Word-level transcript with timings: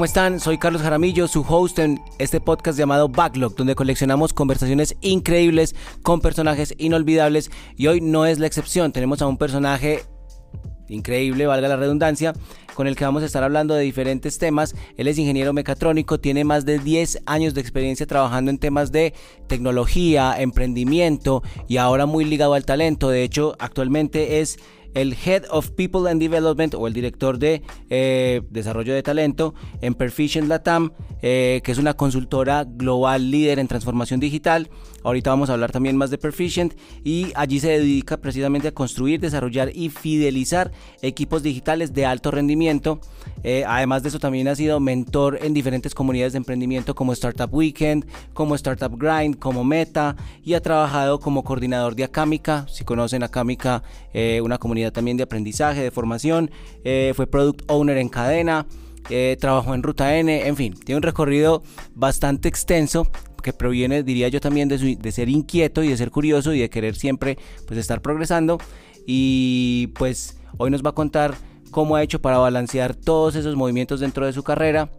¿cómo 0.00 0.06
están? 0.06 0.40
Soy 0.40 0.56
Carlos 0.56 0.80
Jaramillo, 0.80 1.28
su 1.28 1.44
host 1.46 1.78
en 1.78 2.00
este 2.18 2.40
podcast 2.40 2.78
llamado 2.78 3.10
Backlog, 3.10 3.54
donde 3.54 3.74
coleccionamos 3.74 4.32
conversaciones 4.32 4.96
increíbles 5.02 5.76
con 6.02 6.22
personajes 6.22 6.74
inolvidables 6.78 7.50
y 7.76 7.86
hoy 7.86 8.00
no 8.00 8.24
es 8.24 8.38
la 8.38 8.46
excepción. 8.46 8.92
Tenemos 8.92 9.20
a 9.20 9.26
un 9.26 9.36
personaje 9.36 10.04
increíble, 10.88 11.46
valga 11.46 11.68
la 11.68 11.76
redundancia, 11.76 12.32
con 12.74 12.86
el 12.86 12.96
que 12.96 13.04
vamos 13.04 13.22
a 13.22 13.26
estar 13.26 13.42
hablando 13.42 13.74
de 13.74 13.82
diferentes 13.82 14.38
temas. 14.38 14.74
Él 14.96 15.06
es 15.06 15.18
ingeniero 15.18 15.52
mecatrónico, 15.52 16.18
tiene 16.18 16.44
más 16.44 16.64
de 16.64 16.78
10 16.78 17.24
años 17.26 17.52
de 17.52 17.60
experiencia 17.60 18.06
trabajando 18.06 18.50
en 18.50 18.56
temas 18.56 18.92
de 18.92 19.12
tecnología, 19.48 20.34
emprendimiento 20.38 21.42
y 21.68 21.76
ahora 21.76 22.06
muy 22.06 22.24
ligado 22.24 22.54
al 22.54 22.64
talento. 22.64 23.10
De 23.10 23.22
hecho, 23.22 23.54
actualmente 23.58 24.40
es 24.40 24.58
el 24.94 25.14
Head 25.14 25.44
of 25.50 25.70
People 25.70 26.10
and 26.10 26.20
Development 26.20 26.74
o 26.74 26.86
el 26.86 26.92
director 26.92 27.38
de 27.38 27.62
eh, 27.88 28.42
desarrollo 28.50 28.94
de 28.94 29.02
talento 29.02 29.54
en 29.80 29.94
Perficient 29.94 30.48
Latam, 30.48 30.92
eh, 31.22 31.60
que 31.64 31.72
es 31.72 31.78
una 31.78 31.94
consultora 31.94 32.64
global 32.64 33.30
líder 33.30 33.58
en 33.58 33.68
transformación 33.68 34.20
digital. 34.20 34.70
Ahorita 35.02 35.30
vamos 35.30 35.50
a 35.50 35.54
hablar 35.54 35.72
también 35.72 35.96
más 35.96 36.10
de 36.10 36.18
Perficient 36.18 36.74
y 37.04 37.32
allí 37.34 37.60
se 37.60 37.70
dedica 37.70 38.16
precisamente 38.18 38.68
a 38.68 38.72
construir, 38.72 39.20
desarrollar 39.20 39.70
y 39.74 39.88
fidelizar 39.90 40.72
equipos 41.02 41.42
digitales 41.42 41.92
de 41.94 42.06
alto 42.06 42.30
rendimiento. 42.30 43.00
Eh, 43.42 43.64
además 43.66 44.02
de 44.02 44.10
eso 44.10 44.18
también 44.18 44.48
ha 44.48 44.54
sido 44.54 44.80
mentor 44.80 45.38
en 45.42 45.54
diferentes 45.54 45.94
comunidades 45.94 46.32
de 46.34 46.38
emprendimiento 46.38 46.94
como 46.94 47.12
Startup 47.12 47.52
Weekend, 47.52 48.06
como 48.34 48.54
Startup 48.54 48.94
Grind, 48.96 49.38
como 49.38 49.64
Meta 49.64 50.16
y 50.42 50.54
ha 50.54 50.60
trabajado 50.60 51.20
como 51.20 51.44
coordinador 51.44 51.94
de 51.94 52.04
Acámica. 52.04 52.66
Si 52.68 52.84
conocen 52.84 53.22
Acámica, 53.22 53.82
una 54.42 54.58
comunidad 54.58 54.92
también 54.92 55.16
de 55.16 55.22
aprendizaje, 55.22 55.82
de 55.82 55.90
formación, 55.90 56.50
eh, 56.84 57.12
fue 57.14 57.26
product 57.26 57.62
owner 57.68 57.96
en 57.96 58.08
cadena, 58.08 58.66
eh, 59.08 59.36
trabajó 59.40 59.74
en 59.74 59.82
Ruta 59.82 60.16
N, 60.16 60.46
en 60.46 60.56
fin, 60.56 60.74
tiene 60.74 60.96
un 60.96 61.02
recorrido 61.02 61.62
bastante 61.94 62.48
extenso 62.48 63.08
que 63.42 63.52
proviene, 63.52 64.02
diría 64.02 64.28
yo 64.28 64.40
también, 64.40 64.68
de, 64.68 64.96
de 64.96 65.12
ser 65.12 65.28
inquieto 65.28 65.82
y 65.82 65.88
de 65.88 65.96
ser 65.96 66.10
curioso 66.10 66.52
y 66.52 66.60
de 66.60 66.70
querer 66.70 66.96
siempre 66.96 67.38
pues 67.66 67.78
estar 67.78 68.00
progresando 68.02 68.58
y 69.06 69.88
pues 69.98 70.38
hoy 70.58 70.70
nos 70.70 70.84
va 70.84 70.90
a 70.90 70.94
contar 70.94 71.34
cómo 71.70 71.96
ha 71.96 72.02
hecho 72.02 72.20
para 72.20 72.38
balancear 72.38 72.94
todos 72.94 73.34
esos 73.34 73.56
movimientos 73.56 74.00
dentro 74.00 74.26
de 74.26 74.32
su 74.32 74.42
carrera 74.42 74.90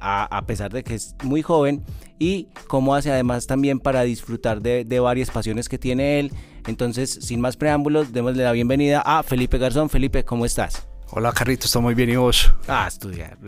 a, 0.00 0.44
pesar 0.46 0.72
de 0.72 0.82
que 0.82 0.94
es 0.94 1.14
muy 1.22 1.42
joven 1.42 1.84
y 2.18 2.48
cómo 2.66 2.94
hace 2.94 3.10
además 3.10 3.46
también 3.46 3.78
para 3.78 4.02
disfrutar 4.02 4.60
de, 4.60 4.84
de, 4.84 5.00
varias 5.00 5.30
pasiones 5.30 5.68
que 5.68 5.78
tiene 5.78 6.20
él. 6.20 6.32
Entonces, 6.66 7.10
sin 7.22 7.40
más 7.40 7.56
preámbulos, 7.56 8.12
démosle 8.12 8.44
la 8.44 8.52
bienvenida 8.52 9.02
a 9.04 9.22
Felipe 9.22 9.58
Garzón. 9.58 9.90
Felipe, 9.90 10.24
¿cómo 10.24 10.44
estás? 10.44 10.86
Hola, 11.10 11.32
Carrito, 11.32 11.66
estoy 11.66 11.82
muy 11.82 11.94
bien 11.94 12.10
y 12.10 12.16
vos. 12.16 12.52
Ah, 12.68 12.86
estudiar. 12.88 13.38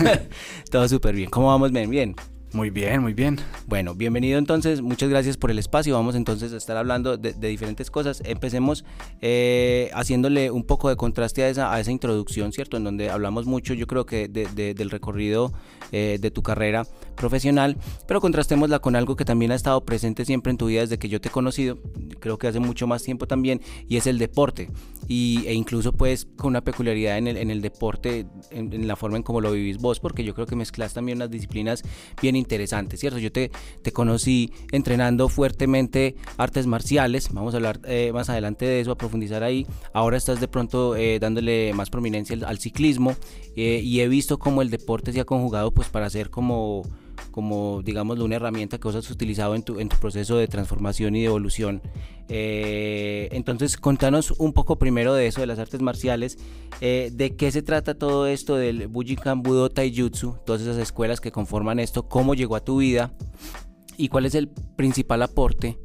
Todo 0.70 0.88
súper 0.88 1.14
bien. 1.14 1.28
¿Cómo 1.28 1.48
vamos? 1.48 1.72
Bien, 1.72 1.90
bien. 1.90 2.14
Muy 2.52 2.70
bien, 2.70 3.00
muy 3.00 3.14
bien. 3.14 3.38
Bueno, 3.68 3.94
bienvenido 3.94 4.36
entonces, 4.36 4.82
muchas 4.82 5.08
gracias 5.08 5.36
por 5.36 5.52
el 5.52 5.60
espacio. 5.60 5.94
Vamos 5.94 6.16
entonces 6.16 6.52
a 6.52 6.56
estar 6.56 6.76
hablando 6.76 7.16
de, 7.16 7.32
diferentes 7.32 7.92
cosas. 7.92 8.22
Empecemos 8.24 8.84
eh, 9.20 9.88
haciéndole 9.94 10.50
un 10.50 10.64
poco 10.64 10.88
de 10.88 10.96
contraste 10.96 11.44
a 11.44 11.48
esa, 11.48 11.90
introducción, 11.92 12.52
¿cierto? 12.52 12.76
En 12.76 12.82
donde 12.82 13.08
hablamos 13.08 13.46
mucho, 13.46 13.72
yo 13.74 13.86
creo 13.86 14.04
que 14.04 14.26
del 14.26 14.90
recorrido 14.90 15.52
eh, 15.92 16.18
de 16.20 16.30
tu 16.32 16.42
carrera 16.42 16.86
profesional, 17.14 17.76
pero 18.08 18.20
contrastémosla 18.20 18.80
con 18.80 18.96
algo 18.96 19.14
que 19.14 19.24
también 19.24 19.52
ha 19.52 19.54
estado 19.54 19.84
presente 19.84 20.24
siempre 20.24 20.50
en 20.50 20.56
tu 20.56 20.66
vida 20.66 20.80
desde 20.80 20.98
que 20.98 21.08
yo 21.08 21.20
te 21.20 21.28
he 21.28 21.32
conocido, 21.32 21.78
creo 22.18 22.36
que 22.36 22.48
hace 22.48 22.58
mucho 22.58 22.88
más 22.88 23.04
tiempo 23.04 23.28
también, 23.28 23.60
y 23.86 23.96
es 23.96 24.08
el 24.08 24.18
deporte. 24.18 24.70
Y, 25.06 25.44
e 25.46 25.54
incluso 25.54 25.92
pues 25.92 26.26
con 26.36 26.48
una 26.48 26.62
peculiaridad 26.62 27.18
en 27.18 27.28
el, 27.28 27.36
en 27.36 27.50
el 27.50 27.60
deporte, 27.60 28.26
en, 28.50 28.72
en 28.72 28.88
la 28.88 28.96
forma 28.96 29.18
en 29.18 29.22
cómo 29.22 29.40
lo 29.40 29.52
vivís 29.52 29.78
vos, 29.78 30.00
porque 30.00 30.24
yo 30.24 30.34
creo 30.34 30.46
que 30.46 30.56
mezclas 30.56 30.94
también 30.94 31.18
unas 31.18 31.30
disciplinas 31.30 31.82
bien 32.20 32.39
interesante, 32.40 32.96
¿cierto? 32.96 33.18
Yo 33.18 33.30
te, 33.30 33.50
te 33.82 33.92
conocí 33.92 34.52
entrenando 34.72 35.28
fuertemente 35.28 36.16
artes 36.36 36.66
marciales, 36.66 37.28
vamos 37.32 37.54
a 37.54 37.58
hablar 37.58 37.80
eh, 37.84 38.10
más 38.12 38.28
adelante 38.30 38.64
de 38.64 38.80
eso, 38.80 38.92
a 38.92 38.98
profundizar 38.98 39.42
ahí. 39.42 39.66
Ahora 39.92 40.16
estás 40.16 40.40
de 40.40 40.48
pronto 40.48 40.96
eh, 40.96 41.18
dándole 41.20 41.72
más 41.74 41.90
prominencia 41.90 42.36
al, 42.46 42.58
ciclismo 42.58 43.16
eh, 43.56 43.80
y 43.82 44.00
he 44.00 44.08
visto 44.08 44.38
cómo 44.38 44.62
el 44.62 44.70
deporte 44.70 45.12
se 45.12 45.20
ha 45.20 45.24
conjugado 45.24 45.70
pues 45.70 45.88
para 45.88 46.06
hacer 46.06 46.30
como 46.30 46.82
como 47.30 47.82
digamos 47.82 48.18
una 48.18 48.36
herramienta 48.36 48.78
que 48.78 48.88
vos 48.88 48.96
has 48.96 49.10
utilizado 49.10 49.54
en 49.54 49.62
tu, 49.62 49.80
en 49.80 49.88
tu 49.88 49.96
proceso 49.96 50.36
de 50.36 50.48
transformación 50.48 51.16
y 51.16 51.20
de 51.20 51.26
evolución. 51.26 51.82
Eh, 52.28 53.28
entonces, 53.32 53.76
contanos 53.76 54.32
un 54.38 54.52
poco 54.52 54.78
primero 54.78 55.14
de 55.14 55.26
eso, 55.26 55.40
de 55.40 55.46
las 55.46 55.58
artes 55.58 55.80
marciales, 55.80 56.38
eh, 56.80 57.10
de 57.12 57.36
qué 57.36 57.50
se 57.50 57.62
trata 57.62 57.94
todo 57.94 58.26
esto 58.26 58.56
del 58.56 58.88
Bujinkan 58.88 59.42
Budo 59.42 59.70
Taijutsu, 59.70 60.36
todas 60.44 60.62
esas 60.62 60.76
escuelas 60.76 61.20
que 61.20 61.32
conforman 61.32 61.78
esto, 61.78 62.08
cómo 62.08 62.34
llegó 62.34 62.56
a 62.56 62.64
tu 62.64 62.78
vida 62.78 63.12
y 63.96 64.08
cuál 64.08 64.26
es 64.26 64.34
el 64.34 64.48
principal 64.48 65.22
aporte 65.22 65.78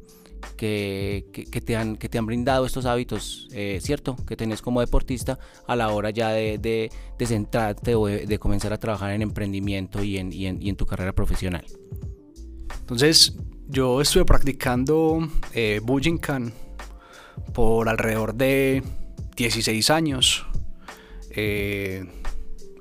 que, 0.56 1.24
te, 1.64 1.76
han, 1.76 1.96
que 1.96 2.08
te 2.08 2.18
han 2.18 2.26
brindado 2.26 2.66
estos 2.66 2.86
hábitos, 2.86 3.48
eh, 3.52 3.78
¿cierto? 3.82 4.16
Que 4.26 4.36
tenés 4.36 4.62
como 4.62 4.80
deportista 4.80 5.38
a 5.66 5.76
la 5.76 5.90
hora 5.90 6.10
ya 6.10 6.30
de, 6.30 6.58
de, 6.58 7.26
centrarte 7.26 7.94
o 7.94 8.06
de, 8.06 8.38
comenzar 8.38 8.72
a 8.72 8.78
trabajar 8.78 9.12
en 9.12 9.22
emprendimiento 9.22 10.02
y 10.02 10.18
en, 10.18 10.32
y 10.32 10.46
en, 10.46 10.76
tu 10.76 10.86
carrera 10.86 11.12
profesional. 11.12 11.64
Entonces, 12.80 13.36
yo 13.68 14.00
estuve 14.00 14.24
practicando 14.24 15.28
eh, 15.52 15.80
Bujinkan 15.82 16.52
por 17.52 17.88
alrededor 17.88 18.34
de 18.34 18.82
16 19.36 19.90
años. 19.90 20.46
Eh, 21.30 22.04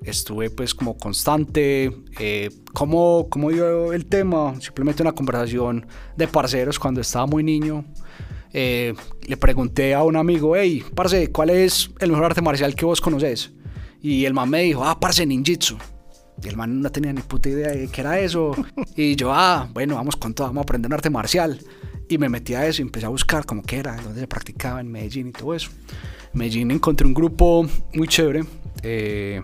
estuve 0.05 0.49
pues 0.49 0.73
como 0.73 0.97
constante. 0.97 1.91
Eh, 2.19 2.49
¿cómo, 2.73 3.27
¿Cómo 3.29 3.51
dio 3.51 3.93
el 3.93 4.05
tema? 4.05 4.59
Simplemente 4.61 5.01
una 5.01 5.11
conversación 5.11 5.87
de 6.15 6.27
parceros 6.27 6.79
cuando 6.79 7.01
estaba 7.01 7.25
muy 7.25 7.43
niño. 7.43 7.85
Eh, 8.53 8.93
le 9.27 9.37
pregunté 9.37 9.93
a 9.93 10.03
un 10.03 10.15
amigo, 10.15 10.55
hey, 10.55 10.83
parce, 10.95 11.29
¿cuál 11.31 11.49
es 11.49 11.91
el 11.99 12.11
mejor 12.11 12.25
arte 12.25 12.41
marcial 12.41 12.73
que 12.73 12.85
vos 12.85 13.01
conoces? 13.01 13.51
Y 14.01 14.25
el 14.25 14.33
man 14.33 14.49
me 14.49 14.61
dijo, 14.61 14.85
ah, 14.85 14.99
parce, 14.99 15.25
ninjitsu. 15.25 15.77
Y 16.41 16.47
el 16.47 16.55
man 16.55 16.81
no 16.81 16.91
tenía 16.91 17.11
ni 17.11 17.21
puta 17.21 17.49
idea 17.49 17.69
de 17.69 17.87
qué 17.87 18.01
era 18.01 18.19
eso. 18.19 18.55
Y 18.95 19.15
yo, 19.15 19.33
ah, 19.33 19.67
bueno, 19.73 19.95
vamos 19.95 20.15
con 20.15 20.33
todo, 20.33 20.47
vamos 20.47 20.61
a 20.61 20.63
aprender 20.63 20.87
un 20.89 20.93
arte 20.93 21.09
marcial. 21.09 21.59
Y 22.07 22.17
me 22.17 22.29
metí 22.29 22.53
a 22.53 22.65
eso 22.67 22.81
y 22.81 22.83
empecé 22.83 23.07
a 23.07 23.09
buscar 23.09 23.45
cómo 23.45 23.63
que 23.63 23.77
era, 23.77 23.95
dónde 23.95 24.21
se 24.21 24.27
practicaba 24.27 24.79
en 24.79 24.91
Medellín 24.91 25.29
y 25.29 25.31
todo 25.31 25.53
eso. 25.53 25.69
En 26.33 26.39
Medellín 26.39 26.71
encontré 26.71 27.07
un 27.07 27.13
grupo 27.13 27.67
muy 27.93 28.07
chévere. 28.07 28.43
Eh, 28.83 29.41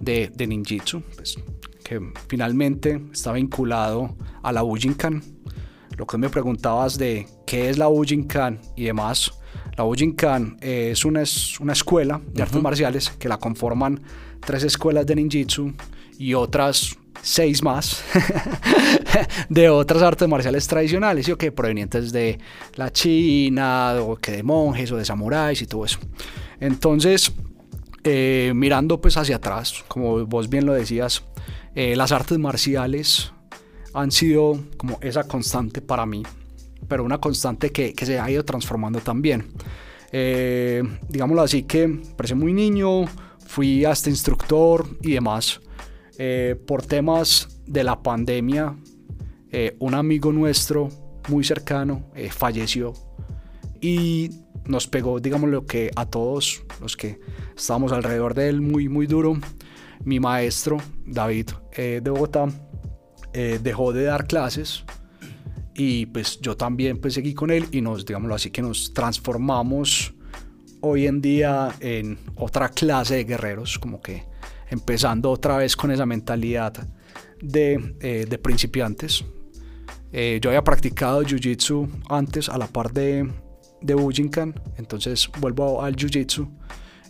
de, 0.00 0.30
de 0.34 0.46
ninjitsu, 0.46 1.02
pues, 1.14 1.38
que 1.84 2.00
finalmente 2.28 3.00
está 3.12 3.32
vinculado 3.32 4.16
a 4.42 4.52
la 4.52 4.62
Bujinkan. 4.62 5.22
Lo 5.96 6.06
que 6.06 6.18
me 6.18 6.28
preguntabas 6.28 6.98
de 6.98 7.26
qué 7.46 7.68
es 7.68 7.78
la 7.78 7.86
Bujinkan 7.86 8.60
y 8.76 8.84
demás. 8.84 9.32
La 9.76 9.84
Bujinkan 9.84 10.56
es 10.60 11.04
una, 11.04 11.22
es 11.22 11.60
una 11.60 11.72
escuela 11.72 12.20
de 12.32 12.42
artes 12.42 12.60
marciales 12.60 13.10
que 13.10 13.28
la 13.28 13.38
conforman 13.38 14.00
tres 14.40 14.64
escuelas 14.64 15.06
de 15.06 15.16
ninjitsu 15.16 15.72
y 16.18 16.34
otras 16.34 16.96
seis 17.22 17.62
más 17.62 18.02
de 19.48 19.68
otras 19.70 20.02
artes 20.02 20.28
marciales 20.28 20.66
tradicionales, 20.66 21.26
¿sí? 21.26 21.34
que 21.36 21.52
provenientes 21.52 22.12
de 22.12 22.38
la 22.74 22.92
China, 22.92 23.94
o 24.00 24.16
que 24.16 24.32
de 24.32 24.42
monjes 24.42 24.92
o 24.92 24.96
de 24.96 25.04
samuráis 25.04 25.62
y 25.62 25.66
todo 25.66 25.84
eso. 25.84 25.98
Entonces, 26.60 27.32
eh, 28.06 28.52
mirando 28.54 29.00
pues 29.00 29.16
hacia 29.16 29.36
atrás, 29.36 29.82
como 29.88 30.26
vos 30.26 30.50
bien 30.50 30.66
lo 30.66 30.74
decías, 30.74 31.24
eh, 31.74 31.96
las 31.96 32.12
artes 32.12 32.38
marciales 32.38 33.32
han 33.94 34.10
sido 34.10 34.62
como 34.76 34.98
esa 35.00 35.24
constante 35.24 35.80
para 35.80 36.04
mí, 36.04 36.22
pero 36.86 37.02
una 37.02 37.18
constante 37.18 37.72
que, 37.72 37.94
se 37.96 38.20
ha 38.20 38.30
ido 38.30 38.44
transformando 38.44 39.00
también. 39.00 39.46
Eh, 40.12 40.82
digámoslo 41.08 41.40
así 41.40 41.62
que 41.62 41.88
parece 42.14 42.34
muy 42.34 42.52
niño, 42.52 43.06
fui 43.46 43.86
hasta 43.86 44.10
instructor 44.10 44.86
y 45.00 45.12
demás. 45.12 45.60
por 46.66 46.82
temas 46.82 47.48
de 47.66 47.84
la 47.84 48.02
pandemia, 48.02 48.76
un 49.78 49.94
amigo 49.94 50.30
nuestro 50.30 50.90
muy 51.28 51.42
cercano 51.42 52.04
falleció 52.30 52.92
y 53.80 54.43
nos 54.66 54.86
pegó, 54.86 55.20
digamos, 55.20 55.50
lo 55.50 55.66
que 55.66 55.90
a 55.94 56.06
todos 56.06 56.62
los 56.80 56.96
que 56.96 57.20
estábamos 57.56 57.92
alrededor 57.92 58.34
de 58.34 58.48
él 58.48 58.60
muy, 58.60 58.88
muy 58.88 59.06
duro. 59.06 59.36
Mi 60.04 60.20
maestro, 60.20 60.78
David 61.06 61.50
eh, 61.72 62.00
de 62.02 62.10
Bogotá, 62.10 62.48
eh, 63.32 63.58
dejó 63.62 63.92
de 63.92 64.04
dar 64.04 64.26
clases 64.26 64.84
y 65.74 66.06
pues 66.06 66.40
yo 66.40 66.56
también 66.56 66.98
pues 66.98 67.14
seguí 67.14 67.34
con 67.34 67.50
él 67.50 67.66
y 67.72 67.80
nos, 67.80 68.04
digámoslo 68.04 68.34
así, 68.34 68.50
que 68.50 68.62
nos 68.62 68.92
transformamos 68.92 70.14
hoy 70.80 71.06
en 71.06 71.20
día 71.20 71.74
en 71.80 72.18
otra 72.36 72.68
clase 72.68 73.16
de 73.16 73.24
guerreros, 73.24 73.78
como 73.78 74.00
que 74.00 74.24
empezando 74.70 75.30
otra 75.30 75.56
vez 75.56 75.76
con 75.76 75.90
esa 75.90 76.06
mentalidad 76.06 76.86
de, 77.40 77.96
eh, 78.00 78.26
de 78.28 78.38
principiantes. 78.38 79.24
yo 80.12 80.50
había 80.50 80.62
practicado 80.62 81.22
Jiu-Jitsu 81.22 81.88
antes 82.08 82.48
a 82.48 82.56
la 82.56 82.68
par 82.68 82.92
de, 82.92 83.28
de 83.84 83.94
Bujinkan, 83.94 84.54
entonces 84.76 85.30
vuelvo 85.38 85.82
al 85.82 85.94
Jiu-Jitsu 85.94 86.48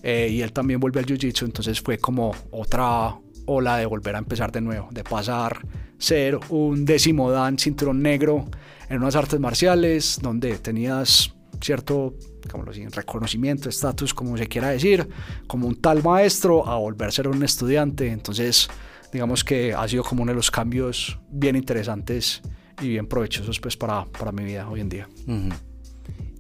eh, 0.03 0.29
y 0.31 0.43
él 0.43 0.53
también 0.53 0.81
vuelve 0.81 1.01
al 1.01 1.07
Jiu-Jitsu, 1.07 1.45
entonces 1.45 1.81
fue 1.81 1.99
como 1.99 2.35
otra, 2.51 3.17
o 3.47 3.61
la 3.61 3.79
de 3.79 3.87
volver 3.87 4.17
a 4.17 4.19
empezar 4.19 4.53
de 4.53 4.61
nuevo, 4.61 4.89
de 4.91 5.05
pasar 5.05 5.61
ser 5.99 6.39
un 6.51 6.85
décimo 6.85 7.31
dan 7.31 7.59
cinturón 7.59 8.03
negro 8.03 8.47
en 8.89 8.99
unas 8.99 9.17
artes 9.17 9.41
marciales 9.41 10.19
donde 10.21 10.59
tenías 10.59 11.33
cierto 11.61 12.15
como 12.51 12.65
reconocimiento, 12.65 13.69
estatus, 13.69 14.13
como 14.13 14.37
se 14.37 14.47
quiera 14.47 14.69
decir, 14.69 15.09
como 15.47 15.67
un 15.67 15.81
tal 15.81 16.03
maestro 16.03 16.69
a 16.69 16.77
volver 16.77 17.09
a 17.09 17.11
ser 17.11 17.29
un 17.29 17.43
estudiante. 17.43 18.09
Entonces, 18.09 18.69
digamos 19.13 19.43
que 19.43 19.73
ha 19.73 19.89
sido 19.89 20.05
como 20.05 20.23
uno 20.23 20.33
de 20.33 20.37
los 20.37 20.51
cambios 20.51 21.19
bien 21.31 21.57
interesantes 21.57 22.43
y 22.83 22.89
bien 22.89 23.07
provechosos 23.07 23.61
pues 23.61 23.77
para, 23.77 24.05
para 24.05 24.31
mi 24.31 24.45
vida 24.45 24.69
hoy 24.69 24.81
en 24.81 24.89
día. 24.89 25.09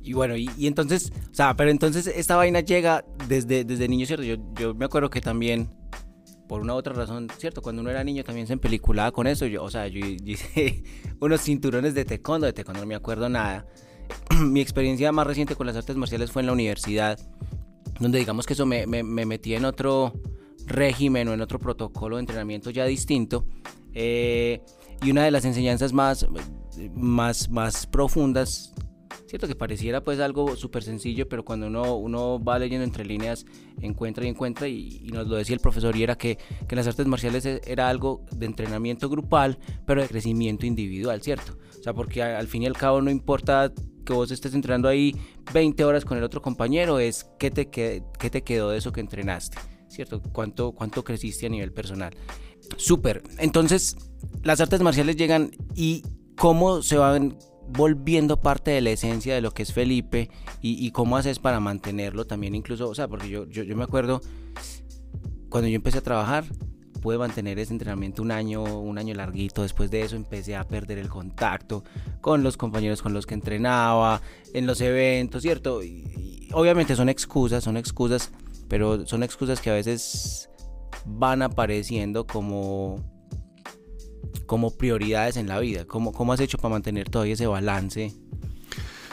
Y 0.04 0.12
bueno, 0.12 0.36
y, 0.36 0.50
entonces, 0.66 1.10
o 1.32 1.34
sea, 1.34 1.56
pero 1.56 1.70
entonces 1.70 2.06
esta 2.06 2.36
vaina 2.36 2.60
llega 2.60 3.06
desde, 3.26 3.64
desde 3.64 3.88
niño, 3.88 4.04
¿cierto? 4.04 4.22
Yo, 4.22 4.36
yo 4.60 4.74
me 4.74 4.84
acuerdo 4.84 5.08
que 5.08 5.22
también, 5.22 5.70
por 6.46 6.60
una 6.60 6.74
u 6.74 6.76
otra 6.76 6.92
razón, 6.92 7.28
¿cierto? 7.38 7.62
Cuando 7.62 7.80
uno 7.80 7.90
era 7.90 8.04
niño 8.04 8.22
también 8.22 8.46
se 8.46 8.52
empeliculaba 8.52 9.12
con 9.12 9.26
eso. 9.26 9.46
Yo, 9.46 9.64
o 9.64 9.70
sea, 9.70 9.88
yo, 9.88 10.04
hice 10.24 10.84
unos 11.20 11.40
cinturones 11.40 11.94
de 11.94 12.04
taekwondo, 12.04 12.46
de 12.46 12.52
taekwondo 12.52 12.82
no 12.82 12.86
me 12.86 12.94
acuerdo 12.94 13.30
nada. 13.30 13.66
Mi 14.42 14.60
experiencia 14.60 15.10
más 15.10 15.26
reciente 15.26 15.56
con 15.56 15.66
las 15.66 15.76
artes 15.76 15.96
marciales 15.96 16.30
fue 16.30 16.42
en 16.42 16.46
la 16.46 16.52
universidad, 16.52 17.18
donde 17.98 18.18
digamos 18.18 18.44
que 18.44 18.52
eso 18.52 18.66
me, 18.66 18.86
me, 18.86 19.02
me 19.02 19.24
metí 19.24 19.54
en 19.54 19.64
otro 19.64 20.12
régimen 20.66 21.28
o 21.28 21.32
en 21.32 21.40
otro 21.40 21.58
protocolo 21.58 22.16
de 22.16 22.20
entrenamiento 22.20 22.68
ya 22.68 22.84
distinto. 22.84 23.46
Eh, 23.94 24.60
y 25.02 25.10
una 25.10 25.24
de 25.24 25.30
las 25.30 25.46
enseñanzas 25.46 25.94
más, 25.94 26.26
más, 26.94 27.48
más 27.48 27.86
profundas 27.86 28.74
Cierto 29.26 29.48
que 29.48 29.54
pareciera 29.54 30.02
pues 30.02 30.20
algo 30.20 30.56
súper 30.56 30.82
sencillo, 30.82 31.28
pero 31.28 31.44
cuando 31.44 31.66
uno, 31.66 31.96
uno 31.96 32.42
va 32.42 32.58
leyendo 32.58 32.84
entre 32.84 33.04
líneas, 33.04 33.46
encuentra 33.80 34.24
y 34.24 34.28
encuentra, 34.28 34.68
y, 34.68 35.08
nos 35.12 35.26
lo 35.26 35.36
decía 35.36 35.54
el 35.54 35.60
profesor, 35.60 35.96
y 35.96 36.02
era 36.02 36.16
que, 36.16 36.38
que 36.68 36.76
las 36.76 36.86
artes 36.86 37.06
marciales 37.06 37.46
e, 37.46 37.60
era 37.66 37.88
algo 37.88 38.24
de 38.32 38.46
entrenamiento 38.46 39.08
grupal, 39.08 39.58
pero 39.86 40.02
de 40.02 40.08
crecimiento 40.08 40.66
individual, 40.66 41.22
¿cierto? 41.22 41.56
O 41.78 41.82
sea, 41.82 41.92
porque 41.92 42.22
al 42.22 42.46
fin 42.46 42.62
y 42.62 42.66
al 42.66 42.76
cabo 42.76 43.02
no 43.02 43.10
importa 43.10 43.72
que 44.04 44.12
vos 44.12 44.30
estés 44.30 44.54
entrenando 44.54 44.88
ahí 44.88 45.16
20 45.52 45.84
horas 45.84 46.04
con 46.04 46.18
el 46.18 46.24
otro 46.24 46.40
compañero, 46.42 46.98
es 46.98 47.26
qué 47.38 47.50
te, 47.50 47.70
qué, 47.70 48.02
te 48.18 48.42
quedó 48.42 48.70
de 48.70 48.78
eso 48.78 48.92
que 48.92 49.00
entrenaste, 49.00 49.58
¿cierto? 49.88 50.20
¿Cuánto, 50.32 50.72
cuánto 50.72 51.02
creciste 51.02 51.46
a 51.46 51.48
nivel 51.48 51.72
personal? 51.72 52.14
Súper. 52.76 53.22
Entonces, 53.38 53.96
las 54.42 54.60
artes 54.60 54.80
marciales 54.80 55.16
llegan 55.16 55.50
y 55.74 56.02
cómo 56.36 56.82
se 56.82 56.96
van 56.96 57.36
volviendo 57.68 58.40
parte 58.40 58.70
de 58.70 58.80
la 58.80 58.90
esencia 58.90 59.34
de 59.34 59.40
lo 59.40 59.50
que 59.52 59.62
es 59.62 59.72
Felipe 59.72 60.30
y, 60.60 60.90
cómo 60.92 61.16
haces 61.16 61.38
para 61.38 61.60
mantenerlo 61.60 62.26
también 62.26 62.54
incluso, 62.54 62.88
o 62.88 62.94
sea, 62.94 63.08
porque 63.08 63.28
yo, 63.28 63.46
yo, 63.46 63.64
me 63.76 63.84
acuerdo 63.84 64.20
cuando 65.48 65.68
yo 65.68 65.76
empecé 65.76 65.98
a 65.98 66.02
trabajar, 66.02 66.44
pude 67.00 67.18
mantener 67.18 67.58
ese 67.58 67.72
entrenamiento 67.72 68.22
un 68.22 68.32
año, 68.32 68.62
un 68.62 68.98
año 68.98 69.14
larguito, 69.14 69.62
después 69.62 69.90
de 69.90 70.02
eso 70.02 70.16
empecé 70.16 70.56
a 70.56 70.64
perder 70.64 70.98
el 70.98 71.08
contacto 71.08 71.84
con 72.20 72.42
los 72.42 72.56
compañeros 72.56 73.02
con 73.02 73.12
los 73.12 73.26
que 73.26 73.34
entrenaba, 73.34 74.20
en 74.52 74.66
los 74.66 74.80
eventos, 74.80 75.42
¿cierto? 75.42 75.82
y 75.82 76.48
obviamente 76.52 76.96
son 76.96 77.08
excusas, 77.08 77.64
son 77.64 77.76
excusas, 77.76 78.32
pero 78.68 79.06
son 79.06 79.22
excusas 79.22 79.60
que 79.60 79.70
a 79.70 79.74
veces 79.74 80.50
van 81.04 81.42
apareciendo 81.42 82.26
como 82.26 83.13
como 84.46 84.76
prioridades 84.76 85.36
en 85.36 85.48
la 85.48 85.58
vida? 85.58 85.84
¿Cómo, 85.84 86.12
cómo 86.12 86.32
has 86.32 86.40
hecho 86.40 86.58
para 86.58 86.72
mantener 86.72 87.08
todavía 87.10 87.34
ese 87.34 87.46
balance? 87.46 88.12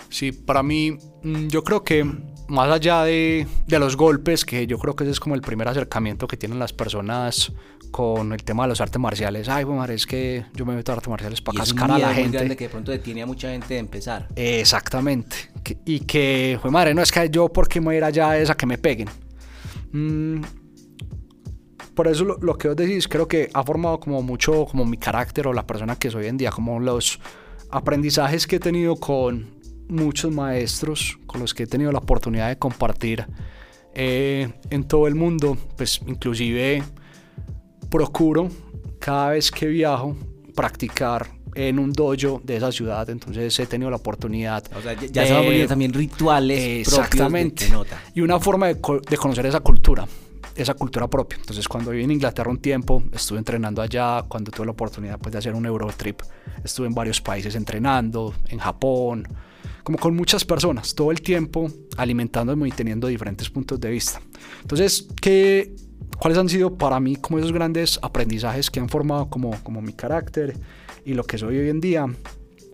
Sí, 0.09 0.31
para 0.31 0.61
mí, 0.61 0.97
mm, 1.23 1.47
yo 1.47 1.63
creo 1.63 1.83
que 1.83 2.03
más 2.47 2.69
allá 2.69 3.03
de, 3.03 3.47
de, 3.65 3.79
los 3.79 3.95
golpes, 3.95 4.43
que 4.43 4.67
yo 4.67 4.77
creo 4.77 4.95
que 4.95 5.05
ese 5.05 5.11
es 5.11 5.19
como 5.21 5.35
el 5.35 5.41
primer 5.41 5.67
acercamiento 5.69 6.27
que 6.27 6.35
tienen 6.35 6.59
las 6.59 6.73
personas 6.73 7.53
con 7.91 8.33
el 8.33 8.43
tema 8.43 8.63
de 8.63 8.69
los 8.69 8.81
artes 8.81 8.99
marciales. 8.99 9.47
Ay, 9.49 9.63
bueno, 9.63 9.85
es 9.85 10.05
que 10.05 10.45
yo 10.53 10.65
me 10.65 10.75
meto 10.75 10.91
a 10.91 10.95
artes 10.95 11.09
marciales 11.09 11.41
para 11.41 11.59
cascar 11.59 11.91
a 11.91 11.97
la 11.97 12.13
gente. 12.13 12.37
grande 12.37 12.57
que 12.57 12.65
de 12.65 12.69
pronto 12.69 12.91
detiene 12.91 13.21
a 13.21 13.25
mucha 13.25 13.51
gente 13.51 13.75
de 13.75 13.79
empezar. 13.79 14.27
Exactamente. 14.35 15.51
y 15.85 15.99
que, 16.01 16.59
madre, 16.69 16.93
no 16.93 17.01
es 17.01 17.11
que 17.11 17.29
yo, 17.29 17.49
¿por 17.49 17.67
qué 17.67 17.79
me 17.79 17.95
ir 17.95 18.03
allá 18.03 18.31
a 18.31 18.55
que 18.55 18.65
me 18.65 18.77
peguen? 18.77 19.09
Mm, 19.91 20.41
por 22.01 22.07
eso 22.07 22.25
lo, 22.25 22.57
que 22.57 22.67
vos 22.67 22.75
decís, 22.75 23.07
creo 23.07 23.27
que 23.27 23.51
ha 23.53 23.63
formado 23.63 23.99
como 23.99 24.23
mucho 24.23 24.65
como 24.65 24.85
mi 24.85 24.97
carácter 24.97 25.45
o 25.45 25.53
la 25.53 25.67
persona 25.67 25.95
que 25.97 26.09
soy 26.09 26.23
hoy 26.23 26.29
en 26.29 26.37
día, 26.37 26.49
como 26.49 26.79
los 26.79 27.19
aprendizajes 27.69 28.47
que 28.47 28.55
he 28.55 28.59
tenido 28.59 28.95
con 28.95 29.51
muchos 29.87 30.33
maestros, 30.33 31.19
con 31.27 31.41
los 31.41 31.53
que 31.53 31.61
he 31.61 31.67
tenido 31.67 31.91
la 31.91 31.99
oportunidad 31.99 32.49
de 32.49 32.57
compartir 32.57 33.27
eh, 33.93 34.51
en 34.71 34.83
todo 34.85 35.05
el 35.05 35.13
mundo, 35.13 35.55
pues 35.77 36.01
inclusive 36.07 36.81
procuro 37.91 38.49
cada 38.97 39.33
vez 39.33 39.51
que 39.51 39.67
viajo 39.67 40.15
practicar 40.55 41.27
en 41.53 41.77
un 41.77 41.93
dojo 41.93 42.41
de 42.43 42.57
esa 42.57 42.71
ciudad, 42.71 43.07
entonces 43.11 43.59
he 43.59 43.67
tenido 43.67 43.91
la 43.91 43.97
oportunidad. 43.97 44.63
O 44.75 44.81
sea, 44.81 44.93
ya, 44.93 45.27
se 45.27 45.33
van 45.33 45.67
también 45.67 45.93
rituales. 45.93 46.87
Exactamente. 46.87 47.67
Y 48.15 48.21
una 48.21 48.39
forma 48.39 48.69
de, 48.69 48.73
de, 48.73 49.17
conocer 49.17 49.45
esa 49.45 49.59
cultura 49.59 50.07
esa 50.55 50.73
cultura 50.73 51.07
propia. 51.07 51.37
Entonces 51.39 51.67
cuando 51.67 51.91
viví 51.91 52.03
en 52.03 52.11
Inglaterra 52.11 52.49
un 52.49 52.59
tiempo, 52.59 53.03
estuve 53.13 53.39
entrenando 53.39 53.81
allá, 53.81 54.23
cuando 54.27 54.51
tuve 54.51 54.65
la 54.65 54.71
oportunidad 54.71 55.19
pues, 55.19 55.31
de 55.31 55.39
hacer 55.39 55.53
un 55.53 55.65
Eurotrip, 55.65 56.21
estuve 56.63 56.87
en 56.87 56.93
varios 56.93 57.21
países 57.21 57.55
entrenando, 57.55 58.33
en 58.49 58.59
Japón, 58.59 59.27
como 59.83 59.97
con 59.97 60.15
muchas 60.15 60.45
personas, 60.45 60.93
todo 60.93 61.11
el 61.11 61.21
tiempo 61.21 61.67
alimentándome 61.97 62.67
y 62.67 62.71
teniendo 62.71 63.07
diferentes 63.07 63.49
puntos 63.49 63.79
de 63.79 63.89
vista. 63.89 64.21
Entonces, 64.61 65.07
¿qué, 65.21 65.75
¿cuáles 66.19 66.37
han 66.37 66.49
sido 66.49 66.77
para 66.77 66.99
mí 66.99 67.15
como 67.15 67.39
esos 67.39 67.51
grandes 67.51 67.99
aprendizajes 68.01 68.69
que 68.69 68.79
han 68.79 68.89
formado 68.89 69.29
como, 69.29 69.51
como 69.63 69.81
mi 69.81 69.93
carácter 69.93 70.57
y 71.05 71.13
lo 71.13 71.23
que 71.23 71.37
soy 71.37 71.57
hoy 71.57 71.69
en 71.69 71.81
día? 71.81 72.05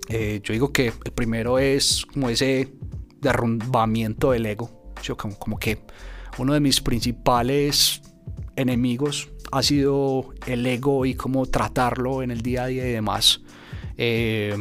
Eh, 0.10 0.40
yo 0.44 0.54
digo 0.54 0.72
que 0.72 0.94
el 1.04 1.12
primero 1.12 1.60
es 1.60 2.06
como 2.06 2.30
ese 2.30 2.74
derrumbamiento 3.22 4.32
del 4.32 4.46
ego, 4.46 4.94
yo 5.04 5.18
como, 5.18 5.38
como 5.38 5.60
que 5.60 5.80
uno 6.38 6.54
de 6.54 6.60
mis 6.60 6.82
principales 6.82 8.02
enemigos 8.56 9.30
ha 9.52 9.64
sido 9.64 10.34
el 10.46 10.66
ego 10.66 11.06
y 11.06 11.16
cómo 11.16 11.46
tratarlo 11.46 12.22
en 12.22 12.32
el 12.32 12.42
día 12.42 12.64
a 12.64 12.68
día 12.68 12.88
y 12.88 12.92
demás. 12.92 13.42
Eh, 13.98 14.56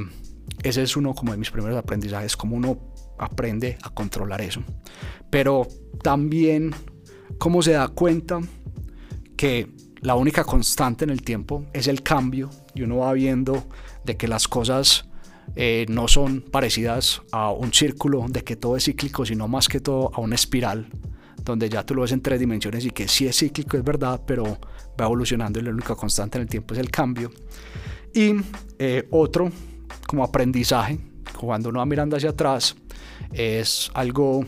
ese 0.63 0.83
es 0.83 0.97
uno 0.97 1.15
de 1.15 1.37
mis 1.37 1.51
primeros 1.51 1.77
aprendizajes, 1.77 2.37
cómo 2.37 2.57
uno 2.57 2.79
aprende 3.19 3.79
a 3.83 3.91
controlar 3.91 4.41
eso. 4.41 4.63
Pero 5.31 5.67
también 6.03 6.75
cómo 7.39 7.63
se 7.63 7.73
da 7.73 7.89
cuenta 7.89 8.41
que 9.37 9.69
la 10.01 10.15
única 10.15 10.45
constante 10.45 11.05
en 11.05 11.11
el 11.11 11.23
tiempo 11.23 11.67
es 11.73 11.89
el 11.89 12.03
cambio 12.03 12.51
y 12.75 12.83
uno 12.83 12.99
va 12.99 13.13
viendo 13.13 13.67
de 14.05 14.17
que 14.17 14.29
las 14.29 14.47
cosas 14.47 15.09
eh, 15.57 15.87
no 15.89 16.09
son 16.09 16.43
parecidas 16.43 17.23
a 17.33 17.51
un 17.51 17.73
círculo, 17.73 18.27
de 18.29 18.43
que 18.43 18.57
todo 18.57 18.77
es 18.77 18.85
cíclico, 18.85 19.25
sino 19.27 19.49
más 19.49 19.69
que 19.69 19.81
todo 19.81 20.11
a 20.15 20.21
una 20.21 20.35
espiral 20.35 20.89
donde 21.47 21.69
ya 21.69 21.87
tú 21.87 21.95
lo 21.95 22.03
ves 22.03 22.13
en 22.13 22.21
tres 22.21 22.41
dimensiones 22.41 22.85
y 22.85 22.91
que 22.91 23.07
sí 23.09 23.27
es 23.27 23.39
cíclico, 23.39 23.77
es 23.77 23.85
verdad, 23.85 24.21
pero 24.27 24.45
va 25.01 25.05
evolucionando 25.05 25.61
y 25.61 25.63
la 25.63 25.71
única 25.71 25.95
constante 25.95 26.39
en 26.39 26.43
el 26.43 26.49
tiempo 26.49 26.75
es 26.75 26.81
el 26.81 26.91
cambio. 26.91 27.31
Y 28.13 28.35
eh, 28.79 29.07
otro, 29.13 29.51
como 30.07 30.25
aprendizaje, 30.25 30.99
cuando 31.39 31.69
uno 31.69 31.79
va 31.79 31.87
mirando 31.87 32.17
hacia 32.17 32.31
atrás, 32.31 32.75
es 33.33 33.91
algo 33.95 34.45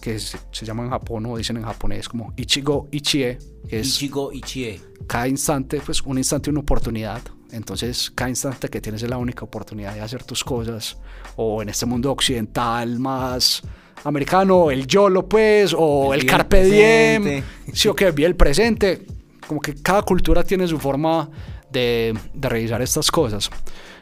que 0.00 0.18
se, 0.18 0.66
llama 0.66 0.84
en 0.84 0.90
Japón 0.90 1.24
o 1.26 1.38
dicen 1.38 1.56
en 1.56 1.62
japonés 1.62 2.10
como 2.10 2.34
Ichigo 2.36 2.88
Ichie, 2.90 3.38
que 3.66 3.80
es 3.80 3.88
Ichigo 3.96 4.30
Ichie. 4.32 4.78
Cada 5.06 5.26
instante, 5.26 5.80
pues 5.80 6.02
un 6.02 6.18
instante 6.18 6.50
una 6.50 6.60
oportunidad. 6.60 7.22
Entonces, 7.52 8.10
cada 8.14 8.28
instante 8.28 8.68
que 8.68 8.82
tienes 8.82 9.02
es 9.02 9.08
la 9.08 9.16
única 9.16 9.46
oportunidad 9.46 9.94
de 9.94 10.02
hacer 10.02 10.22
tus 10.24 10.44
cosas. 10.44 10.98
O 11.36 11.62
en 11.62 11.70
este 11.70 11.86
mundo 11.86 12.12
occidental 12.12 12.98
más 12.98 13.62
americano, 14.02 14.70
el 14.70 14.86
YOLO, 14.86 15.28
pues, 15.28 15.74
o 15.76 16.12
el, 16.12 16.26
Carpe 16.26 16.64
Diem, 16.64 17.42
sí 17.72 17.88
o 17.88 17.94
que 17.94 18.10
vi 18.10 18.24
el 18.24 18.36
presente. 18.36 19.06
Como 19.46 19.60
que 19.60 19.74
cada 19.74 20.02
cultura 20.02 20.42
tiene 20.42 20.66
su 20.66 20.78
forma 20.78 21.30
de, 21.70 22.14
de 22.32 22.48
revisar 22.48 22.82
estas 22.82 23.10
cosas. 23.10 23.50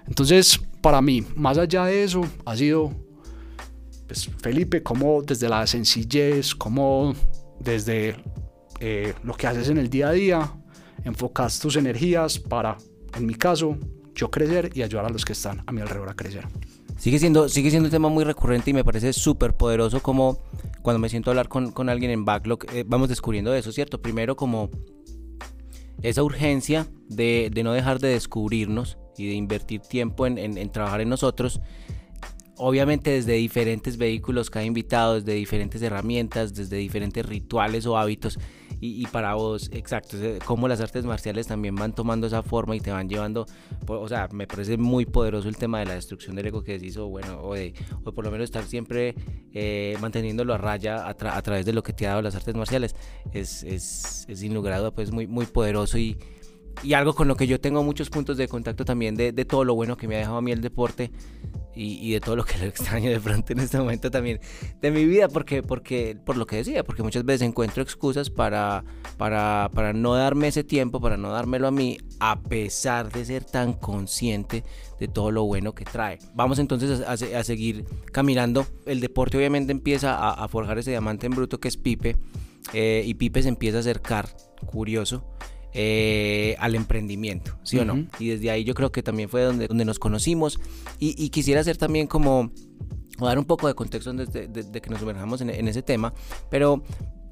Entonces, 0.07 0.59
para 0.81 1.01
mí, 1.01 1.25
más 1.37 1.59
allá 1.59 1.85
de 1.85 2.05
eso, 2.05 2.23
ha 2.45 2.57
sido, 2.57 2.93
pues, 4.07 4.29
Felipe, 4.41 4.83
como 4.83 5.23
desde 5.23 5.49
la 5.49 5.67
sencillez, 5.67 6.55
como 6.55 7.15
desde 7.61 8.17
eh, 8.81 9.15
lo 9.23 9.35
que 9.35 9.47
haces 9.47 9.69
en 9.69 9.79
el 9.79 9.89
día 9.89 10.09
a 10.09 10.13
día, 10.13 10.53
enfocas 11.05 11.61
tus 11.61 11.77
energías 11.77 12.39
para, 12.39 12.77
en 13.17 13.27
mi 13.27 13.35
caso, 13.35 13.79
yo 14.15 14.31
crecer 14.31 14.71
y 14.75 14.83
ayudar 14.83 15.07
a 15.07 15.09
los 15.09 15.25
que 15.25 15.33
están 15.33 15.63
a 15.67 15.73
mi 15.73 15.81
alrededor 15.81 16.11
a 16.11 16.15
crecer. 16.15 16.47
Sigue 17.03 17.19
siendo, 17.19 17.49
sigue 17.49 17.69
siendo 17.71 17.89
un 17.89 17.91
tema 17.91 18.09
muy 18.09 18.23
recurrente 18.23 18.71
y 18.71 18.75
me 18.75 18.85
parece 18.85 19.13
súper 19.13 19.57
poderoso 19.57 20.01
como 20.01 20.39
cuando 20.83 21.01
me 21.01 21.09
siento 21.09 21.31
a 21.31 21.33
hablar 21.33 21.49
con, 21.49 21.73
con 21.73 21.89
alguien 21.89 22.13
en 22.13 22.25
backlog, 22.25 22.61
eh, 22.73 22.85
vamos 22.87 23.09
descubriendo 23.09 23.53
eso, 23.57 23.73
¿cierto? 23.73 24.01
Primero 24.01 24.37
como 24.37 24.71
esa 26.01 26.23
urgencia 26.23 26.87
de, 27.09 27.51
de, 27.53 27.65
no 27.65 27.73
dejar 27.73 27.99
de 27.99 28.07
descubrirnos 28.07 28.99
y 29.19 29.27
de 29.27 29.35
invertir 29.35 29.81
tiempo 29.81 30.29
en, 30.29 30.39
en, 30.39 30.71
trabajar 30.71 31.01
en 31.01 31.09
nosotros. 31.09 31.61
Obviamente 32.57 33.11
desde 33.11 33.33
diferentes 33.33 33.97
vehículos, 33.97 34.49
cada 34.49 34.65
invitado, 34.65 35.17
desde 35.17 35.33
diferentes 35.33 35.83
herramientas, 35.83 36.55
desde 36.55 36.77
diferentes 36.77 37.27
rituales 37.27 37.85
o 37.85 37.99
hábitos. 37.99 38.39
Y, 38.85 39.07
para 39.07 39.35
vos, 39.35 39.71
exacto, 39.73 40.17
cómo 40.45 40.67
las 40.67 40.81
artes 40.81 41.05
marciales 41.05 41.47
también 41.47 41.77
van 41.77 41.95
tomando 41.95 42.27
esa 42.27 42.43
forma 42.43 42.75
y 42.75 42.81
te 42.81 42.91
van 42.91 43.09
llevando, 43.09 43.47
o 43.87 44.09
sea, 44.09 44.29
me 44.33 44.49
parece 44.49 44.77
muy 44.77 45.07
poderoso 45.07 45.49
el 45.49 45.57
tema 45.57 45.79
de 45.79 45.87
la 45.87 45.95
destrucción 45.95 46.35
del 46.35 46.47
ego 46.47 46.65
que 46.65 46.73
decís, 46.73 46.97
o 46.97 47.07
bueno, 47.07 47.41
o, 47.43 47.55
de, 47.55 47.75
o 48.03 48.13
por 48.13 48.25
lo 48.25 48.33
menos 48.33 48.47
estar 48.47 48.65
siempre 48.65 49.15
eh, 49.53 49.97
manteniéndolo 50.01 50.53
a 50.53 50.59
raya 50.59 51.07
a, 51.09 51.15
través 51.15 51.65
de 51.65 51.73
lo 51.73 51.85
que 51.85 51.93
te 51.93 52.07
ha 52.07 52.11
dado 52.11 52.23
las 52.23 52.35
artes 52.35 52.57
marciales, 52.57 52.97
es, 53.33 53.63
es, 53.63 54.27
es 54.29 54.41
sin 54.41 54.53
lugar 54.53 54.73
a 54.73 54.79
dudas, 54.81 54.95
pues 54.97 55.13
muy, 55.13 55.29
muy 55.29 55.47
poderoso 55.47 55.97
y, 55.97 56.19
y 56.83 56.95
algo 56.95 57.15
con 57.15 57.29
lo 57.29 57.37
que 57.37 57.47
yo 57.47 57.61
tengo 57.61 57.83
muchos 57.83 58.11
puntos 58.11 58.37
de 58.37 58.49
contacto 58.49 58.85
también 58.85 59.15
de, 59.15 59.33
todo 59.45 59.65
lo 59.65 59.75
bueno 59.75 59.97
que 59.97 60.09
me 60.09 60.17
ha 60.17 60.19
dejado 60.19 60.39
a 60.39 60.43
mí 60.43 60.53
el 60.53 60.61
deporte 60.61 61.11
y, 61.75 62.13
de 62.13 62.21
todo 62.21 62.37
lo 62.37 62.45
que 62.45 62.59
lo 62.59 62.65
extraño 62.67 63.11
de 63.11 63.21
pronto 63.21 63.53
en 63.53 63.61
este 63.61 63.79
momento 63.79 64.11
también 64.11 64.41
de 64.81 64.91
mi 64.91 65.05
vida, 65.05 65.29
porque, 65.29 65.63
porque, 65.63 66.17
por 66.25 66.37
lo 66.37 66.47
que 66.47 66.57
decía, 66.57 66.85
porque 66.85 67.03
muchas 67.03 67.25
veces 67.25 67.49
encuentro 67.49 67.83
excusas 67.83 68.31
para, 68.31 68.85
para, 69.17 69.71
para 69.73 69.93
no 69.93 70.15
darme 70.15 70.49
ese 70.49 70.65
tiempo, 70.65 71.01
para 71.01 71.17
no 71.17 71.31
dármelo 71.31 71.69
a 71.69 71.71
mí, 71.71 71.99
a 72.21 72.41
pesar 72.41 73.11
de 73.11 73.25
ser 73.25 73.45
tan 73.45 73.73
consciente 73.73 74.65
de 75.01 75.09
todo 75.09 75.31
lo 75.31 75.45
bueno 75.45 75.75
que 75.75 75.85
trae. 75.85 76.19
Vamos 76.35 76.59
entonces 76.59 77.01
a, 77.01 77.13
a, 77.13 77.45
seguir 77.45 77.87
caminando. 78.13 78.67
El 78.85 79.01
deporte 79.01 79.39
obviamente 79.39 79.73
empieza 79.73 80.15
a, 80.15 80.45
a, 80.45 80.49
forjar 80.49 80.79
ese 80.79 80.91
diamante 80.91 81.27
en 81.27 81.33
bruto 81.33 81.59
que 81.59 81.69
es 81.69 81.77
Pipe, 81.77 82.17
eh, 82.73 83.03
y 83.05 83.15
Pipe 83.15 83.43
se 83.43 83.49
empieza 83.49 83.79
a 83.79 83.81
acercar, 83.81 84.29
curioso, 84.67 85.25
eh, 85.75 86.57
al 86.59 86.75
emprendimiento, 86.75 87.59
¿sí 87.63 87.79
o 87.79 87.85
no? 87.85 88.07
Y 88.19 88.29
desde 88.29 88.51
ahí 88.51 88.65
yo 88.65 88.75
creo 88.75 88.93
que 88.93 89.03
también 89.03 89.29
fue 89.29 89.43
donde, 89.43 89.69
donde 89.69 89.85
nos 89.85 89.99
conocimos 89.99 90.59
y, 90.99 91.31
quisiera 91.31 91.61
hacer 91.61 91.77
también 91.77 92.07
como 92.07 92.53
dar 93.19 93.39
un 93.39 93.45
poco 93.45 93.69
de 93.69 93.75
contexto 93.75 94.11
antes 94.11 94.33
de, 94.33 94.81
que 94.81 94.91
nos 94.91 95.01
sumerjamos 95.01 95.41
en, 95.41 95.51
en, 95.51 95.69
ese 95.69 95.83
tema, 95.83 96.13
pero 96.51 96.83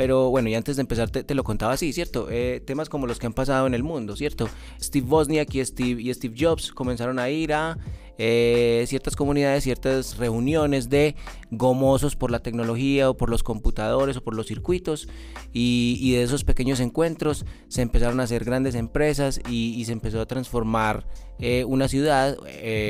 pero 0.00 0.30
bueno, 0.30 0.48
y 0.48 0.54
antes 0.54 0.76
de 0.76 0.80
empezar 0.80 1.10
te, 1.10 1.34
lo 1.34 1.44
contaba 1.44 1.74
así, 1.74 1.92
¿cierto? 1.92 2.28
Eh, 2.30 2.62
temas 2.66 2.88
como 2.88 3.06
los 3.06 3.18
que 3.18 3.26
han 3.26 3.34
pasado 3.34 3.66
en 3.66 3.74
el 3.74 3.82
mundo, 3.82 4.16
¿cierto? 4.16 4.48
Steve 4.80 5.06
Wozniak 5.06 5.54
y 5.54 5.62
Steve, 5.62 6.00
y 6.00 6.14
Steve 6.14 6.34
Jobs 6.38 6.72
comenzaron 6.72 7.18
a 7.18 7.28
ir 7.28 7.52
a 7.52 7.76
eh, 8.22 8.84
ciertas 8.86 9.16
comunidades, 9.16 9.64
ciertas 9.64 10.18
reuniones 10.18 10.90
de 10.90 11.16
gomosos 11.50 12.16
por 12.16 12.30
la 12.30 12.40
tecnología 12.40 13.08
o 13.08 13.16
por 13.16 13.30
los 13.30 13.42
computadores 13.42 14.18
o 14.18 14.22
por 14.22 14.34
los 14.34 14.46
circuitos. 14.46 15.08
Y, 15.54 16.12
de 16.12 16.22
esos 16.22 16.44
pequeños 16.44 16.80
encuentros 16.80 17.46
se 17.68 17.80
empezaron 17.80 18.20
a 18.20 18.24
hacer 18.24 18.44
grandes 18.44 18.74
empresas 18.74 19.40
y, 19.48 19.82
se 19.86 19.92
empezó 19.92 20.20
a 20.20 20.26
transformar 20.26 21.06
eh, 21.38 21.64
una 21.64 21.88
ciudad 21.88 22.36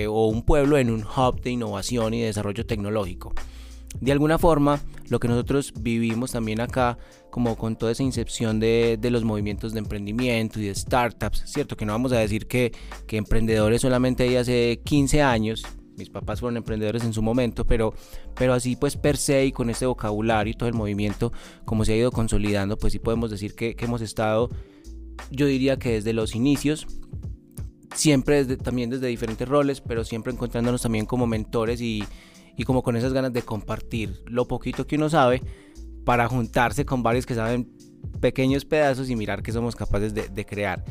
o 0.08 0.26
un 0.26 0.42
pueblo 0.42 0.78
en 0.78 0.90
un 0.90 1.04
hub 1.04 1.40
de 1.40 1.50
innovación 1.50 2.12
y 2.12 2.22
desarrollo 2.22 2.66
tecnológico 2.66 3.32
de 3.98 4.12
alguna 4.12 4.38
forma 4.38 4.80
lo 5.08 5.18
que 5.18 5.28
nosotros 5.28 5.72
vivimos 5.80 6.32
también 6.32 6.60
acá, 6.60 6.98
como 7.30 7.56
con 7.56 7.76
toda 7.76 7.92
esa 7.92 8.02
incepción 8.02 8.60
de, 8.60 8.98
los 9.10 9.24
movimientos 9.24 9.72
de 9.72 9.80
emprendimiento 9.80 10.60
y 10.60 10.66
de 10.66 10.74
startups, 10.74 11.42
¿cierto? 11.46 11.76
Que 11.76 11.84
no 11.84 11.92
vamos 11.92 12.12
a 12.12 12.18
decir 12.18 12.46
que, 12.46 12.72
que 13.06 13.16
emprendedores 13.16 13.82
solamente 13.82 14.22
hay 14.22 14.36
hace 14.36 14.80
15 14.84 15.22
años, 15.22 15.64
mis 15.96 16.10
papás 16.10 16.40
fueron 16.40 16.56
emprendedores 16.56 17.04
en 17.04 17.12
su 17.12 17.22
momento, 17.22 17.66
pero, 17.66 17.92
pero 18.34 18.54
así 18.54 18.74
pues 18.74 18.96
per 18.96 19.16
se 19.16 19.44
y 19.44 19.52
con 19.52 19.68
este 19.68 19.86
vocabulario 19.86 20.52
y 20.52 20.54
todo 20.54 20.68
el 20.68 20.74
movimiento 20.74 21.32
como 21.64 21.84
se 21.84 21.92
ha 21.92 21.96
ido 21.96 22.10
consolidando, 22.10 22.78
pues 22.78 22.92
sí 22.92 22.98
podemos 22.98 23.30
decir 23.30 23.54
que, 23.54 23.76
hemos 23.80 24.00
estado, 24.00 24.48
yo 25.30 25.46
diría 25.46 25.78
que 25.78 25.92
desde 25.92 26.12
los 26.12 26.34
inicios, 26.34 26.86
siempre 27.94 28.44
también 28.56 28.90
desde 28.90 29.08
diferentes 29.08 29.46
roles, 29.46 29.80
pero 29.80 30.04
siempre 30.04 30.32
encontrándonos 30.32 30.82
también 30.82 31.06
como 31.06 31.26
mentores 31.26 31.80
y, 31.80 32.04
y 32.56 32.64
como 32.64 32.82
con 32.82 32.96
esas 32.96 33.12
ganas 33.12 33.32
de 33.32 33.42
compartir 33.42 34.22
lo 34.26 34.46
poquito 34.46 34.86
que 34.86 34.96
uno 34.96 35.08
sabe 35.08 35.42
para 36.04 36.28
juntarse 36.28 36.84
con 36.84 37.02
varios 37.02 37.26
que 37.26 37.34
saben 37.34 37.70
pequeños 38.20 38.64
pedazos 38.64 39.10
y 39.10 39.16
mirar 39.16 39.42
qué 39.42 39.52
somos 39.52 39.76
capaces 39.76 40.14
de, 40.14 40.46
crear. 40.46 40.84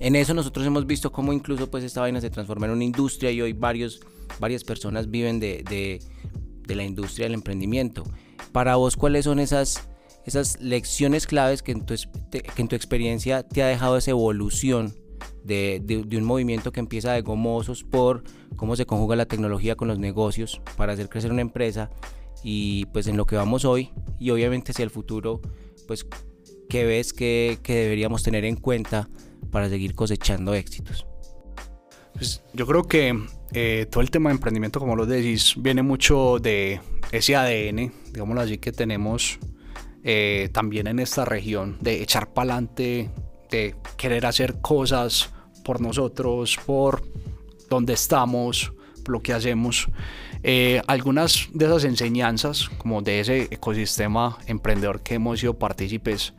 En 0.00 0.14
eso 0.14 0.34
nosotros 0.34 0.66
hemos 0.66 0.86
visto 0.86 1.10
cómo 1.10 1.32
incluso 1.32 1.70
pues 1.70 1.84
esta 1.84 2.00
vaina 2.00 2.20
se 2.20 2.30
transforma 2.30 2.66
en 2.66 2.72
una 2.72 2.84
industria 2.84 3.30
y 3.30 3.40
hoy 3.40 3.52
varios, 3.52 4.00
varias 4.38 4.64
personas 4.64 5.10
viven 5.10 5.40
de, 5.40 5.64
de, 5.64 6.74
la 6.74 6.84
industria 6.84 7.26
del 7.26 7.34
emprendimiento. 7.34 8.04
Para 8.52 8.76
vos, 8.76 8.96
¿cuáles 8.96 9.24
son 9.24 9.38
esas, 9.38 9.88
esas 10.24 10.60
lecciones 10.60 11.26
claves 11.26 11.62
que 11.62 11.72
en, 11.72 11.86
tu, 11.86 11.94
que 12.30 12.62
en 12.62 12.68
tu 12.68 12.76
experiencia 12.76 13.42
te 13.42 13.62
ha 13.62 13.68
dejado 13.68 13.96
esa 13.96 14.10
evolución 14.10 14.94
de, 15.44 15.82
un 16.16 16.24
movimiento 16.24 16.72
que 16.72 16.80
empieza 16.80 17.12
de 17.12 17.22
gomosos 17.22 17.84
por 17.84 18.24
cómo 18.56 18.76
se 18.76 18.86
conjuga 18.86 19.16
la 19.16 19.26
tecnología 19.26 19.76
con 19.76 19.88
los 19.88 19.98
negocios 19.98 20.60
para 20.76 20.92
hacer 20.92 21.08
crecer 21.08 21.32
una 21.32 21.42
empresa 21.42 21.90
y 22.42 22.86
pues 22.86 23.06
en 23.06 23.16
lo 23.16 23.26
que 23.26 23.36
vamos 23.36 23.64
hoy 23.64 23.90
y 24.18 24.30
obviamente 24.30 24.72
hacia 24.72 24.84
el 24.84 24.90
futuro, 24.90 25.40
pues 25.86 26.06
qué 26.68 26.84
ves 26.84 27.12
que, 27.12 27.58
deberíamos 27.66 28.22
tener 28.22 28.44
en 28.44 28.56
cuenta 28.56 29.08
para 29.50 29.68
seguir 29.68 29.94
cosechando 29.94 30.54
éxitos. 30.54 31.06
Pues 32.12 32.42
yo 32.54 32.66
creo 32.66 32.84
que 32.84 33.18
eh, 33.52 33.86
todo 33.90 34.00
el 34.00 34.10
tema 34.10 34.30
de 34.30 34.36
emprendimiento, 34.36 34.80
como 34.80 34.96
lo 34.96 35.06
decís, 35.06 35.54
viene 35.58 35.82
mucho 35.82 36.38
de 36.38 36.80
ese 37.12 37.36
ADN, 37.36 37.92
digámoslo 38.12 38.40
así, 38.40 38.58
que 38.58 38.72
tenemos 38.72 39.38
eh, 40.02 40.48
también 40.52 40.86
en 40.86 40.98
esta 40.98 41.24
región, 41.24 41.78
de 41.80 42.02
echar 42.02 42.32
para 42.32 42.54
adelante, 42.54 43.10
de 43.50 43.74
querer 43.96 44.26
hacer 44.26 44.60
cosas 44.60 45.30
por 45.64 45.80
nosotros, 45.80 46.58
por 46.64 47.02
donde 47.68 47.94
estamos, 47.94 48.72
lo 49.08 49.20
que 49.20 49.32
hacemos. 49.32 49.88
Eh, 50.42 50.80
algunas 50.86 51.48
de 51.52 51.64
esas 51.66 51.84
enseñanzas, 51.84 52.68
como 52.78 53.02
de 53.02 53.20
ese 53.20 53.42
ecosistema 53.50 54.38
emprendedor 54.46 55.02
que 55.02 55.14
hemos 55.14 55.40
sido 55.40 55.58
partícipes, 55.58 56.34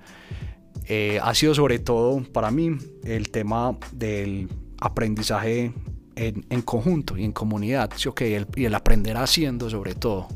eh, 0.86 1.20
ha 1.22 1.34
sido 1.34 1.54
sobre 1.54 1.80
todo 1.80 2.24
para 2.32 2.50
mí 2.52 2.78
el 3.04 3.30
tema 3.30 3.78
del 3.92 4.48
aprendizaje 4.80 5.74
en, 6.16 6.62
conjunto 6.62 7.18
y 7.18 7.24
en 7.24 7.32
comunidad, 7.32 7.92
¿sí? 7.96 8.10
el, 8.20 8.48
y 8.56 8.66
el 8.66 8.76
aprender 8.76 9.18
haciendo 9.18 9.70
sobre 9.70 9.94
todo. 9.94 10.28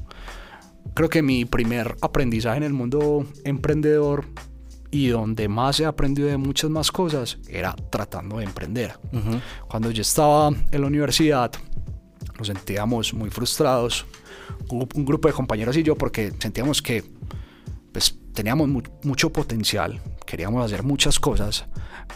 Creo 0.94 1.10
que 1.10 1.22
mi 1.22 1.46
primer 1.46 1.96
aprendizaje 2.02 2.58
en 2.58 2.64
el 2.64 2.74
mundo 2.74 3.26
emprendedor 3.46 4.26
y 4.92 5.08
donde 5.08 5.48
más 5.48 5.80
he 5.80 5.86
aprendido 5.86 6.28
de 6.28 6.38
muchas 6.38 6.70
más 6.70 6.92
cosas 6.92 7.38
era 7.48 7.74
tratando 7.90 8.38
de 8.38 8.46
emprender. 8.46 9.00
Cuando 9.68 9.90
yo 9.90 10.02
estaba 10.02 10.50
en 10.50 10.82
la 10.82 10.88
universidad, 10.88 11.52
nos 12.38 12.48
sentíamos 12.48 13.14
muy 13.14 13.30
frustrados, 13.30 14.06
un, 14.70 15.06
grupo 15.06 15.30
de 15.30 15.34
compañeros 15.34 15.78
y 15.78 15.84
yo, 15.84 15.96
porque 15.96 16.34
sentíamos 16.40 16.82
que 16.82 17.04
pues, 17.94 18.18
teníamos 18.34 18.68
mucho 19.04 19.32
potencial, 19.32 20.02
queríamos 20.26 20.66
hacer 20.66 20.84
muchas 20.84 21.20
cosas, 21.20 21.66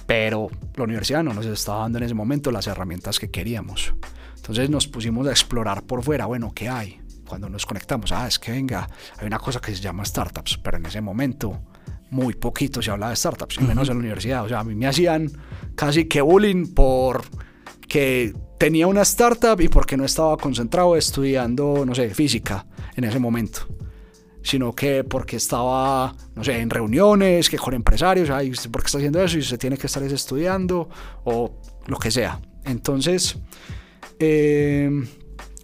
pero 0.05 0.49
la 0.75 0.83
universidad 0.83 1.23
no 1.23 1.33
nos 1.33 1.45
estaba 1.45 1.81
dando 1.81 1.99
en 1.99 2.03
ese 2.03 2.13
momento 2.13 2.51
las 2.51 2.67
herramientas 2.67 3.19
que 3.19 3.31
queríamos. 3.31 3.93
Entonces 4.35 4.69
nos 4.69 4.87
pusimos 4.87 5.25
a 5.27 5.31
explorar 5.31 5.83
por 5.83 6.03
fuera, 6.03 6.25
bueno, 6.25 6.51
¿qué 6.53 6.67
hay? 6.69 6.99
Cuando 7.27 7.49
nos 7.49 7.65
conectamos, 7.65 8.11
ah, 8.11 8.27
es 8.27 8.37
que 8.37 8.51
venga, 8.51 8.87
hay 9.17 9.25
una 9.25 9.39
cosa 9.39 9.59
que 9.59 9.73
se 9.73 9.81
llama 9.81 10.05
startups, 10.05 10.57
pero 10.57 10.77
en 10.77 10.85
ese 10.85 11.01
momento 11.01 11.59
muy 12.15 12.33
poquito 12.33 12.81
se 12.81 12.89
hablaba 12.89 13.09
de 13.09 13.17
startups, 13.17 13.57
y 13.59 13.63
menos 13.63 13.89
en 13.89 13.95
la 13.95 13.99
universidad. 13.99 14.45
O 14.45 14.47
sea, 14.47 14.61
a 14.61 14.63
mí 14.63 14.73
me 14.73 14.87
hacían 14.87 15.29
casi 15.75 16.05
que 16.05 16.21
bullying 16.21 16.73
por 16.73 17.23
que 17.87 18.33
tenía 18.57 18.87
una 18.87 19.01
startup 19.01 19.59
y 19.59 19.67
porque 19.67 19.97
no 19.97 20.05
estaba 20.05 20.37
concentrado 20.37 20.95
estudiando, 20.95 21.85
no 21.85 21.93
sé, 21.93 22.09
física 22.09 22.65
en 22.95 23.03
ese 23.03 23.19
momento. 23.19 23.67
Sino 24.41 24.73
que 24.73 25.03
porque 25.03 25.35
estaba, 25.35 26.15
no 26.35 26.43
sé, 26.43 26.59
en 26.59 26.69
reuniones, 26.69 27.49
que 27.49 27.57
con 27.57 27.73
empresarios, 27.73 28.29
ay, 28.29 28.53
¿por 28.71 28.81
qué 28.81 28.85
está 28.85 28.99
haciendo 28.99 29.21
eso? 29.21 29.37
Y 29.37 29.43
se 29.43 29.57
tiene 29.57 29.77
que 29.77 29.87
estar 29.87 30.01
estudiando 30.03 30.87
o 31.25 31.59
lo 31.87 31.97
que 31.97 32.11
sea. 32.11 32.39
Entonces, 32.63 33.37
eh, 34.19 34.89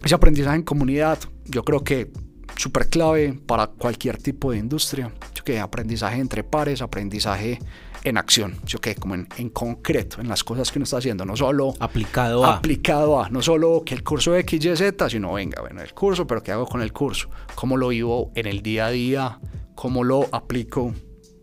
ese 0.04 0.14
aprendizaje 0.14 0.56
en 0.56 0.64
comunidad, 0.64 1.18
yo 1.46 1.64
creo 1.64 1.82
que 1.82 2.10
súper 2.56 2.88
clave 2.88 3.38
para 3.46 3.66
cualquier 3.66 4.18
tipo 4.18 4.52
de 4.52 4.58
industria. 4.58 5.12
Yo 5.34 5.44
que 5.44 5.58
aprendizaje 5.58 6.20
entre 6.20 6.44
pares, 6.44 6.82
aprendizaje 6.82 7.58
en 8.04 8.16
acción, 8.16 8.56
yo 8.66 8.80
que 8.80 8.94
como 8.96 9.14
en, 9.14 9.50
concreto, 9.50 10.20
en 10.20 10.28
las 10.28 10.42
cosas 10.42 10.72
que 10.72 10.78
uno 10.78 10.84
está 10.84 10.98
haciendo, 10.98 11.24
no 11.24 11.36
solo 11.36 11.74
aplicado 11.78 12.44
a. 12.44 12.56
Aplicado 12.56 13.22
a, 13.22 13.28
no 13.28 13.42
solo 13.42 13.82
que 13.84 13.94
el 13.94 14.02
curso 14.02 14.32
de 14.32 14.40
X, 14.40 14.64
Y, 14.64 14.76
Z, 14.76 15.10
sino 15.10 15.34
venga, 15.34 15.60
bueno, 15.60 15.82
el 15.82 15.94
curso, 15.94 16.26
pero 16.26 16.42
¿qué 16.42 16.52
hago 16.52 16.66
con 16.66 16.82
el 16.82 16.92
curso? 16.92 17.28
¿Cómo 17.54 17.76
lo 17.76 17.88
vivo 17.88 18.32
en 18.34 18.46
el 18.46 18.62
día 18.62 18.86
a 18.86 18.90
día? 18.90 19.40
¿Cómo 19.74 20.04
lo 20.04 20.28
aplico 20.32 20.92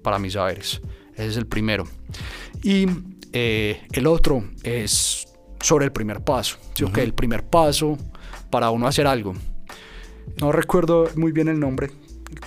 para 0.03 0.19
mis 0.19 0.33
saberes? 0.33 0.81
Ese 1.13 1.27
es 1.27 1.37
el 1.37 1.47
primero. 1.47 1.85
Y 2.61 2.87
eh, 3.31 3.81
el 3.93 4.07
otro 4.07 4.43
es 4.63 5.27
sobre 5.61 5.85
el 5.85 5.91
primer 5.91 6.23
paso. 6.23 6.57
Yo 6.75 6.91
que 6.91 7.03
el 7.03 7.13
primer 7.13 7.45
paso 7.45 7.97
para 8.49 8.69
uno 8.69 8.87
hacer 8.87 9.07
algo 9.07 9.33
no 10.39 10.51
recuerdo 10.51 11.09
muy 11.15 11.31
bien 11.31 11.47
el 11.47 11.59
nombre, 11.59 11.91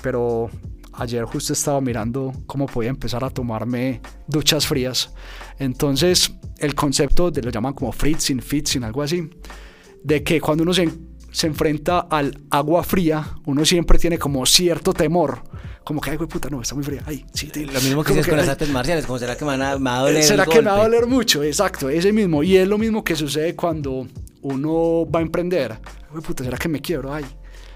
pero 0.03 0.51
ayer 0.95 1.25
justo 1.25 1.53
estaba 1.53 1.81
mirando 1.81 2.33
cómo 2.47 2.67
podía 2.67 2.91
empezar 2.91 3.25
a 3.25 3.31
tomarme 3.31 4.01
duchas 4.27 4.67
frías. 4.67 5.13
Entonces, 5.59 6.33
el 6.59 6.75
concepto 6.75 7.31
de 7.31 7.43
lo 7.43 7.51
llaman 7.51 7.73
como 7.75 7.93
fritzing, 7.93 8.41
fitzing, 8.41 8.85
algo 8.85 9.03
así, 9.03 9.29
de 10.03 10.23
que 10.23 10.41
cuando 10.41 10.63
uno 10.65 10.75
se, 10.75 10.89
se 11.31 11.47
enfrenta 11.47 12.01
al 12.01 12.39
agua 12.51 12.83
fría, 12.83 13.37
uno 13.47 13.65
siempre 13.65 13.99
tiene 13.99 14.19
como 14.19 14.45
cierto 14.47 14.93
temor. 14.93 15.43
Como 15.85 16.01
que, 16.01 16.11
ay, 16.11 16.17
güey, 16.17 16.29
puta, 16.29 16.49
no, 16.49 16.63
está 16.63 16.75
muy 16.75 16.85
fría. 16.85 17.03
Ay, 17.07 17.27
sí, 17.35 17.51
Lo 17.55 17.81
mismo 17.81 18.05
que 18.05 18.13
dices 18.13 18.29
con 18.29 18.37
las 18.37 18.49
artes 18.49 18.69
marciales, 18.69 19.05
como 19.05 19.19
será 19.19 19.37
que 19.37 19.45
me, 19.45 19.57
va 19.57 19.97
a 19.97 20.01
doler. 20.01 20.23
¿Será 20.23 20.47
que 20.47 20.63
me 20.63 20.71
va 20.71 20.77
a 20.77 20.83
doler 20.85 21.07
mucho? 21.07 21.43
Exacto, 21.43 21.89
ese 21.89 22.13
mismo. 22.13 22.43
Y 22.43 22.57
es 22.57 22.69
lo 22.69 22.79
mismo 22.79 23.03
que 23.03 23.17
sucede 23.17 23.57
cuando 23.57 24.07
uno 24.43 25.09
va 25.11 25.19
a 25.19 25.23
emprender. 25.23 25.79
Güey, 26.11 26.23
puta, 26.23 26.45
¿será 26.45 26.57
que 26.57 26.69
me 26.69 26.81
quiebro? 26.81 27.13
Ay, 27.13 27.25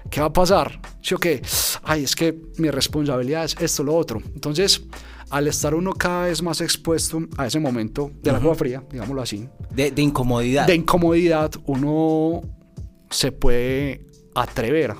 ¿qué 0.09 0.21
va 0.21 0.27
a 0.27 0.33
pasar? 0.33 0.79
¿Sí 1.01 1.13
o 1.13 1.17
qué? 1.17 1.41
Ay, 1.83 2.03
es 2.03 2.15
que 2.15 2.39
mi 2.57 2.69
responsabilidad 2.69 3.45
es 3.45 3.55
esto, 3.59 3.83
lo 3.83 3.95
otro. 3.95 4.21
Entonces, 4.33 4.83
al 5.29 5.47
estar 5.47 5.75
uno 5.75 5.93
cada 5.93 6.25
vez 6.25 6.41
más 6.41 6.61
expuesto 6.61 7.19
a 7.37 7.47
ese 7.47 7.59
momento 7.59 8.11
de 8.21 8.31
la 8.31 8.37
agua 8.37 8.55
fría, 8.55 8.83
digámoslo 8.91 9.21
así. 9.21 9.47
De, 9.69 9.91
de 9.91 10.01
incomodidad. 10.01 10.67
De 10.67 10.75
incomodidad, 10.75 11.51
uno 11.65 12.41
se 13.09 13.31
puede 13.31 14.05
atrever 14.35 14.95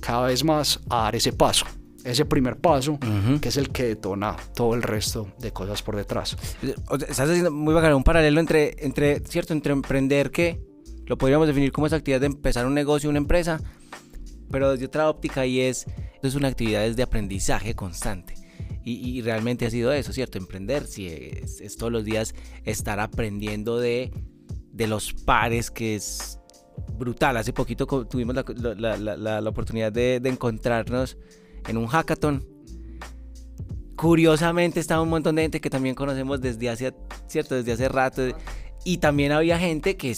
cada 0.00 0.26
vez 0.26 0.44
más 0.44 0.80
a 0.88 1.04
dar 1.04 1.16
ese 1.16 1.32
paso 1.32 1.66
ese 2.04 2.24
primer 2.24 2.56
paso, 2.56 2.98
que 3.40 3.48
es 3.48 3.56
el 3.56 3.70
que 3.70 3.84
detona 3.84 4.36
todo 4.54 4.74
el 4.74 4.82
resto 4.82 5.28
de 5.38 5.52
cosas 5.52 5.82
por 5.82 5.96
detrás. 5.96 6.36
Estás 6.62 7.20
haciendo 7.20 7.50
muy 7.50 7.74
bacano 7.74 7.96
un 7.96 8.04
paralelo 8.04 8.40
entre, 8.40 8.74
entre, 8.84 9.20
¿cierto? 9.20 9.52
Entre 9.52 9.72
emprender, 9.72 10.30
que 10.30 10.60
lo 11.06 11.16
podríamos 11.16 11.46
definir 11.46 11.72
como 11.72 11.86
esa 11.86 11.96
actividad 11.96 12.20
de 12.20 12.26
empezar 12.26 12.66
un 12.66 12.74
negocio, 12.74 13.08
una 13.08 13.18
empresa, 13.18 13.60
pero 14.52 14.70
desde 14.70 14.86
otra 14.86 15.08
óptica 15.08 15.44
y 15.46 15.60
es, 15.60 15.86
es 16.22 16.34
una 16.36 16.48
actividad 16.48 16.88
de 16.88 17.02
aprendizaje 17.02 17.74
constante. 17.74 18.34
Y, 18.84 19.20
realmente 19.22 19.64
ha 19.64 19.70
sido 19.70 19.92
eso, 19.92 20.12
¿cierto? 20.12 20.38
Emprender, 20.38 20.86
si 20.88 21.06
es, 21.06 21.76
todos 21.76 21.92
los 21.92 22.04
días 22.04 22.34
estar 22.64 22.98
aprendiendo 22.98 23.78
de, 23.78 24.12
de 24.72 24.86
los 24.88 25.12
pares 25.12 25.70
que 25.70 25.94
es 25.94 26.40
brutal. 26.98 27.36
Hace 27.36 27.52
poquito 27.52 27.86
tuvimos 28.06 28.34
la, 28.34 28.96
la, 28.96 29.40
la, 29.40 29.48
oportunidad 29.48 29.92
de, 29.92 30.18
de, 30.18 30.28
encontrarnos 30.28 31.16
en 31.68 31.76
un 31.76 31.86
hackathon. 31.86 32.44
Curiosamente 33.94 34.80
estaba 34.80 35.00
un 35.00 35.10
montón 35.10 35.36
de 35.36 35.42
gente 35.42 35.60
que 35.60 35.70
también 35.70 35.94
conocemos 35.94 36.40
desde 36.40 36.68
hace, 36.68 36.92
¿cierto? 37.28 37.54
Desde 37.54 37.72
hace 37.72 37.88
rato. 37.88 38.22
Y 38.84 38.98
también 38.98 39.30
había 39.30 39.60
gente 39.60 39.96
que 39.96 40.10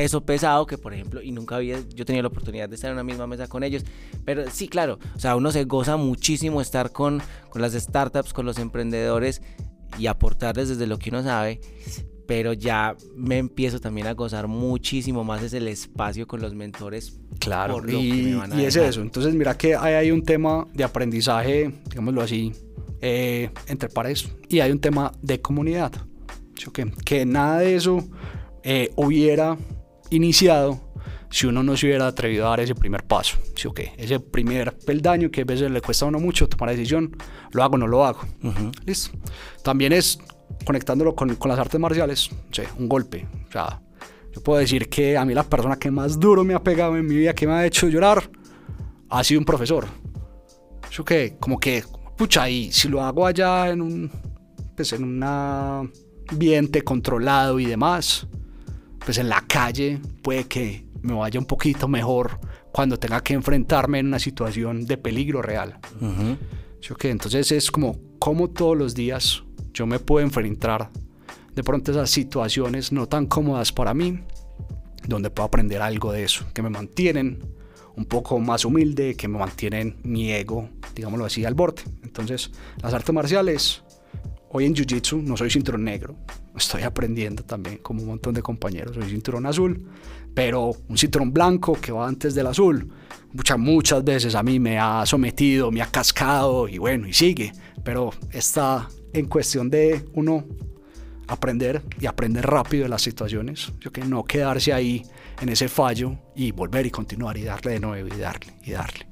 peso 0.00 0.22
pesado, 0.22 0.64
que 0.64 0.78
por 0.78 0.94
ejemplo, 0.94 1.20
y 1.20 1.30
nunca 1.30 1.56
había, 1.56 1.78
yo 1.94 2.06
tenía 2.06 2.22
la 2.22 2.28
oportunidad 2.28 2.70
de 2.70 2.74
estar 2.74 2.88
en 2.88 2.94
una 2.94 3.04
misma 3.04 3.26
mesa 3.26 3.48
con 3.48 3.62
ellos. 3.62 3.84
Pero 4.24 4.50
sí, 4.50 4.66
claro, 4.66 4.98
o 5.14 5.18
sea, 5.18 5.36
uno 5.36 5.52
se 5.52 5.64
goza 5.64 5.98
muchísimo 5.98 6.62
estar 6.62 6.90
con, 6.90 7.20
con 7.50 7.60
las 7.60 7.74
startups, 7.74 8.32
con 8.32 8.46
los 8.46 8.58
emprendedores 8.58 9.42
y 9.98 10.06
aportarles 10.06 10.70
desde 10.70 10.86
lo 10.86 10.98
que 10.98 11.10
uno 11.10 11.22
sabe 11.22 11.60
pero 12.26 12.52
ya 12.52 12.96
me 13.16 13.38
empiezo 13.38 13.80
también 13.80 14.06
a 14.06 14.14
gozar 14.14 14.46
muchísimo 14.46 15.24
más 15.24 15.42
es 15.42 15.52
el 15.52 15.66
espacio 15.66 16.28
con 16.28 16.40
los 16.40 16.54
mentores. 16.54 17.18
Claro, 17.40 17.82
y, 17.90 18.38
y 18.56 18.64
es 18.64 18.76
eso. 18.76 19.02
Entonces, 19.02 19.34
mira 19.34 19.58
que 19.58 19.74
hay, 19.74 19.94
hay, 19.94 20.10
un 20.12 20.22
tema 20.22 20.64
de 20.72 20.84
aprendizaje, 20.84 21.74
digámoslo 21.88 22.22
así, 22.22 22.52
eh, 23.00 23.50
entre 23.66 23.88
pares, 23.88 24.30
y 24.48 24.60
hay 24.60 24.70
un 24.70 24.78
tema 24.78 25.10
de 25.20 25.40
comunidad. 25.40 25.90
Que, 26.72 26.92
que 27.04 27.26
nada 27.26 27.58
de 27.58 27.74
eso 27.74 27.98
eh, 28.62 28.92
hubiera 28.94 29.56
iniciado 30.10 30.80
si 31.30 31.46
uno 31.46 31.62
no 31.62 31.76
se 31.76 31.86
hubiera 31.86 32.08
atrevido 32.08 32.46
a 32.46 32.50
dar 32.50 32.60
ese 32.60 32.74
primer 32.74 33.04
paso. 33.04 33.36
¿sí 33.54 33.68
o 33.68 33.74
Ese 33.96 34.18
primer 34.20 34.76
peldaño 34.78 35.30
que 35.30 35.42
a 35.42 35.44
veces 35.44 35.70
le 35.70 35.80
cuesta 35.80 36.04
a 36.04 36.08
uno 36.08 36.18
mucho 36.18 36.48
tomar 36.48 36.70
la 36.70 36.76
decisión, 36.76 37.16
lo 37.52 37.62
hago 37.62 37.74
o 37.74 37.78
no 37.78 37.86
lo 37.86 38.04
hago. 38.04 38.20
Listo. 38.84 39.16
También 39.62 39.92
es 39.92 40.18
conectándolo 40.64 41.14
con, 41.14 41.36
con 41.36 41.48
las 41.48 41.58
artes 41.58 41.80
marciales, 41.80 42.30
un 42.78 42.88
golpe. 42.88 43.26
O 43.48 43.52
sea, 43.52 43.80
yo 44.32 44.42
puedo 44.42 44.58
decir 44.58 44.88
que 44.88 45.16
a 45.16 45.24
mí 45.24 45.32
la 45.32 45.44
persona 45.44 45.76
que 45.76 45.90
más 45.90 46.18
duro 46.18 46.44
me 46.44 46.54
ha 46.54 46.62
pegado 46.62 46.96
en 46.96 47.06
mi 47.06 47.14
vida, 47.16 47.34
que 47.34 47.46
me 47.46 47.52
ha 47.52 47.66
hecho 47.66 47.88
llorar, 47.88 48.28
ha 49.08 49.24
sido 49.24 49.40
un 49.40 49.44
profesor. 49.44 49.86
Eso 50.90 51.04
que, 51.04 51.36
como 51.38 51.58
que, 51.58 51.84
pucha, 52.16 52.48
y 52.50 52.72
si 52.72 52.88
lo 52.88 53.02
hago 53.02 53.26
allá 53.26 53.70
en 53.70 53.80
un, 53.80 54.10
pues 54.76 54.92
en 54.92 55.04
un 55.04 55.22
ambiente 55.22 56.82
controlado 56.82 57.60
y 57.60 57.66
demás, 57.66 58.26
pues 59.04 59.18
en 59.18 59.28
la 59.28 59.42
calle 59.46 60.00
puede 60.22 60.44
que 60.44 60.86
me 61.02 61.14
vaya 61.14 61.40
un 61.40 61.46
poquito 61.46 61.88
mejor 61.88 62.38
cuando 62.72 62.98
tenga 62.98 63.22
que 63.22 63.34
enfrentarme 63.34 63.98
en 63.98 64.06
una 64.06 64.18
situación 64.18 64.86
de 64.86 64.96
peligro 64.96 65.42
real. 65.42 65.78
Uh 66.00 66.36
que 66.98 67.10
Entonces 67.10 67.52
es 67.52 67.70
como, 67.70 67.96
como 68.18 68.48
todos 68.48 68.76
los 68.76 68.94
días 68.94 69.42
yo 69.72 69.86
me 69.86 69.98
puedo 69.98 70.24
enfrentar 70.24 70.90
de 71.54 71.62
pronto 71.62 71.92
a 71.92 71.94
esas 71.94 72.10
situaciones 72.10 72.90
no 72.90 73.06
tan 73.06 73.26
cómodas 73.26 73.72
para 73.72 73.92
mí, 73.94 74.20
donde 75.06 75.30
puedo 75.30 75.46
aprender 75.46 75.82
algo 75.82 76.12
de 76.12 76.24
eso, 76.24 76.46
que 76.54 76.62
me 76.62 76.70
mantienen 76.70 77.38
un 77.96 78.04
poco 78.06 78.38
más 78.38 78.64
humilde, 78.64 79.14
que 79.14 79.28
me 79.28 79.38
mantienen 79.38 79.96
mi 80.02 80.32
ego, 80.32 80.70
digámoslo 80.94 81.26
así, 81.26 81.44
al 81.44 81.54
borde. 81.54 81.82
Entonces, 82.02 82.50
las 82.82 82.94
artes 82.94 83.14
marciales, 83.14 83.82
hoy 84.48 84.64
en 84.64 84.74
Jiu-Jitsu 84.74 85.22
no 85.22 85.36
soy 85.36 85.50
cinturón 85.50 85.84
negro, 85.84 86.16
estoy 86.60 86.82
aprendiendo 86.82 87.42
también 87.42 87.78
como 87.78 88.02
un 88.02 88.08
montón 88.08 88.34
de 88.34 88.42
compañeros, 88.42 88.94
soy 88.94 89.10
cinturón 89.10 89.46
azul, 89.46 89.84
pero 90.34 90.72
un 90.88 90.96
cinturón 90.96 91.32
blanco 91.32 91.78
que 91.80 91.92
va 91.92 92.06
antes 92.06 92.34
del 92.34 92.46
azul, 92.46 92.88
muchas, 93.32 93.58
muchas 93.58 94.04
veces 94.04 94.34
a 94.34 94.42
mí 94.42 94.58
me 94.58 94.78
ha 94.78 95.04
sometido, 95.06 95.70
me 95.70 95.82
ha 95.82 95.86
cascado 95.86 96.68
y 96.68 96.78
bueno, 96.78 97.06
y 97.08 97.12
sigue, 97.12 97.52
pero 97.82 98.10
está 98.30 98.88
en 99.12 99.26
cuestión 99.26 99.70
de 99.70 100.04
uno 100.14 100.44
aprender 101.26 101.82
y 102.00 102.06
aprender 102.06 102.44
rápido 102.46 102.84
de 102.84 102.88
las 102.88 103.02
situaciones, 103.02 103.72
yo 103.80 103.92
que 103.92 104.02
no 104.02 104.24
quedarse 104.24 104.72
ahí 104.72 105.02
en 105.40 105.48
ese 105.48 105.68
fallo 105.68 106.18
y 106.34 106.50
volver 106.52 106.86
y 106.86 106.90
continuar 106.90 107.36
y 107.36 107.44
darle 107.44 107.72
de 107.72 107.80
nuevo 107.80 108.08
y 108.14 108.18
darle 108.18 108.52
y 108.64 108.72
darle. 108.72 109.06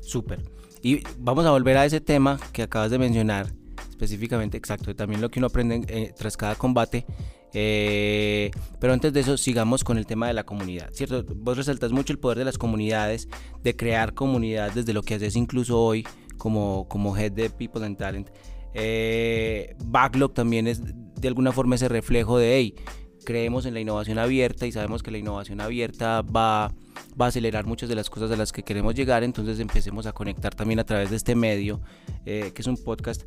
Súper. 0.00 0.40
Y 0.82 1.02
vamos 1.18 1.46
a 1.46 1.50
volver 1.50 1.76
a 1.76 1.84
ese 1.84 2.00
tema 2.00 2.38
que 2.52 2.62
acabas 2.62 2.90
de 2.90 2.98
mencionar, 2.98 3.52
específicamente, 4.02 4.56
exacto, 4.56 4.94
también 4.94 5.20
lo 5.20 5.30
que 5.30 5.38
uno 5.38 5.46
aprende 5.46 5.84
eh, 5.88 6.12
tras 6.16 6.36
cada 6.36 6.54
combate. 6.54 7.06
Eh, 7.54 8.50
pero 8.80 8.92
antes 8.92 9.12
de 9.12 9.20
eso, 9.20 9.36
sigamos 9.36 9.84
con 9.84 9.98
el 9.98 10.06
tema 10.06 10.26
de 10.26 10.32
la 10.32 10.44
comunidad, 10.44 10.90
¿cierto? 10.92 11.24
Vos 11.36 11.56
resaltas 11.56 11.92
mucho 11.92 12.12
el 12.12 12.18
poder 12.18 12.38
de 12.38 12.44
las 12.44 12.58
comunidades, 12.58 13.28
de 13.62 13.76
crear 13.76 14.14
comunidad 14.14 14.72
desde 14.72 14.92
lo 14.92 15.02
que 15.02 15.14
haces 15.14 15.36
incluso 15.36 15.80
hoy 15.80 16.06
como, 16.38 16.88
como 16.88 17.16
Head 17.16 17.32
de 17.32 17.50
People 17.50 17.84
and 17.84 17.96
Talent. 17.96 18.30
Eh, 18.74 19.76
backlog 19.84 20.32
también 20.32 20.66
es 20.66 20.80
de 20.82 21.28
alguna 21.28 21.52
forma 21.52 21.74
ese 21.74 21.88
reflejo 21.88 22.38
de, 22.38 22.56
hey, 22.56 22.74
creemos 23.22 23.66
en 23.66 23.74
la 23.74 23.80
innovación 23.80 24.18
abierta 24.18 24.66
y 24.66 24.72
sabemos 24.72 25.02
que 25.02 25.10
la 25.10 25.18
innovación 25.18 25.60
abierta 25.60 26.22
va, 26.22 26.72
va 27.20 27.26
a 27.26 27.28
acelerar 27.28 27.66
muchas 27.66 27.88
de 27.88 27.94
las 27.94 28.10
cosas 28.10 28.30
a 28.30 28.36
las 28.36 28.52
que 28.52 28.62
queremos 28.62 28.94
llegar, 28.94 29.22
entonces 29.22 29.60
empecemos 29.60 30.06
a 30.06 30.12
conectar 30.12 30.54
también 30.54 30.80
a 30.80 30.84
través 30.84 31.10
de 31.10 31.16
este 31.16 31.34
medio, 31.34 31.80
eh, 32.24 32.52
que 32.54 32.62
es 32.62 32.66
un 32.66 32.76
podcast. 32.76 33.22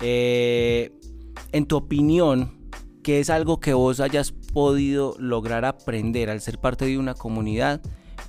Eh, 0.00 0.92
en 1.52 1.66
tu 1.66 1.76
opinión, 1.76 2.70
¿qué 3.02 3.20
es 3.20 3.30
algo 3.30 3.60
que 3.60 3.74
vos 3.74 4.00
hayas 4.00 4.32
podido 4.32 5.16
lograr 5.18 5.64
aprender 5.64 6.30
al 6.30 6.40
ser 6.40 6.58
parte 6.58 6.86
de 6.86 6.98
una 6.98 7.14
comunidad, 7.14 7.80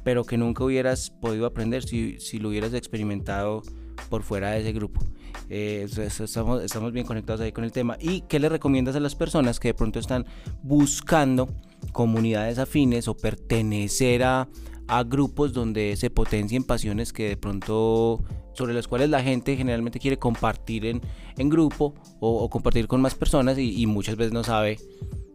pero 0.03 0.23
que 0.23 0.37
nunca 0.37 0.63
hubieras 0.63 1.09
podido 1.09 1.45
aprender 1.45 1.83
si, 1.83 2.19
si 2.19 2.39
lo 2.39 2.49
hubieras 2.49 2.73
experimentado 2.73 3.63
por 4.09 4.23
fuera 4.23 4.51
de 4.51 4.61
ese 4.61 4.73
grupo? 4.73 5.01
Eh, 5.49 5.87
estamos, 5.97 6.63
estamos 6.63 6.91
bien 6.91 7.05
conectados 7.05 7.41
ahí 7.41 7.51
con 7.51 7.63
el 7.63 7.71
tema. 7.71 7.97
¿Y 7.99 8.21
qué 8.21 8.39
le 8.39 8.49
recomiendas 8.49 8.95
a 8.95 8.99
las 8.99 9.15
personas 9.15 9.59
que 9.59 9.69
de 9.69 9.73
pronto 9.73 9.99
están 9.99 10.25
buscando 10.63 11.47
comunidades 11.91 12.57
afines 12.57 13.07
o 13.07 13.15
pertenecer 13.15 14.23
a, 14.23 14.47
a 14.87 15.03
grupos 15.03 15.53
donde 15.53 15.95
se 15.97 16.09
potencien 16.09 16.63
pasiones 16.63 17.13
que 17.13 17.29
de 17.29 17.37
pronto 17.37 18.23
sobre 18.55 18.73
las 18.73 18.87
cuales 18.87 19.09
la 19.09 19.21
gente 19.21 19.55
generalmente 19.55 19.99
quiere 19.99 20.17
compartir 20.17 20.85
en, 20.85 21.01
en 21.37 21.49
grupo 21.49 21.93
o, 22.19 22.49
compartir 22.49 22.87
con 22.87 23.01
más 23.01 23.13
personas 23.15 23.57
y, 23.57 23.85
muchas 23.85 24.15
veces 24.15 24.33
no 24.33 24.43
sabe 24.43 24.79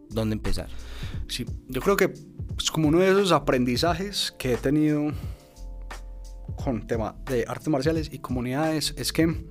dónde 0.08 0.34
empezar. 0.34 0.68
Sí, 1.28 1.44
yo 1.68 1.80
creo 1.80 1.96
que 1.96 2.12
es 2.58 2.70
como 2.70 2.88
uno 2.88 2.98
de 2.98 3.10
esos 3.10 3.32
aprendizajes 3.32 4.34
que 4.38 4.54
he 4.54 4.56
tenido 4.56 5.12
con 6.56 6.86
tema 6.86 7.14
de 7.26 7.44
artes 7.46 7.68
marciales 7.68 8.10
y 8.12 8.18
comunidades 8.18 8.94
es 8.96 9.12
que 9.12 9.46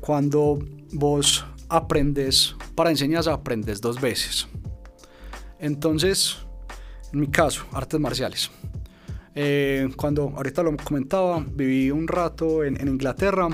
cuando 0.00 0.58
vos 0.92 1.44
aprendes 1.68 2.54
para 2.74 2.90
enseñanza, 2.90 3.32
aprendes 3.32 3.80
dos 3.80 4.00
veces. 4.00 4.46
Entonces, 5.58 6.36
en 7.12 7.20
mi 7.20 7.26
caso, 7.28 7.64
artes 7.72 7.98
marciales. 7.98 8.50
Eh, 9.40 9.88
cuando 9.94 10.32
ahorita 10.34 10.64
lo 10.64 10.76
comentaba, 10.78 11.38
viví 11.48 11.92
un 11.92 12.08
rato 12.08 12.64
en, 12.64 12.76
Inglaterra. 12.88 13.48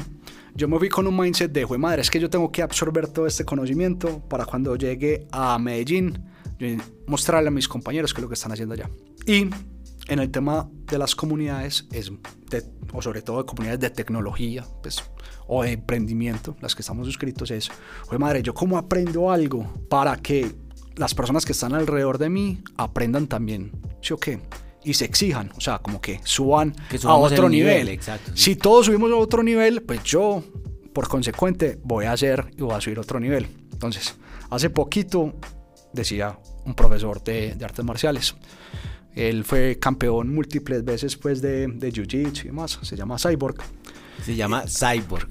Yo 0.55 0.67
me 0.67 0.79
fui 0.79 0.89
con 0.89 1.07
un 1.07 1.15
mindset 1.15 1.53
de, 1.53 1.67
fue 1.67 1.77
madre, 1.77 2.01
es 2.01 2.11
que 2.11 2.19
yo 2.19 2.31
tengo 2.31 2.51
que 2.51 2.63
absorber 2.63 3.07
todo 3.09 3.27
este 3.27 3.45
conocimiento 3.45 4.21
para 4.27 4.47
cuando 4.47 4.77
llegue 4.77 5.27
a 5.31 5.59
Medellín, 5.59 6.25
mostrarle 7.07 7.49
a 7.49 7.51
mis 7.51 7.69
compañeros 7.69 8.15
qué 8.15 8.21
es 8.21 8.23
lo 8.23 8.29
que 8.29 8.35
están 8.35 8.51
haciendo 8.53 8.73
allá. 8.73 8.89
Y 9.27 9.51
en 10.09 10.19
el 10.19 10.31
tema 10.31 10.71
de 10.87 10.97
las 10.97 11.15
comunidades, 11.15 11.87
es 11.93 12.11
o 12.95 13.03
sobre 13.03 13.21
todo 13.21 13.43
de 13.43 13.45
comunidades 13.45 13.81
de 13.81 13.91
tecnología, 13.91 14.65
pues 14.81 15.05
o 15.49 15.65
de 15.65 15.73
emprendimiento, 15.73 16.57
las 16.63 16.75
que 16.75 16.81
estamos 16.81 17.07
suscritos, 17.07 17.51
es, 17.51 17.71
oye 18.09 18.19
madre, 18.19 18.43
yo 18.43 18.55
cómo 18.55 18.79
aprendo 18.79 19.31
algo 19.31 19.71
para 19.91 20.17
que 20.17 20.51
las 20.97 21.15
personas 21.15 21.45
que 21.45 21.53
están 21.53 21.75
alrededor 21.75 22.17
de 22.17 22.31
mí 22.31 22.63
aprendan 22.79 23.27
también, 23.27 23.71
¿sí 24.01 24.15
o 24.15 24.17
qué? 24.17 24.41
Y 24.85 24.95
se 24.95 25.05
exijan, 25.05 25.51
o 25.57 25.61
sea, 25.61 25.79
como 25.79 26.01
que 26.01 26.21
suban 26.25 26.75
a 27.05 27.15
otro 27.15 27.49
nivel. 27.49 27.89
Exacto, 27.89 28.33
Si 28.35 28.57
todos 28.57 28.87
subimos 28.87 29.11
a 29.11 29.17
otro 29.17 29.43
nivel, 29.43 29.83
pues 29.83 30.03
yo, 30.05 30.43
por 30.93 31.09
consecuente, 31.09 31.79
voy 31.83 32.05
a 32.07 32.13
hacer 32.13 32.47
y 32.57 32.63
voy 32.63 32.75
a 32.75 32.81
subir 32.81 32.99
a 32.99 33.01
otro 33.01 33.19
nivel. 33.19 33.49
Entonces, 33.73 34.15
hace 34.51 34.71
poquito 34.71 35.35
decía 35.93 36.39
un 36.65 36.75
profesor 36.75 37.23
de, 37.23 37.55
de 37.55 37.65
artes 37.65 37.85
marciales, 37.85 38.35
él 39.15 39.45
fue 39.45 39.79
campeón 39.79 40.35
múltiples 40.35 40.85
veces 40.85 41.17
pues 41.17 41.41
de, 41.41 41.69
de 41.69 41.93
Jiu-Jitsu 41.93 42.45
y 42.45 42.47
demás, 42.49 42.79
se 42.83 42.97
llama 42.97 43.17
Cyborg. 43.19 43.57
Se 44.25 44.35
llama 44.35 44.65
Cyborg. 44.67 45.29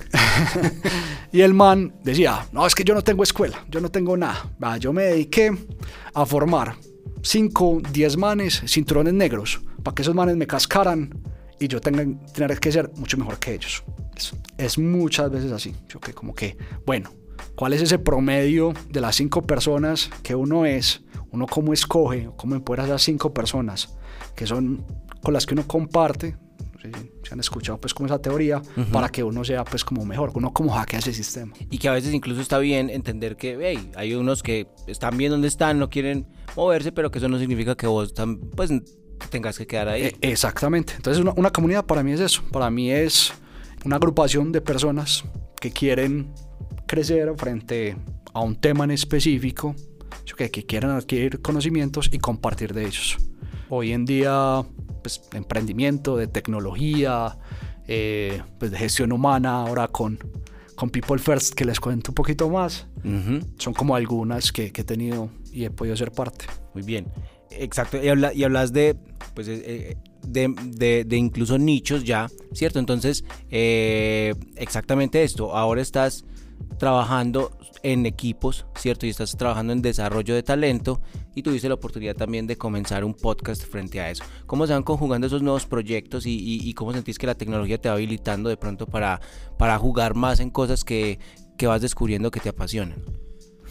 y 1.31 1.41
el 1.41 1.53
man 1.53 1.93
decía, 2.03 2.47
no, 2.51 2.65
es 2.65 2.75
que 2.75 2.83
yo 2.83 2.93
no 2.93 3.01
tengo 3.01 3.23
escuela, 3.23 3.63
yo 3.69 3.81
no 3.81 3.89
tengo 3.89 4.15
nada. 4.15 4.77
yo 4.79 4.93
me 4.93 5.03
dediqué 5.03 5.51
a 6.13 6.25
formar 6.25 6.75
5, 7.23 7.81
10 7.91 8.17
manes, 8.17 8.61
cinturones 8.67 9.13
negros, 9.13 9.61
para 9.81 9.95
que 9.95 10.01
esos 10.01 10.13
manes 10.13 10.35
me 10.35 10.45
cascaran 10.45 11.09
y 11.59 11.67
yo 11.67 11.79
tenga, 11.79 12.05
tener 12.33 12.59
que 12.59 12.71
ser 12.71 12.91
mucho 12.97 13.17
mejor 13.17 13.39
que 13.39 13.53
ellos. 13.53 13.83
Es, 14.57 14.77
muchas 14.77 15.31
veces 15.31 15.51
así. 15.51 15.73
Yo 15.87 15.99
que 15.99 16.13
como 16.13 16.35
que, 16.35 16.57
bueno, 16.85 17.11
¿cuál 17.55 17.73
es 17.73 17.81
ese 17.81 17.97
promedio 17.97 18.73
de 18.89 19.01
las 19.01 19.15
cinco 19.15 19.41
personas 19.41 20.09
que 20.21 20.35
uno 20.35 20.65
es? 20.65 21.01
Uno 21.31 21.47
cómo 21.47 21.73
escoge, 21.73 22.29
cómo 22.35 22.55
empodera 22.55 22.83
a 22.83 22.85
esas 22.87 23.01
cinco 23.01 23.33
personas 23.33 23.97
que 24.35 24.45
son 24.45 24.85
con 25.23 25.33
las 25.33 25.45
que 25.45 25.53
uno 25.53 25.65
comparte, 25.65 26.35
se 27.23 27.33
han 27.33 27.39
escuchado 27.39 27.79
pues 27.79 27.93
como 27.93 28.07
esa 28.07 28.19
teoría 28.19 28.61
para 28.91 29.09
que 29.09 29.23
uno 29.23 29.43
sea 29.43 29.63
pues 29.63 29.83
como 29.83 30.05
mejor, 30.05 30.31
uno 30.35 30.51
como 30.53 30.71
hackea 30.71 30.99
ese 30.99 31.13
sistema. 31.13 31.53
Y 31.69 31.77
que 31.77 31.87
a 31.87 31.93
veces 31.93 32.13
incluso 32.13 32.41
está 32.41 32.59
bien 32.59 32.89
entender 32.89 33.37
que 33.37 33.57
hey, 33.61 33.91
hay 33.95 34.13
unos 34.13 34.43
que 34.43 34.67
están 34.87 35.17
bien 35.17 35.31
donde 35.31 35.47
están, 35.47 35.79
no 35.79 35.89
quieren 35.89 36.27
moverse, 36.55 36.91
pero 36.91 37.11
que 37.11 37.19
eso 37.19 37.29
no 37.29 37.39
significa 37.39 37.75
que 37.75 37.87
vos 37.87 38.13
pues 38.55 38.71
tengas 39.29 39.57
que 39.57 39.67
quedar 39.67 39.89
ahí. 39.89 40.03
E, 40.03 40.17
exactamente. 40.21 40.93
Entonces 40.95 41.21
una, 41.21 41.33
una 41.35 41.51
comunidad 41.51 41.85
para 41.85 42.03
mí 42.03 42.11
es 42.11 42.19
eso, 42.19 42.43
para 42.51 42.69
mí 42.69 42.91
es 42.91 43.33
una 43.85 43.97
agrupación 43.97 44.51
de 44.51 44.61
personas 44.61 45.23
que 45.59 45.71
quieren 45.71 46.33
crecer 46.87 47.33
frente 47.37 47.95
a 48.33 48.41
un 48.41 48.55
tema 48.55 48.83
en 48.83 48.91
específico, 48.91 49.75
que, 50.37 50.49
que 50.49 50.65
quieren 50.65 50.89
adquirir 50.89 51.41
conocimientos 51.41 52.09
y 52.11 52.17
compartir 52.17 52.73
de 52.73 52.85
ellos. 52.85 53.17
Hoy 53.69 53.91
en 53.91 54.05
día 54.05 54.63
pues, 55.03 55.21
emprendimiento, 55.33 56.17
de 56.17 56.27
tecnología, 56.27 57.37
eh, 57.87 58.41
pues, 58.57 58.71
de 58.71 58.77
gestión 58.77 59.11
humana, 59.11 59.61
ahora 59.61 59.87
con, 59.87 60.17
con 60.75 60.89
People 60.89 61.19
First, 61.19 61.53
que 61.53 61.65
les 61.65 61.79
cuento 61.79 62.11
un 62.11 62.15
poquito 62.15 62.49
más. 62.49 62.87
Son 63.57 63.73
como 63.73 63.95
algunas 63.95 64.51
que, 64.51 64.71
he 64.73 64.83
tenido 64.83 65.29
y 65.51 65.65
he 65.65 65.69
podido 65.69 65.95
ser 65.95 66.11
parte. 66.11 66.45
Muy 66.73 66.83
bien, 66.83 67.07
exacto. 67.51 67.97
Y, 68.01 68.07
hablas 68.43 68.73
de, 68.73 68.95
pues, 69.35 69.47
eh, 69.49 69.61
eh, 69.65 69.97
de, 70.25 71.03
de, 71.05 71.17
incluso 71.17 71.57
nichos 71.57 72.05
ya, 72.05 72.29
¿cierto? 72.53 72.79
Entonces, 72.79 73.25
exactamente 73.51 75.21
esto. 75.23 75.55
Ahora 75.55 75.81
estás 75.81 76.25
trabajando 76.79 77.51
en 77.83 78.05
equipos, 78.05 78.65
¿cierto? 78.75 79.05
Y 79.05 79.09
estás 79.09 79.35
trabajando 79.35 79.73
en 79.73 79.81
desarrollo 79.81 80.33
de 80.33 80.43
talento 80.43 81.01
y 81.35 81.43
tuviste 81.43 81.67
la 81.67 81.75
oportunidad 81.75 82.15
también 82.15 82.47
de 82.47 82.57
comenzar 82.57 83.03
un 83.03 83.13
podcast 83.13 83.63
frente 83.65 83.99
a 83.99 84.09
eso. 84.09 84.23
¿Cómo 84.45 84.67
se 84.67 84.73
van 84.73 84.83
conjugando 84.83 85.27
esos 85.27 85.41
nuevos 85.41 85.65
proyectos 85.65 86.23
y, 86.25 86.73
cómo 86.73 86.93
sentís 86.93 87.17
que 87.17 87.27
la 87.27 87.35
tecnología 87.35 87.79
te 87.79 87.89
va 87.89 87.95
habilitando 87.95 88.49
de 88.49 88.57
pronto 88.57 88.85
para, 88.85 89.21
para 89.57 89.77
jugar 89.77 90.15
más 90.15 90.39
en 90.39 90.49
cosas 90.49 90.83
que, 90.83 91.19
que 91.57 91.67
vas 91.67 91.81
descubriendo 91.81 92.31
que 92.31 92.39
te 92.39 92.49
apasionan? 92.49 93.03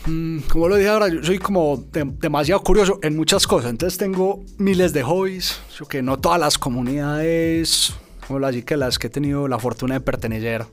Mm, 0.06 0.40
como 0.48 0.68
lo 0.68 0.76
dije 0.76 0.88
ahora, 0.88 1.08
yo 1.08 1.22
soy 1.22 1.38
como 1.38 1.84
demasiado 1.92 2.62
curioso 2.62 2.98
en 3.02 3.16
muchas 3.16 3.46
cosas. 3.46 3.70
Entonces 3.70 3.98
tengo 3.98 4.44
miles 4.58 4.92
de 4.92 5.02
hobbies, 5.02 5.60
que 5.88 6.02
no 6.02 6.18
todas 6.18 6.40
las 6.40 6.58
comunidades, 6.58 7.94
como 8.26 8.38
las 8.38 8.56
que 8.64 8.76
las 8.76 8.98
que 8.98 9.06
he 9.06 9.10
tenido 9.10 9.46
la 9.46 9.58
fortuna 9.58 9.94
de 9.94 10.00
pertenecer, 10.00 10.66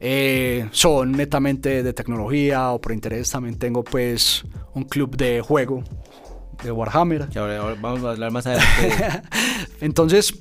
eh, 0.00 0.68
son 0.72 1.12
netamente 1.12 1.82
de 1.82 1.92
tecnología 1.92 2.72
o 2.72 2.80
por 2.80 2.92
interés 2.92 3.30
también 3.30 3.58
tengo 3.58 3.82
pues 3.82 4.44
un 4.74 4.84
club 4.84 5.16
de 5.16 5.40
juego 5.40 5.82
de 6.62 6.70
Warhammer. 6.70 7.28
vamos 7.80 8.04
a 8.04 8.10
hablar 8.10 8.30
más 8.30 8.46
adelante. 8.46 9.22
Entonces, 9.80 10.34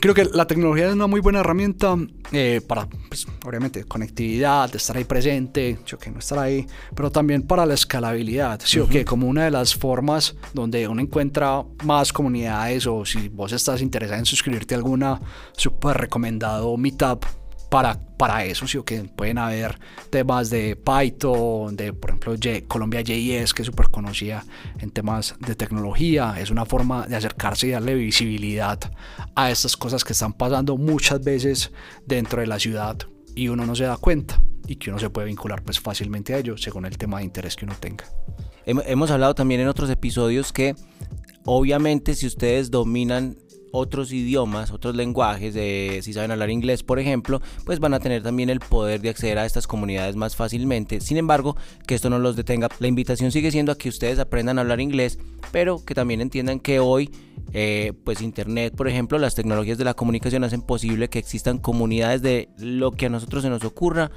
creo 0.00 0.14
que 0.14 0.24
la 0.24 0.46
tecnología 0.46 0.88
es 0.88 0.94
una 0.94 1.06
muy 1.06 1.20
buena 1.20 1.40
herramienta 1.40 1.96
eh, 2.32 2.60
para, 2.66 2.88
pues, 3.08 3.26
obviamente, 3.44 3.84
conectividad, 3.84 4.74
estar 4.74 4.96
ahí 4.96 5.04
presente, 5.04 5.78
yo 5.86 5.98
que 5.98 6.10
no 6.10 6.18
estar 6.18 6.38
ahí, 6.38 6.66
pero 6.94 7.10
también 7.10 7.42
para 7.42 7.66
la 7.66 7.74
escalabilidad, 7.74 8.60
¿sí 8.64 8.78
o 8.78 8.88
que 8.88 9.04
Como 9.04 9.26
una 9.26 9.44
de 9.44 9.50
las 9.50 9.74
formas 9.74 10.36
donde 10.52 10.86
uno 10.88 11.00
encuentra 11.00 11.64
más 11.84 12.12
comunidades 12.12 12.86
o 12.86 13.04
si 13.04 13.28
vos 13.28 13.52
estás 13.52 13.82
interesado 13.82 14.18
en 14.18 14.26
suscribirte 14.26 14.74
a 14.74 14.78
alguna, 14.78 15.20
súper 15.52 15.96
recomendado 15.96 16.76
Meetup 16.76 17.24
para, 17.68 17.98
para 18.16 18.44
eso, 18.44 18.66
sí, 18.66 18.78
que 18.84 19.02
pueden 19.04 19.38
haber 19.38 19.78
temas 20.10 20.50
de 20.50 20.76
Python, 20.76 21.76
de 21.76 21.92
por 21.92 22.10
ejemplo 22.10 22.34
Colombia 22.66 23.00
JS, 23.02 23.54
que 23.54 23.62
es 23.62 23.66
súper 23.66 23.90
conocida 23.90 24.44
en 24.78 24.90
temas 24.90 25.34
de 25.38 25.54
tecnología. 25.54 26.36
Es 26.38 26.50
una 26.50 26.64
forma 26.64 27.06
de 27.06 27.16
acercarse 27.16 27.66
y 27.66 27.70
darle 27.70 27.94
visibilidad 27.94 28.78
a 29.34 29.50
estas 29.50 29.76
cosas 29.76 30.04
que 30.04 30.12
están 30.12 30.32
pasando 30.32 30.76
muchas 30.76 31.22
veces 31.22 31.72
dentro 32.06 32.40
de 32.40 32.46
la 32.46 32.58
ciudad 32.58 32.96
y 33.34 33.48
uno 33.48 33.66
no 33.66 33.76
se 33.76 33.84
da 33.84 33.96
cuenta 33.96 34.40
y 34.66 34.76
que 34.76 34.90
uno 34.90 34.98
se 34.98 35.10
puede 35.10 35.28
vincular 35.28 35.62
pues 35.62 35.80
fácilmente 35.80 36.34
a 36.34 36.38
ello 36.38 36.56
según 36.56 36.86
el 36.86 36.98
tema 36.98 37.18
de 37.18 37.24
interés 37.24 37.56
que 37.56 37.64
uno 37.64 37.74
tenga. 37.78 38.04
Hemos 38.66 39.10
hablado 39.10 39.34
también 39.34 39.60
en 39.60 39.68
otros 39.68 39.88
episodios 39.88 40.52
que 40.52 40.74
obviamente 41.44 42.14
si 42.14 42.26
ustedes 42.26 42.70
dominan 42.70 43.38
otros 43.72 44.12
idiomas, 44.12 44.70
otros 44.70 44.94
lenguajes, 44.94 45.54
si 46.04 46.12
saben 46.12 46.30
hablar 46.30 46.50
inglés, 46.50 46.82
por 46.82 46.98
ejemplo, 46.98 47.40
pues 47.64 47.80
van 47.80 47.94
a 47.94 48.00
tener 48.00 48.22
también 48.22 48.50
el 48.50 48.60
poder 48.60 49.00
de 49.00 49.10
acceder 49.10 49.38
a 49.38 49.46
estas 49.46 49.66
comunidades 49.66 50.16
más 50.16 50.36
fácilmente. 50.36 51.00
Sin 51.00 51.16
embargo, 51.16 51.56
que 51.86 51.94
esto 51.94 52.10
no 52.10 52.18
los 52.18 52.36
detenga. 52.36 52.68
La 52.78 52.88
invitación 52.88 53.32
sigue 53.32 53.50
siendo 53.50 53.72
a 53.72 53.78
que 53.78 53.88
ustedes 53.88 54.18
aprendan 54.18 54.58
a 54.58 54.62
hablar 54.62 54.80
inglés, 54.80 55.18
pero 55.52 55.84
que 55.84 55.94
también 55.94 56.20
entiendan 56.20 56.60
que 56.60 56.80
hoy, 56.80 57.10
eh, 57.52 57.92
pues 58.04 58.20
Internet, 58.20 58.74
por 58.76 58.88
ejemplo, 58.88 59.18
las 59.18 59.34
tecnologías 59.34 59.78
de 59.78 59.84
la 59.84 59.94
comunicación 59.94 60.44
hacen 60.44 60.62
posible 60.62 61.08
que 61.08 61.18
existan 61.18 61.58
comunidades 61.58 62.22
de 62.22 62.48
lo 62.58 62.92
que 62.92 63.06
a 63.06 63.10
nosotros 63.10 63.42
se 63.42 63.50
nos 63.50 63.64
ocurra 63.64 64.10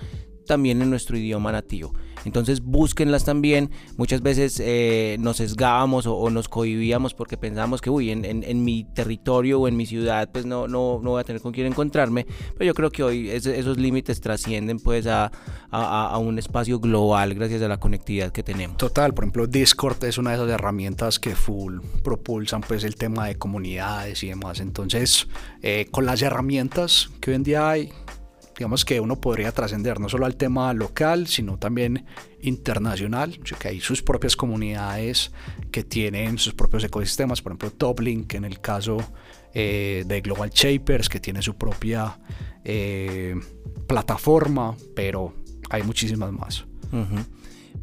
también 0.45 0.81
en 0.81 0.89
nuestro 0.89 1.17
idioma 1.17 1.51
nativo. 1.51 1.93
Entonces 2.25 2.61
búsquenlas 2.61 3.25
también. 3.25 3.71
Muchas 3.97 4.21
veces 4.21 4.61
eh, 4.63 5.17
nos 5.19 5.37
sesgábamos 5.37 6.05
o, 6.07 6.29
nos 6.29 6.49
cohibíamos 6.49 7.13
porque 7.13 7.37
pensábamos 7.37 7.81
que, 7.81 7.89
uy, 7.89 8.11
en, 8.11 8.63
mi 8.63 8.83
territorio 8.93 9.59
o 9.59 9.67
en 9.67 9.75
mi 9.75 9.85
ciudad, 9.85 10.29
pues 10.31 10.45
no, 10.45 10.67
no, 10.67 10.99
no 11.01 11.11
voy 11.11 11.21
a 11.21 11.23
tener 11.23 11.41
con 11.41 11.51
quién 11.51 11.67
encontrarme. 11.67 12.25
Pero 12.57 12.65
yo 12.65 12.73
creo 12.73 12.91
que 12.91 13.03
hoy 13.03 13.29
esos 13.29 13.77
límites 13.77 14.21
trascienden 14.21 14.79
pues 14.79 15.07
a, 15.07 15.31
a, 15.71 16.17
un 16.17 16.37
espacio 16.37 16.79
global 16.79 17.33
gracias 17.33 17.61
a 17.61 17.67
la 17.67 17.77
conectividad 17.77 18.31
que 18.31 18.43
tenemos. 18.43 18.77
Total, 18.77 19.13
por 19.13 19.23
ejemplo, 19.23 19.47
Discord 19.47 20.03
es 20.03 20.17
una 20.17 20.31
de 20.31 20.37
esas 20.37 20.49
herramientas 20.49 21.19
que 21.19 21.35
full 21.35 21.79
propulsan 22.03 22.61
pues 22.61 22.83
el 22.83 22.95
tema 22.95 23.27
de 23.27 23.35
comunidades 23.35 24.23
y 24.23 24.29
demás. 24.29 24.59
Entonces, 24.59 25.27
eh, 25.61 25.87
con 25.91 26.05
las 26.05 26.21
herramientas 26.21 27.09
que 27.19 27.31
hoy 27.31 27.35
en 27.35 27.43
día 27.43 27.69
hay, 27.69 27.91
digamos 28.61 28.85
que 28.85 28.99
uno 28.99 29.19
podría 29.19 29.51
trascender 29.51 29.99
no 29.99 30.07
solo 30.07 30.27
al 30.27 30.35
tema 30.35 30.71
local, 30.75 31.25
sino 31.25 31.57
también 31.57 32.05
internacional, 32.41 33.39
que 33.57 33.67
hay 33.69 33.79
sus 33.79 34.03
propias 34.03 34.35
comunidades 34.35 35.31
que 35.71 35.83
tienen 35.83 36.37
sus 36.37 36.53
propios 36.53 36.83
ecosistemas, 36.83 37.41
por 37.41 37.53
ejemplo 37.53 37.71
Toplink 37.71 38.35
en 38.35 38.45
el 38.45 38.61
caso 38.61 38.97
eh, 39.55 40.03
de 40.05 40.21
Global 40.21 40.51
Shapers, 40.51 41.09
que 41.09 41.19
tiene 41.19 41.41
su 41.41 41.55
propia 41.55 42.19
eh, 42.63 43.35
plataforma, 43.87 44.77
pero 44.95 45.33
hay 45.71 45.81
muchísimas 45.81 46.31
más. 46.31 46.63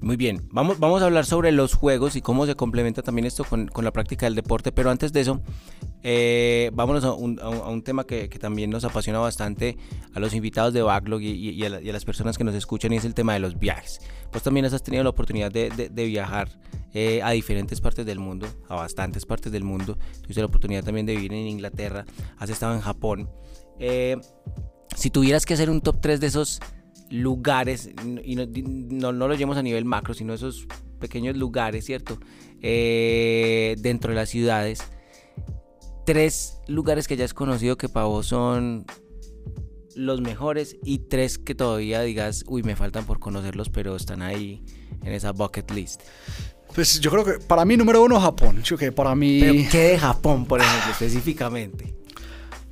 Muy 0.01 0.17
bien, 0.17 0.49
vamos, 0.53 0.79
vamos 0.79 1.03
a 1.03 1.07
hablar 1.07 1.27
sobre 1.27 1.51
los 1.51 1.75
juegos 1.75 2.15
y 2.15 2.23
cómo 2.23 2.47
se 2.47 2.55
complementa 2.55 3.03
también 3.03 3.27
esto 3.27 3.43
con, 3.45 3.67
con 3.67 3.85
la 3.85 3.93
práctica 3.93 4.27
del 4.27 4.37
deporte, 4.37 4.71
pero 4.71 4.91
antes 4.91 5.13
de 5.13 5.21
eso, 5.21 5.43
eh, 6.05 6.71
vámonos 6.73 7.05
a 7.05 7.13
un, 7.13 7.83
tema 7.83 8.05
que, 8.05 8.29
también 8.29 8.71
nos 8.71 8.85
apasiona 8.85 9.19
bastante 9.19 9.77
a 10.15 10.21
los 10.21 10.35
invitados 10.35 10.73
de 10.73 10.83
Backlog 10.83 11.23
y, 11.23 11.51
y, 11.51 11.65
a 11.65 11.71
las 11.71 12.05
personas 12.05 12.39
que 12.39 12.45
nos 12.45 12.55
escuchan 12.55 12.93
y 12.93 12.97
es 12.97 13.05
el 13.05 13.15
tema 13.15 13.33
de 13.33 13.41
los 13.41 13.59
viajes. 13.59 14.01
Pues 14.31 14.45
también 14.45 14.67
has 14.67 14.83
tenido 14.83 15.03
la 15.03 15.11
oportunidad 15.11 15.51
de, 15.51 15.71
de, 15.71 16.07
viajar 16.07 16.49
eh, 16.95 17.21
a 17.23 17.31
diferentes 17.33 17.81
partes 17.81 18.07
del 18.07 18.21
mundo, 18.21 18.47
a 18.69 18.77
bastantes 18.77 19.27
partes 19.27 19.51
del 19.51 19.65
mundo. 19.65 19.99
Tuviste 20.23 20.41
la 20.41 20.47
oportunidad 20.47 20.85
también 20.85 21.07
de 21.07 21.17
vivir 21.17 21.33
en 21.33 21.49
Inglaterra, 21.49 22.05
has 22.37 22.51
estado 22.51 22.75
en 22.75 22.81
Japón. 22.81 23.29
Eh, 23.81 24.17
si 24.97 25.11
tuvieras 25.11 25.45
que 25.45 25.55
hacer 25.55 25.71
un 25.71 25.81
top 25.81 26.01
3 26.01 26.21
de 26.21 26.29
esos 26.29 26.61
lugares, 27.11 27.91
y 28.25 28.37
no, 28.37 28.47
no, 28.47 29.13
no 29.13 29.29
lo 29.29 29.35
llevamos 29.35 29.57
a 29.57 29.63
nivel 29.63 29.85
macro, 29.85 30.15
sino 30.15 30.35
esos 30.35 30.67
pequeños 30.99 31.37
lugares, 31.37 31.85
¿cierto? 31.85 32.19
Eh, 32.61 33.77
dentro 33.79 34.11
de 34.11 34.17
las 34.17 34.29
ciudades. 34.29 34.81
Tres 36.05 36.59
lugares 36.67 37.07
que 37.07 37.15
hayas 37.15 37.35
conocido 37.35 37.77
que 37.77 37.89
para 37.89 38.07
vos 38.07 38.27
son 38.27 38.87
los 39.95 40.21
mejores 40.21 40.77
y 40.85 41.01
tres 41.01 41.39
que 41.39 41.55
todavía 41.55 42.01
digas, 42.03 42.45
uy, 42.47 42.63
me 42.63 42.77
faltan 42.77 43.05
por 43.05 43.19
conocerlos, 43.19 43.69
pero 43.69 43.97
están 43.97 44.23
ahí 44.23 44.63
en 45.03 45.13
esa 45.13 45.33
bucket 45.33 45.71
list. 45.73 46.03
Pues 46.75 47.01
yo 47.01 47.11
creo 47.11 47.25
que 47.25 47.33
para 47.45 47.65
mí 47.65 47.77
número 47.77 48.03
uno 48.03 48.21
Japón. 48.21 48.63
Yo 48.63 48.77
que 48.77 48.93
para 48.93 49.15
mí... 49.15 49.41
¿Pero 49.41 49.71
qué 49.71 49.79
de 49.79 49.99
Japón, 49.99 50.47
por 50.47 50.61
ejemplo, 50.61 50.93
específicamente? 50.93 51.95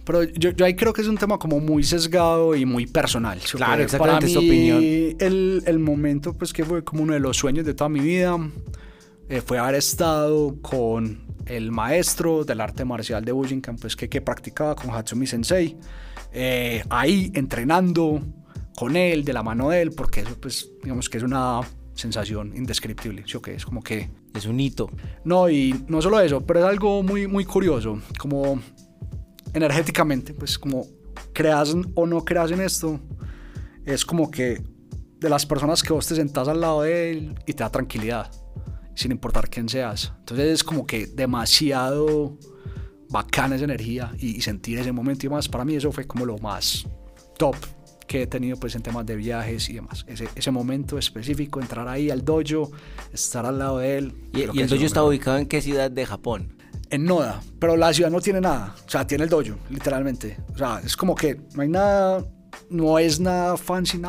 Pero 0.07 0.23
yo, 0.23 0.51
yo, 0.51 0.64
ahí 0.64 0.77
creo 0.77 0.92
que 0.92 1.03
es 1.03 1.09
un 1.09 1.19
tema 1.19 1.37
como 1.37 1.59
muy 1.59 1.83
sesgado 1.83 2.55
y 2.55 2.64
muy 2.64 2.87
personal. 2.87 3.40
Claro, 3.40 3.83
exactamente, 3.83 4.27
para 4.27 4.40
mí, 4.40 4.47
opinión. 4.47 4.79
El, 5.19 5.64
el, 5.66 5.79
momento 5.81 6.33
pues 6.33 6.53
que 6.53 6.64
fue 6.64 6.85
como 6.85 7.03
uno 7.03 7.12
de 7.12 7.19
los 7.19 7.37
sueños 7.37 7.66
de 7.66 7.75
toda 7.75 7.88
mi 7.88 7.99
vida 7.99 8.38
eh, 9.29 9.40
fue 9.45 9.59
haber 9.59 9.75
estado 9.75 10.62
con 10.62 11.19
el 11.47 11.73
maestro 11.73 12.45
del 12.45 12.61
arte 12.61 12.85
marcial 12.85 13.25
de 13.25 13.33
Bujinkan, 13.33 13.77
pues 13.77 13.97
que, 13.97 14.09
que 14.09 14.21
practicaba 14.21 14.77
con 14.77 14.90
Hatsumi 14.90 15.27
Sensei, 15.27 15.77
eh, 16.33 16.85
ahí 16.88 17.33
entrenando 17.35 18.23
con 18.77 18.97
él, 18.97 19.25
de 19.25 19.33
la 19.33 19.42
mano 19.42 19.71
de 19.71 19.83
él, 19.83 19.90
porque 19.90 20.21
eso 20.21 20.37
pues 20.40 20.71
digamos 20.85 21.09
que 21.09 21.19
es 21.19 21.25
una 21.25 21.62
sensación 21.95 22.53
indescriptible, 22.55 23.25
¿sí 23.27 23.38
que 23.42 23.55
es 23.55 23.64
como 23.64 23.83
que... 23.83 24.09
Es 24.37 24.45
un 24.45 24.61
hito. 24.61 24.90
No, 25.25 25.49
y 25.49 25.75
no 25.88 26.03
solo 26.03 26.21
eso, 26.21 26.42
pero 26.42 26.61
es 26.61 26.66
algo 26.66 27.03
muy, 27.03 27.27
muy 27.27 27.47
curioso, 27.47 27.99
como 28.19 28.61
energéticamente, 29.53 30.35
pues 30.35 30.59
como 30.59 30.87
creas 31.33 31.75
o 31.95 32.07
no 32.07 32.25
creas 32.25 32.51
en 32.51 32.61
esto, 32.61 33.01
es 33.85 34.05
como 34.05 34.31
que 34.31 34.63
de 35.21 35.31
las 35.31 35.47
personas 35.47 35.83
que 35.83 35.93
vos 35.93 36.07
te 36.07 36.15
sentás 36.15 36.49
al 36.49 36.61
lado 36.61 36.83
de 36.83 37.11
él 37.11 37.35
y 37.47 37.53
te 37.53 37.63
da 37.63 37.71
tranquilidad, 37.71 38.31
sin 38.95 39.13
importar 39.13 39.49
quién 39.49 39.69
seas. 39.69 40.13
Entonces 40.21 40.47
es 40.47 40.65
como 40.65 40.87
que 40.87 41.07
demasiado 41.07 42.39
bacana 43.09 43.57
esa 43.57 43.65
energía 43.65 44.13
y, 44.19 44.41
sentir 44.41 44.79
ese 44.79 44.93
momento 44.93 45.27
y 45.27 45.29
más. 45.29 45.49
Para 45.49 45.65
mí 45.65 45.75
eso 45.75 45.93
fue 45.93 46.07
como 46.07 46.27
lo 46.27 46.39
más 46.39 46.87
top 47.39 47.57
que 48.07 48.23
he 48.23 48.27
tenido 48.27 48.57
pues 48.57 48.75
en 48.77 48.83
temas 48.83 49.05
de 49.07 49.17
viajes 49.17 49.69
y 49.69 49.75
demás. 49.75 50.05
Ese, 50.07 50.29
ese 50.35 50.51
momento 50.51 50.99
específico, 50.99 51.61
entrar 51.61 51.89
ahí 51.89 52.11
al 52.11 52.25
dojo, 52.25 52.71
estar 53.13 53.47
al 53.47 53.59
lado 53.59 53.79
de 53.79 53.99
él. 53.99 54.15
¿Y, 54.33 54.41
y 54.59 54.61
el 54.61 54.69
dojo 54.69 54.85
está 54.85 55.03
ubicado 55.03 55.39
en 55.39 55.47
qué 55.47 55.61
ciudad 55.61 55.91
de 55.91 56.07
Japón? 56.07 56.56
En 56.90 57.05
Noda, 57.05 57.42
pero 57.59 57.77
la 57.77 57.92
ciudad 57.92 58.11
no 58.11 58.20
tiene 58.20 58.40
nada, 58.40 58.75
o 58.87 58.90
sea, 58.90 59.07
tiene 59.07 59.25
el 59.25 59.31
dojo, 59.31 59.57
literalmente. 59.70 60.38
O 60.55 60.59
sea, 60.59 60.81
es 60.85 60.96
como 60.96 61.14
que 61.14 61.40
no 61.55 61.62
hay 61.62 61.68
nada, 61.68 62.25
no 62.70 62.99
es 62.99 63.20
nada 63.20 63.57
fancy, 63.57 64.01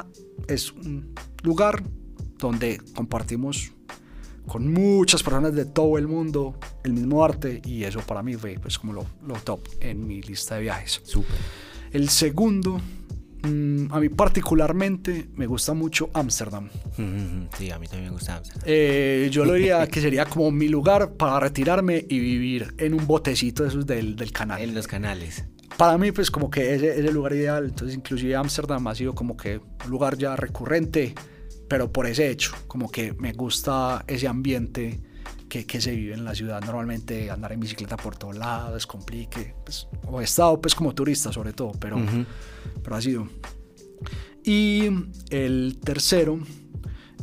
es 0.47 0.71
un 0.71 1.13
lugar 1.43 1.83
donde 2.37 2.79
compartimos 2.95 3.71
con 4.47 4.71
muchas 4.71 5.23
personas 5.23 5.53
de 5.53 5.65
todo 5.65 5.97
el 5.97 6.07
mundo 6.07 6.57
el 6.83 6.93
mismo 6.93 7.23
arte 7.23 7.61
y 7.65 7.83
eso 7.83 7.99
para 7.99 8.23
mí 8.23 8.35
fue 8.35 8.57
pues 8.59 8.79
como 8.79 8.93
lo, 8.93 9.05
lo 9.25 9.35
top 9.35 9.59
en 9.81 10.07
mi 10.07 10.21
lista 10.21 10.55
de 10.55 10.61
viajes. 10.61 11.01
Súper. 11.03 11.35
El 11.91 12.09
segundo 12.09 12.79
Mm, 13.43 13.93
a 13.93 13.99
mí 13.99 14.09
particularmente 14.09 15.29
me 15.35 15.45
gusta 15.45 15.73
mucho 15.73 16.09
Ámsterdam. 16.13 16.69
Sí, 17.57 17.71
a 17.71 17.79
mí 17.79 17.87
también 17.87 18.05
me 18.05 18.11
gusta 18.11 18.37
Ámsterdam. 18.37 18.63
Eh, 18.65 19.29
yo 19.31 19.45
lo 19.45 19.53
diría 19.53 19.87
que 19.87 20.01
sería 20.01 20.25
como 20.25 20.51
mi 20.51 20.67
lugar 20.67 21.13
para 21.13 21.39
retirarme 21.39 22.05
y 22.07 22.19
vivir 22.19 22.73
en 22.77 22.93
un 22.93 23.05
botecito 23.05 23.63
de 23.63 23.69
esos 23.69 23.85
del, 23.85 24.15
del 24.15 24.31
canal. 24.31 24.61
En 24.61 24.73
los 24.73 24.87
canales. 24.87 25.45
Para 25.77 25.97
mí, 25.99 26.11
pues 26.11 26.31
como 26.31 26.49
que 26.49 26.73
ese 26.73 26.99
es 26.99 27.05
el 27.05 27.13
lugar 27.13 27.33
ideal. 27.33 27.65
Entonces, 27.65 27.95
inclusive 27.95 28.35
Ámsterdam 28.35 28.87
ha 28.87 28.95
sido 28.95 29.13
como 29.13 29.37
que 29.37 29.57
un 29.57 29.89
lugar 29.89 30.17
ya 30.17 30.35
recurrente, 30.35 31.13
pero 31.67 31.91
por 31.91 32.07
ese 32.07 32.29
hecho, 32.29 32.53
como 32.67 32.89
que 32.89 33.13
me 33.13 33.33
gusta 33.33 34.03
ese 34.07 34.27
ambiente 34.27 34.99
que, 35.47 35.65
que, 35.65 35.79
se 35.79 35.91
vive 35.91 36.13
en 36.13 36.25
la 36.25 36.33
ciudad. 36.33 36.61
Normalmente 36.61 37.29
andar 37.29 37.51
en 37.51 37.59
bicicleta 37.59 37.95
por 37.95 38.17
todos 38.17 38.35
lados 38.35 38.77
es 38.77 38.87
complique. 38.87 39.53
Pues, 39.63 39.87
o 40.05 40.19
he 40.19 40.23
estado 40.23 40.59
pues 40.59 40.73
como 40.73 40.93
turista 40.95 41.31
sobre 41.31 41.53
todo, 41.53 41.73
pero, 41.79 41.97
pero 41.97 42.05
ha 42.07 42.76
sido. 43.01 43.27
Y 44.43 44.89
el 45.29 45.77
tercero 45.83 46.39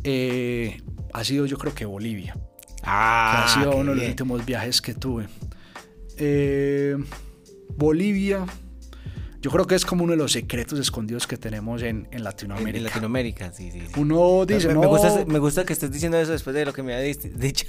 eh, 0.03 0.83
ha 1.13 1.25
sido 1.25 1.47
yo 1.47 1.59
creo 1.59 1.75
que 1.75 1.85
Bolivia. 1.85 2.37
Ah, 2.83 3.45
ha 3.45 3.49
sido 3.49 3.77
uno 3.77 3.93
de 3.93 3.97
los 3.97 4.09
últimos 4.09 4.45
viajes 4.45 4.83
que 4.83 4.95
tuve. 4.95 5.27
Eh, 6.19 6.97
Bolivia 7.77 8.47
yo 9.45 9.51
creo 9.51 9.67
que 9.67 9.75
es 9.75 9.85
como 9.85 10.05
uno 10.05 10.13
de 10.13 10.17
los 10.17 10.33
secretos 10.33 10.79
escondidos 10.79 11.27
que 11.27 11.37
tenemos 11.37 11.83
en, 11.83 12.09
en 12.11 12.25
Latinoamérica. 12.25 12.79
En, 12.79 12.85
Latinoamérica, 12.85 13.53
sí, 13.53 13.71
sí, 13.71 13.83
Uno 13.99 14.47
dice, 14.47 14.69
me, 14.69 14.73
no... 14.73 14.81
me, 14.81 14.87
gusta, 14.87 15.25
me 15.27 15.39
gusta 15.39 15.67
que 15.67 15.75
estés 15.75 15.93
diciendo 15.93 16.19
eso 16.19 16.33
después 16.33 16.57
de 16.57 16.65
lo 16.65 16.73
que 16.73 16.83
me 16.83 16.95
había 16.95 17.13
dicho 17.37 17.67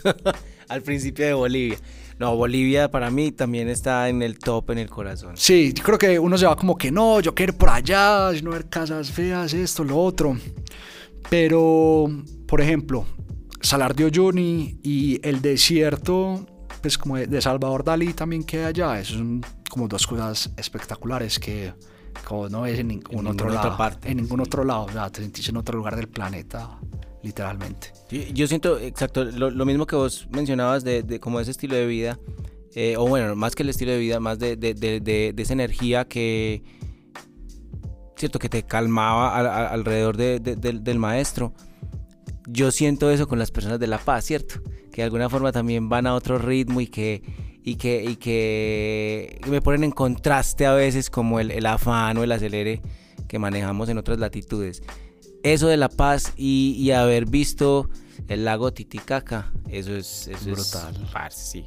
al 0.69 0.81
principio 0.83 1.25
de 1.25 1.33
Bolivia. 1.33 1.77
No, 2.17 2.35
Bolivia 2.35 2.89
para 2.89 3.09
mí 3.09 3.31
también 3.31 3.67
está 3.67 4.07
en 4.07 4.21
el 4.21 4.39
top, 4.39 4.71
en 4.71 4.77
el 4.77 4.89
corazón. 4.89 5.35
Sí, 5.35 5.73
yo 5.73 5.83
creo 5.83 5.97
que 5.97 6.17
uno 6.17 6.37
se 6.37 6.45
va 6.45 6.55
como 6.55 6.77
que 6.77 6.91
no, 6.91 7.19
yo 7.19 7.35
quiero 7.35 7.53
ir 7.53 7.57
por 7.57 7.69
allá, 7.69 8.31
no 8.41 8.51
ver 8.51 8.69
casas 8.69 9.11
feas, 9.11 9.53
esto, 9.53 9.83
lo 9.83 9.97
otro. 9.97 10.37
Pero, 11.29 12.07
por 12.47 12.61
ejemplo, 12.61 13.05
Salar 13.61 13.95
de 13.95 14.05
Uyuni 14.05 14.79
y 14.83 15.19
el 15.27 15.41
desierto, 15.41 16.45
pues 16.81 16.97
como 16.97 17.17
de, 17.17 17.41
Salvador 17.41 17.83
Dalí 17.83 18.13
también 18.13 18.43
queda 18.43 18.67
allá. 18.67 18.99
Eso 18.99 19.15
es 19.15 19.19
un 19.19 19.43
como 19.69 19.87
dos 19.87 20.07
cosas 20.07 20.51
espectaculares 20.55 21.37
que 21.37 21.73
como 22.23 22.47
no 22.47 22.61
ves 22.61 22.79
en 22.79 22.87
ningún 22.87 23.27
otro 23.27 23.49
lado, 23.49 23.75
parte, 23.75 24.09
en 24.09 24.17
ningún 24.17 24.39
otro 24.39 24.63
lado, 24.63 24.85
o 24.85 24.91
sea, 24.91 25.09
te 25.09 25.21
sentís 25.21 25.49
en 25.49 25.57
otro 25.57 25.77
lugar 25.77 25.95
del 25.95 26.07
planeta, 26.07 26.79
literalmente. 27.25 27.91
Yo 28.33 28.47
siento, 28.47 28.77
exacto, 28.77 29.25
lo, 29.25 29.65
mismo 29.65 29.87
que 29.87 29.95
vos 29.95 30.27
mencionabas 30.31 30.83
de, 30.83 31.01
de, 31.01 31.19
como 31.19 31.39
ese 31.39 31.51
estilo 31.51 31.75
de 31.75 31.87
vida, 31.87 32.19
eh, 32.75 32.95
o 32.97 33.07
bueno, 33.07 33.35
más 33.35 33.55
que 33.55 33.63
el 33.63 33.69
estilo 33.69 33.91
de 33.91 33.97
vida, 33.97 34.19
más 34.19 34.37
de, 34.37 34.55
de, 34.55 34.73
de 34.73 35.33
esa 35.37 35.53
energía 35.53 36.05
que, 36.05 36.63
cierto, 38.15 38.37
que 38.37 38.47
te 38.47 38.63
calmaba 38.63 39.69
alrededor 39.69 40.17
del 40.17 40.99
maestro. 40.99 41.53
Yo 42.47 42.71
siento 42.71 43.09
eso 43.09 43.27
con 43.27 43.39
las 43.39 43.49
personas 43.49 43.79
de 43.79 43.87
La 43.87 43.97
Paz, 43.97 44.25
¿cierto? 44.25 44.61
Que 44.91 45.01
de 45.01 45.03
alguna 45.03 45.29
forma 45.29 45.51
también 45.51 45.89
van 45.89 46.05
a 46.05 46.13
otro 46.13 46.37
ritmo 46.37 46.79
y 46.79 46.87
que 46.87 47.23
y 47.67 47.77
que, 47.77 48.03
y 48.03 48.17
que 48.17 49.41
me 49.47 49.59
ponen 49.59 49.85
en 49.85 49.91
contraste 49.91 50.67
a 50.67 50.73
veces 50.73 51.09
como 51.09 51.39
el, 51.39 51.49
el, 51.49 51.65
afán 51.65 52.15
o 52.17 52.23
el 52.23 52.31
acelere 52.31 52.79
que 53.27 53.39
manejamos 53.39 53.89
en 53.89 53.97
otras 53.97 54.19
latitudes. 54.19 54.83
Eso 55.45 55.67
de 55.67 55.77
La 55.77 55.89
Paz 55.89 56.33
y, 56.35 56.75
y 56.79 56.89
haber 56.89 57.27
visto 57.27 57.87
el 58.27 58.45
lago 58.45 58.73
Titicaca, 58.73 59.51
eso 59.69 59.95
es, 59.95 60.27
eso 60.27 60.51
brutal. 60.51 60.95
Es, 61.27 61.35
sí. 61.35 61.65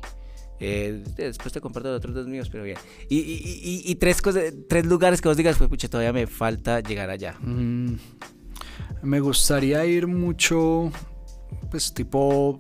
Eh, 0.59 1.05
después 1.17 1.53
te 1.53 1.61
comparto 1.61 1.89
los 1.89 1.99
otros 1.99 2.13
dos 2.13 2.27
míos, 2.27 2.49
pero 2.51 2.65
bien. 2.65 2.77
Y, 3.09 3.19
y, 3.19 3.83
y, 3.85 3.95
tres, 3.95 4.21
cosas, 4.21 4.53
tres 4.69 4.85
lugares 4.85 5.21
que 5.21 5.29
vos 5.29 5.37
digas, 5.37 5.57
pues 5.59 5.71
pucha, 5.71 5.89
todavía 5.89 6.13
me 6.13 6.27
falta 6.27 6.81
llegar 6.81 7.09
allá. 7.09 7.37
Mm, 7.41 7.93
me 9.03 9.21
gustaría 9.21 9.87
ir 9.87 10.09
mucho, 10.09 10.91
pues 11.71 11.95
tipo 11.95 12.59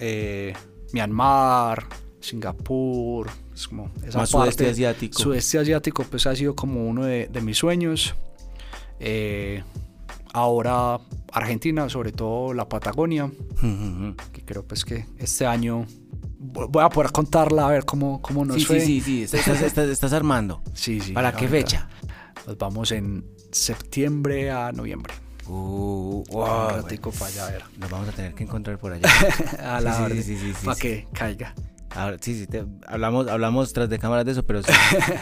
eh, 0.00 0.52
Myanmar, 0.92 1.86
Singapur, 2.18 3.30
es 3.54 3.68
como 3.68 3.92
esa 4.04 4.18
Más 4.18 4.30
sudeste 4.30 4.68
asiático. 4.68 5.16
Sudeste 5.16 5.60
asiático, 5.60 6.02
pues 6.02 6.26
ha 6.26 6.34
sido 6.34 6.56
como 6.56 6.88
uno 6.88 7.04
de, 7.04 7.28
de 7.28 7.40
mis 7.40 7.56
sueños. 7.56 8.16
Eh, 8.98 9.62
ahora 10.36 11.00
Argentina, 11.32 11.88
sobre 11.88 12.12
todo 12.12 12.52
la 12.52 12.68
Patagonia, 12.68 13.30
que 14.32 14.44
creo 14.44 14.64
pues 14.66 14.84
que 14.84 15.06
este 15.18 15.46
año 15.46 15.86
voy 16.38 16.84
a 16.84 16.90
poder 16.90 17.10
contarla 17.10 17.66
a 17.66 17.70
ver 17.70 17.86
cómo, 17.86 18.20
cómo 18.20 18.44
nos 18.44 18.56
sí, 18.56 18.64
fue. 18.64 18.80
Sí, 18.80 19.00
sí, 19.00 19.26
sí, 19.26 19.36
estás, 19.36 19.60
estás, 19.62 19.88
estás 19.88 20.12
armando. 20.12 20.62
Sí, 20.74 21.00
sí. 21.00 21.12
¿Para 21.12 21.32
qué 21.32 21.48
fecha? 21.48 21.88
Nos 22.46 22.58
vamos 22.58 22.92
en 22.92 23.24
septiembre 23.50 24.50
a 24.50 24.72
noviembre. 24.72 25.14
Uh, 25.48 26.22
wow, 26.28 26.68
un 26.68 26.82
ratico 26.82 27.10
para 27.12 27.26
allá, 27.26 27.46
a 27.46 27.50
ver. 27.50 27.62
Nos 27.78 27.90
vamos 27.90 28.08
a 28.08 28.12
tener 28.12 28.34
que 28.34 28.44
encontrar 28.44 28.78
por 28.78 28.92
allá. 28.92 29.08
a 29.58 29.80
la 29.80 30.08
sí, 30.08 30.22
sí, 30.22 30.36
sí, 30.36 30.52
sí, 30.52 30.66
para 30.66 30.78
que 30.78 31.08
caiga. 31.14 31.54
Ahora, 31.90 32.18
sí, 32.20 32.38
sí, 32.38 32.46
te, 32.46 32.66
hablamos, 32.86 33.26
hablamos 33.28 33.72
tras 33.72 33.88
de 33.88 33.98
cámaras 33.98 34.26
de 34.26 34.32
eso, 34.32 34.44
pero 34.44 34.62
sí. 34.62 34.72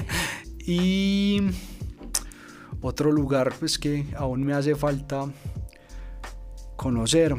y 0.67 1.41
otro 2.85 3.11
lugar 3.11 3.55
pues 3.59 3.79
que 3.79 4.07
aún 4.17 4.45
me 4.45 4.53
hace 4.53 4.75
falta 4.75 5.27
conocer. 6.77 7.35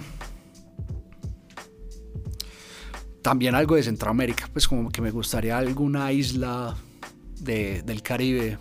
También 3.22 3.56
algo 3.56 3.76
de 3.76 3.84
Centroamérica, 3.84 4.48
pues 4.52 4.68
como 4.68 4.90
que 4.90 5.02
me 5.02 5.12
gustaría 5.12 5.58
alguna 5.58 6.12
isla 6.12 6.76
de, 7.42 7.82
del 7.84 8.02
Caribe. 8.02 8.58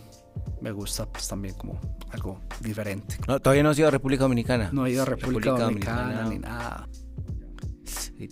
Me 0.61 0.73
gusta 0.73 1.11
pues 1.11 1.29
también 1.29 1.55
como 1.55 1.81
algo 2.11 2.41
diferente. 2.61 3.17
No, 3.27 3.41
todavía 3.41 3.63
no 3.63 3.71
has 3.71 3.79
ido 3.79 3.89
a 3.89 3.91
República 3.91 4.25
Dominicana. 4.25 4.71
No 4.73 4.87
he 4.87 4.93
ido 4.93 5.03
a 5.03 5.07
República, 5.07 5.53
República 5.53 5.65
Dominicana, 5.65 6.23
Dominicana, 6.23 6.29
ni 6.31 6.39
nada. 6.39 6.89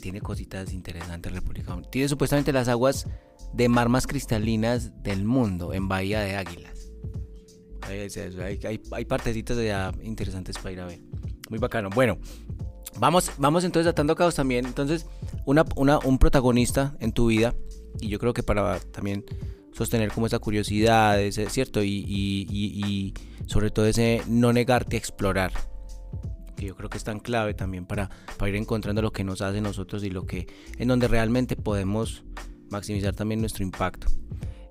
Tiene 0.01 0.21
cositas 0.21 0.73
interesantes 0.73 1.33
República 1.33 1.71
Dominicana. 1.71 1.91
Tiene 1.91 2.09
supuestamente 2.09 2.53
las 2.53 2.69
aguas 2.69 3.07
de 3.53 3.69
mar 3.69 3.89
más 3.89 4.07
cristalinas 4.07 5.03
del 5.03 5.25
mundo 5.25 5.75
en 5.75 5.89
Bahía 5.89 6.21
de 6.21 6.37
Águilas. 6.37 6.72
Hay, 7.89 8.09
hay, 8.65 8.81
hay, 8.93 9.05
partecitas 9.05 9.59
interesantes 10.03 10.57
para 10.59 10.73
ir 10.73 10.81
a 10.81 10.87
ver. 10.87 11.01
Muy 11.51 11.59
bacano. 11.59 11.91
Bueno, 11.91 12.19
vamos, 12.99 13.31
vamos 13.39 13.65
entonces 13.65 13.91
atando 13.91 14.15
cabos 14.15 14.35
también. 14.35 14.67
Entonces, 14.67 15.07
una, 15.45 15.65
una, 15.77 15.99
un 15.99 16.19
protagonista 16.19 16.97
en 17.01 17.13
tu 17.13 17.27
vida, 17.27 17.55
y 18.01 18.09
yo 18.09 18.19
creo 18.19 18.33
que 18.33 18.43
para 18.43 18.79
también 18.79 19.25
sostener 19.73 20.13
como 20.13 20.27
esa 20.27 20.39
curiosidad, 20.39 21.21
ese, 21.21 21.49
¿cierto? 21.49 21.83
Y, 21.83 22.05
y, 22.07 22.47
y, 22.51 22.87
y 22.87 23.15
sobre 23.47 23.71
todo 23.71 23.87
ese 23.87 24.23
no 24.29 24.53
negarte 24.53 24.97
a 24.97 24.99
explorar 24.99 25.53
que 26.57 26.67
yo 26.67 26.77
creo 26.77 26.89
que 26.89 26.99
es 26.99 27.05
tan 27.05 27.19
clave 27.19 27.55
también 27.55 27.87
para, 27.87 28.09
para 28.39 28.49
ir 28.49 28.57
encontrando 28.57 29.03
lo 29.03 29.13
que 29.13 29.25
nos 29.25 29.43
hace 29.43 29.61
nosotros 29.61 30.05
y 30.05 30.11
lo 30.11 30.27
que 30.27 30.47
en 30.79 30.89
donde 30.89 31.09
realmente 31.09 31.57
podemos 31.57 32.23
maximizar 32.71 33.15
también 33.15 33.41
nuestro 33.41 33.65
impacto. 33.65 34.07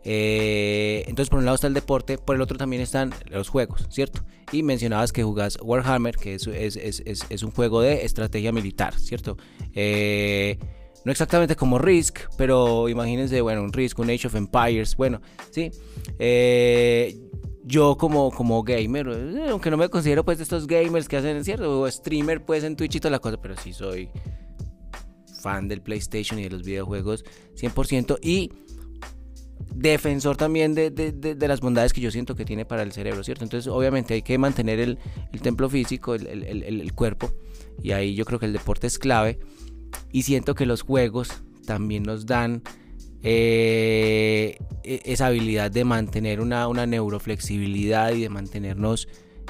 Eh, 0.03 1.03
entonces, 1.07 1.29
por 1.29 1.39
un 1.39 1.45
lado 1.45 1.55
está 1.55 1.67
el 1.67 1.73
deporte, 1.73 2.17
por 2.17 2.35
el 2.35 2.41
otro 2.41 2.57
también 2.57 2.81
están 2.81 3.13
los 3.29 3.49
juegos, 3.49 3.87
¿cierto? 3.89 4.23
Y 4.51 4.63
mencionabas 4.63 5.11
que 5.11 5.23
jugás 5.23 5.57
Warhammer, 5.61 6.15
que 6.17 6.35
es, 6.35 6.47
es, 6.47 6.75
es, 6.75 7.25
es 7.29 7.43
un 7.43 7.51
juego 7.51 7.81
de 7.81 8.05
estrategia 8.05 8.51
militar, 8.51 8.97
¿cierto? 8.97 9.37
Eh, 9.73 10.57
no 11.03 11.11
exactamente 11.11 11.55
como 11.55 11.79
Risk, 11.79 12.19
pero 12.37 12.89
imagínense, 12.89 13.41
bueno, 13.41 13.63
un 13.63 13.73
Risk, 13.73 13.99
un 13.99 14.09
Age 14.09 14.27
of 14.27 14.35
Empires, 14.35 14.95
bueno, 14.95 15.21
sí. 15.49 15.71
Eh, 16.19 17.17
yo 17.63 17.95
como, 17.97 18.31
como 18.31 18.63
gamer, 18.63 19.07
aunque 19.49 19.69
no 19.69 19.77
me 19.77 19.89
considero 19.89 20.25
pues 20.25 20.37
de 20.37 20.43
estos 20.43 20.67
gamers 20.67 21.07
que 21.07 21.17
hacen, 21.17 21.43
¿cierto? 21.43 21.81
O 21.81 21.89
streamer 21.89 22.43
pues 22.43 22.63
en 22.63 22.75
Twitch 22.75 22.95
y 22.95 22.99
toda 22.99 23.11
la 23.11 23.19
cosa, 23.19 23.37
pero 23.41 23.55
sí 23.55 23.71
soy 23.73 24.09
fan 25.41 25.67
del 25.67 25.81
PlayStation 25.81 26.39
y 26.39 26.43
de 26.43 26.49
los 26.49 26.63
videojuegos 26.63 27.23
100% 27.55 28.19
y 28.21 28.51
defensor 29.73 30.38
también 30.38 30.75
de, 30.75 30.91
de, 30.91 31.12
de, 31.12 31.47
las 31.47 31.62
bondades 31.62 31.93
que 31.93 32.01
yo 32.01 32.12
siento 32.12 32.36
que 32.36 32.45
tiene 32.45 32.65
para 32.65 32.84
el 32.84 32.91
cerebro, 32.91 33.23
¿cierto? 33.23 33.43
Entonces 33.43 33.71
obviamente 33.71 34.13
hay 34.13 34.21
que 34.21 34.38
mantener 34.38 34.79
el, 34.79 34.99
el 35.31 35.41
templo 35.41 35.69
físico, 35.69 36.15
el, 36.15 36.27
el, 36.27 36.63
el, 36.63 36.93
cuerpo 36.93 37.31
y 37.81 37.91
ahí 37.91 38.15
yo 38.15 38.25
creo 38.25 38.39
que 38.39 38.45
el 38.45 38.53
deporte 38.53 38.88
es 38.88 38.99
clave 38.99 39.39
y 40.12 40.23
siento 40.23 40.55
que 40.55 40.65
los 40.65 40.81
juegos 40.81 41.29
también 41.65 42.03
nos 42.03 42.25
dan 42.25 42.63
eh, 43.23 44.57
e-, 44.84 45.01
esa 45.05 45.27
habilidad 45.27 45.71
de 45.71 45.86
mantener 45.86 46.41
una, 46.41 46.67
una 46.67 46.86
neuroflexibilidad 46.86 48.13
y 48.13 48.21
de 48.21 48.29
mantenernos 48.29 49.07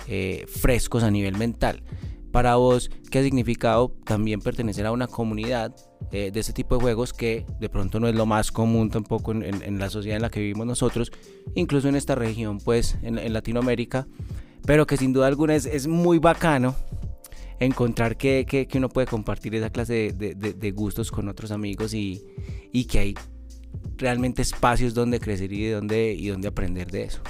eh, 0.08 0.46
frescos 0.48 1.04
a 1.04 1.12
nivel 1.12 1.38
mental. 1.38 1.84
Para 2.32 2.56
vos, 2.56 2.90
¿qué 3.10 3.20
ha 3.20 3.24
significado 3.24 3.94
también 4.06 4.40
pertenecer 4.40 4.86
a 4.86 4.92
una 4.92 5.08
comunidad 5.08 5.76
eh, 6.12 6.32
de 6.32 6.40
este 6.40 6.54
tipo 6.54 6.76
de 6.76 6.82
juegos 6.82 7.12
que 7.12 7.46
de 7.60 7.68
pronto 7.68 8.00
no 8.00 8.08
es 8.08 8.16
lo 8.16 8.26
más 8.26 8.52
común 8.52 8.90
tampoco 8.90 9.34
en, 9.34 9.80
la 9.80 9.90
sociedad 9.90 10.16
en 10.16 10.22
la 10.22 10.30
que 10.30 10.40
vivimos 10.40 10.66
nosotros, 10.66 11.12
incluso 11.56 11.90
en 11.90 11.96
esta 11.96 12.16
región, 12.16 12.60
pues 12.60 12.98
en, 13.02 13.34
Latinoamérica, 13.34 14.08
pero 14.66 14.88
que 14.88 14.96
sin 14.96 15.12
duda 15.12 15.28
alguna 15.28 15.56
es, 15.56 15.88
muy 15.88 16.20
bacano 16.20 16.76
encontrar 17.60 18.18
que, 18.18 18.46
que, 18.46 18.78
uno 18.78 18.90
puede 18.90 19.08
compartir 19.08 19.54
esa 19.56 19.70
clase 19.70 20.14
de, 20.14 20.72
gustos 20.72 21.12
con 21.12 21.28
otros 21.28 21.52
amigos 21.52 21.94
y, 21.94 22.24
y, 22.72 22.86
que 22.86 23.00
hay 23.00 23.16
realmente 23.98 24.42
espacios 24.42 24.94
donde 24.94 25.20
crecer 25.20 25.52
y 25.52 25.66
y 25.66 25.70
donde 26.28 26.48
aprender 26.48 26.90
de 26.92 27.04
eso. 27.04 27.22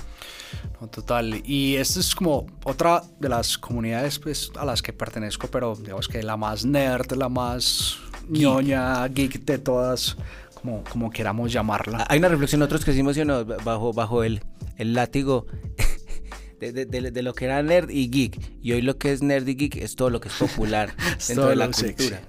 No, 0.81 0.87
total. 0.87 1.43
Y 1.45 1.75
esta 1.75 1.99
es 1.99 2.15
como 2.15 2.47
otra 2.63 3.03
de 3.19 3.29
las 3.29 3.55
comunidades 3.59 4.17
pues, 4.17 4.51
a 4.57 4.65
las 4.65 4.81
que 4.81 4.91
pertenezco, 4.93 5.47
pero 5.47 5.75
digamos 5.75 6.07
que 6.07 6.23
la 6.23 6.37
más 6.37 6.65
nerd, 6.65 7.11
la 7.13 7.29
más 7.29 7.99
ñoña, 8.27 9.07
geek 9.07 9.45
de 9.45 9.59
todas, 9.59 10.17
como, 10.55 10.83
como 10.85 11.11
queramos 11.11 11.53
llamarla. 11.53 12.07
Hay 12.09 12.17
una 12.17 12.29
reflexión 12.29 12.63
otros 12.63 12.83
que 12.83 12.91
hicimos 12.91 13.15
bajo, 13.63 13.93
bajo 13.93 14.23
el, 14.23 14.41
el 14.77 14.95
látigo 14.95 15.45
de, 16.59 17.21
lo 17.21 17.35
que 17.35 17.45
era 17.45 17.61
nerd 17.61 17.91
y 17.91 18.09
geek. 18.09 18.39
Y 18.63 18.71
hoy 18.71 18.81
lo 18.81 18.97
que 18.97 19.11
es 19.11 19.21
nerd 19.21 19.47
y 19.47 19.53
geek 19.53 19.75
es 19.75 19.95
todo 19.95 20.09
lo 20.09 20.19
que 20.19 20.29
es 20.29 20.33
popular 20.33 20.95
dentro 21.27 21.47
de 21.47 21.57
la 21.57 21.69
cultura. 21.69 22.21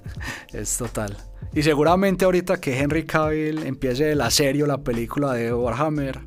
Es 0.53 0.77
total. 0.77 1.17
Y 1.55 1.63
seguramente 1.63 2.27
ahorita 2.27 2.61
que 2.61 2.79
Henry 2.79 3.07
Cavill 3.07 3.63
empiece 3.63 4.15
la 4.15 4.31
serie 4.31 4.63
o 4.63 4.67
la 4.67 4.83
película 4.83 5.33
de 5.33 5.55
Warhammer, 5.55 6.21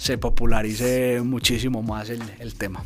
se 0.00 0.16
popularice 0.16 1.20
muchísimo 1.22 1.82
más 1.82 2.08
el, 2.08 2.54
tema. 2.54 2.82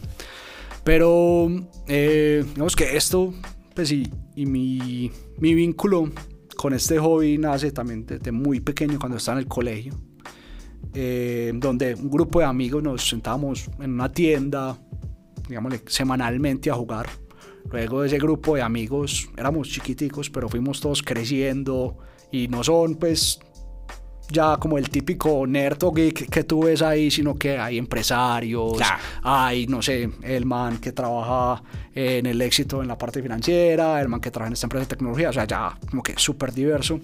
Pero 0.83 1.49
eh, 1.87 2.45
digamos 2.45 2.75
que 2.75 2.97
esto, 2.97 3.33
pues 3.73 3.93
y, 3.93 4.11
y 4.35 4.47
mi, 4.47 5.13
mi 5.39 5.55
vínculo 5.55 6.11
con 6.57 6.75
este 6.75 6.99
hobby 6.99 7.39
nace 7.39 7.71
también 7.71 8.05
desde 8.05 8.33
muy 8.33 8.59
pequeño 8.59 8.99
cuando 8.99 9.19
estaba 9.19 9.39
en 9.39 9.45
el 9.45 9.49
colegio. 9.49 9.95
Eh, 10.93 11.53
donde 11.55 11.95
un 11.95 12.11
grupo 12.11 12.41
de 12.41 12.47
amigos 12.47 12.83
nos 12.83 13.09
sentábamos 13.09 13.71
en 13.79 13.93
una 13.93 14.11
tienda, 14.11 14.77
digámosle, 15.49 15.83
semanalmente 15.87 16.69
a 16.69 16.75
jugar. 16.75 17.07
Luego 17.71 18.01
de 18.01 18.09
ese 18.09 18.19
grupo 18.19 18.57
de 18.57 18.63
amigos, 18.63 19.31
éramos 19.37 19.69
chiquiticos, 19.69 20.31
pero 20.31 20.49
fuimos 20.49 20.81
todos 20.81 21.01
creciendo 21.01 21.97
y 22.33 22.49
no 22.49 22.65
son 22.65 22.97
pues 22.97 23.39
ya 24.31 24.57
como 24.57 24.79
el 24.79 24.89
típico 24.89 25.47
nerd 25.47 25.83
o 25.85 25.93
geek 25.93 26.29
que 26.29 26.45
tú 26.45 26.65
ves 26.65 26.83
ahí, 26.83 27.11
sino 27.11 27.37
que 27.37 27.59
hay 27.59 27.79
empresarios, 27.79 28.79
hay, 29.23 29.67
no 29.67 29.83
sé, 29.83 30.11
el 30.23 30.47
man 30.47 30.79
que 30.79 30.93
trabaja 30.93 31.63
en 31.95 32.27
el 32.27 32.41
éxito 32.41 32.83
en 32.83 32.89
la 32.89 32.99
parte 32.99 33.23
financiera, 33.23 34.01
el 34.01 34.09
man 34.09 34.21
que 34.21 34.31
trabaja 34.31 34.49
en 34.49 34.55
esta 34.55 34.67
empresa 34.67 34.85
de 34.85 34.89
tecnología, 34.89 35.31
o 35.31 35.33
sea, 35.33 35.47
ya 35.47 35.79
como 35.91 36.03
que 36.03 36.15
súper 36.17 36.53
diverso 36.53 37.01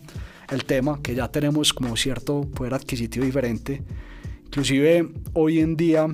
el 0.51 0.65
tema, 0.65 1.01
que 1.03 1.15
ya 1.15 1.29
tenemos 1.29 1.73
como 1.73 1.97
cierto 1.97 2.43
poder 2.43 2.75
adquisitivo 2.75 3.25
diferente. 3.25 3.83
Inclusive 4.47 5.13
hoy 5.35 5.61
en 5.61 5.77
día 5.77 6.09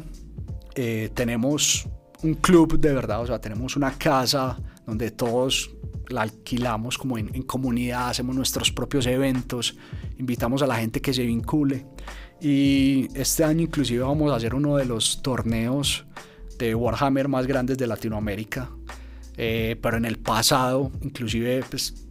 eh, 0.74 1.10
tenemos 1.14 1.88
un 2.22 2.34
club 2.34 2.78
de 2.78 2.92
verdad, 2.92 3.22
o 3.22 3.26
sea, 3.26 3.40
tenemos 3.40 3.76
una 3.76 3.92
casa 3.92 4.58
donde 4.86 5.10
todos 5.10 5.70
la 6.08 6.22
alquilamos 6.22 6.98
como 6.98 7.18
en, 7.18 7.42
comunidad, 7.42 8.10
hacemos 8.10 8.36
nuestros 8.36 8.70
propios 8.70 9.06
eventos, 9.06 9.76
invitamos 10.18 10.62
a 10.62 10.66
la 10.66 10.76
gente 10.76 11.00
que 11.00 11.12
se 11.12 11.22
vincule. 11.24 11.86
Y 12.40 13.08
este 13.14 13.44
año 13.44 13.62
inclusive 13.62 14.02
vamos 14.02 14.32
a 14.32 14.36
hacer 14.36 14.54
uno 14.54 14.76
de 14.76 14.84
los 14.84 15.22
torneos 15.22 16.06
de 16.58 16.74
Warhammer 16.74 17.28
más 17.28 17.46
grandes 17.46 17.78
de 17.78 17.86
Latinoamérica. 17.86 18.70
Eh, 19.36 19.76
pero 19.80 19.96
en 19.96 20.04
el 20.04 20.18
pasado, 20.18 20.90
inclusive 21.02 21.62
pues, 21.68 22.06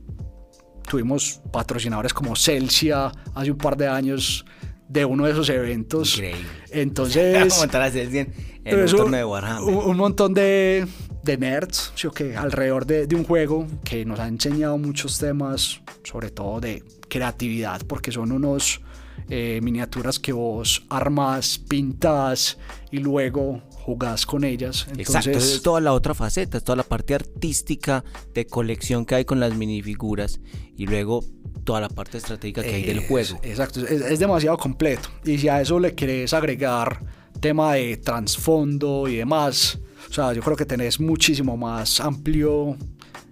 tuvimos 0.88 1.42
patrocinadores 1.52 2.14
como 2.14 2.36
Celsia 2.36 3.12
hace 3.34 3.52
un 3.52 3.58
par 3.58 3.78
de 3.78 3.88
años 3.88 4.46
de 4.88 5.06
uno 5.06 5.26
de 5.26 5.32
esos 5.32 5.50
eventos. 5.50 6.16
Increíble. 6.16 6.46
Entonces. 6.72 7.62
un, 8.94 9.12
de 9.12 9.26
Un, 9.26 9.98
montón 9.98 10.34
de, 10.34 10.88
de 11.24 11.38
nerds, 11.38 11.92
¿sí 11.96 12.08
que 12.16 12.36
alrededor 12.36 12.86
de, 12.86 13.08
de, 13.08 13.16
un 13.16 13.24
juego 13.24 13.68
que 13.84 14.06
nos 14.06 14.20
ha 14.20 14.28
enseñado 14.28 14.78
muchos 14.78 15.18
temas, 15.20 15.82
sobre 16.04 16.30
todo 16.30 16.60
de 16.60 16.84
creatividad, 17.16 17.82
porque 17.88 18.12
son 18.12 18.34
unos 18.34 18.82
eh, 19.30 19.62
miniaturas 19.64 20.20
que 20.20 20.34
vos 20.34 20.86
armas, 20.90 21.58
pintas 21.58 22.58
y 22.92 22.98
luego 22.98 23.62
jugás 23.72 24.26
con 24.26 24.44
ellas. 24.44 24.86
Entonces, 24.90 25.16
Exacto, 25.16 25.38
es 25.38 25.62
toda 25.62 25.80
la 25.80 25.94
otra 25.94 26.14
faceta, 26.14 26.58
es 26.58 26.64
toda 26.66 26.76
la 26.76 26.84
parte 26.84 27.16
artística 27.16 28.04
de 28.34 28.46
colección 28.46 29.06
que 29.06 29.16
hay 29.16 29.24
con 29.24 29.40
las 29.40 29.56
minifiguras 29.56 30.42
y 30.76 30.88
luego 30.88 31.24
toda 31.64 31.80
la 31.80 31.88
parte 31.88 32.18
estratégica 32.18 32.62
que 32.64 32.76
hay 32.76 32.84
del 32.84 33.08
juego. 33.08 33.40
Exacto, 33.44 33.88
es, 33.88 34.20
demasiado 34.20 34.58
completo. 34.58 35.08
Y 35.24 35.38
si 35.38 35.48
a 35.48 35.62
eso 35.62 35.80
le 35.80 35.96
querés 35.96 36.34
agregar 36.34 37.00
tema 37.40 37.76
de 37.76 37.96
trasfondo 37.96 39.08
y 39.08 39.16
demás, 39.16 39.80
o 40.10 40.14
sea, 40.14 40.34
yo 40.34 40.42
creo 40.42 40.58
que 40.58 40.66
tenés 40.66 41.00
muchísimo 41.00 41.56
más 41.56 42.02
amplio 42.02 42.76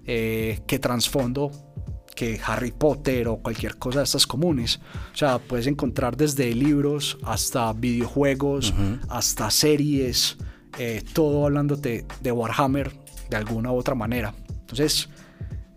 eh, 0.06 0.62
que 0.68 0.80
trasfondo 0.80 1.73
que 2.16 2.40
Harry 2.46 2.72
Potter 2.72 3.28
o 3.28 3.38
cualquier 3.38 3.78
cosa 3.78 4.00
de 4.00 4.06
estas 4.06 4.28
comunes. 4.28 4.80
O 5.14 5.18
sea, 5.18 5.40
puedes 5.40 5.68
encontrar 5.68 6.16
desde 6.18 6.54
libros 6.54 7.18
hasta 7.24 7.72
videojuegos, 7.74 8.74
hasta 9.10 9.50
series, 9.52 10.38
eh, 10.78 11.04
todo 11.14 11.46
hablándote 11.46 12.06
de 12.22 12.32
Warhammer 12.32 12.92
de 13.30 13.38
alguna 13.38 13.72
u 13.72 13.76
otra 13.76 13.96
manera. 13.96 14.34
Entonces, 14.62 15.10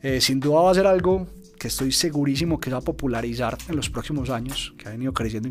eh, 0.03 0.21
sin 0.21 0.41
duda 0.41 0.63
va 0.63 0.71
a 0.71 0.75
ser 0.75 0.87
algo 0.87 1.27
que 1.59 1.69
estoy 1.69 1.93
segurísimo 1.93 2.61
que 2.61 2.71
se 2.71 2.73
va 2.73 2.79
a 2.79 2.83
popularizar 2.83 3.57
en 3.69 3.77
los 3.77 3.91
próximos 3.91 4.31
años, 4.31 4.75
que 4.79 4.89
ha 4.89 4.93
venido 4.93 5.13
creciendo 5.13 5.51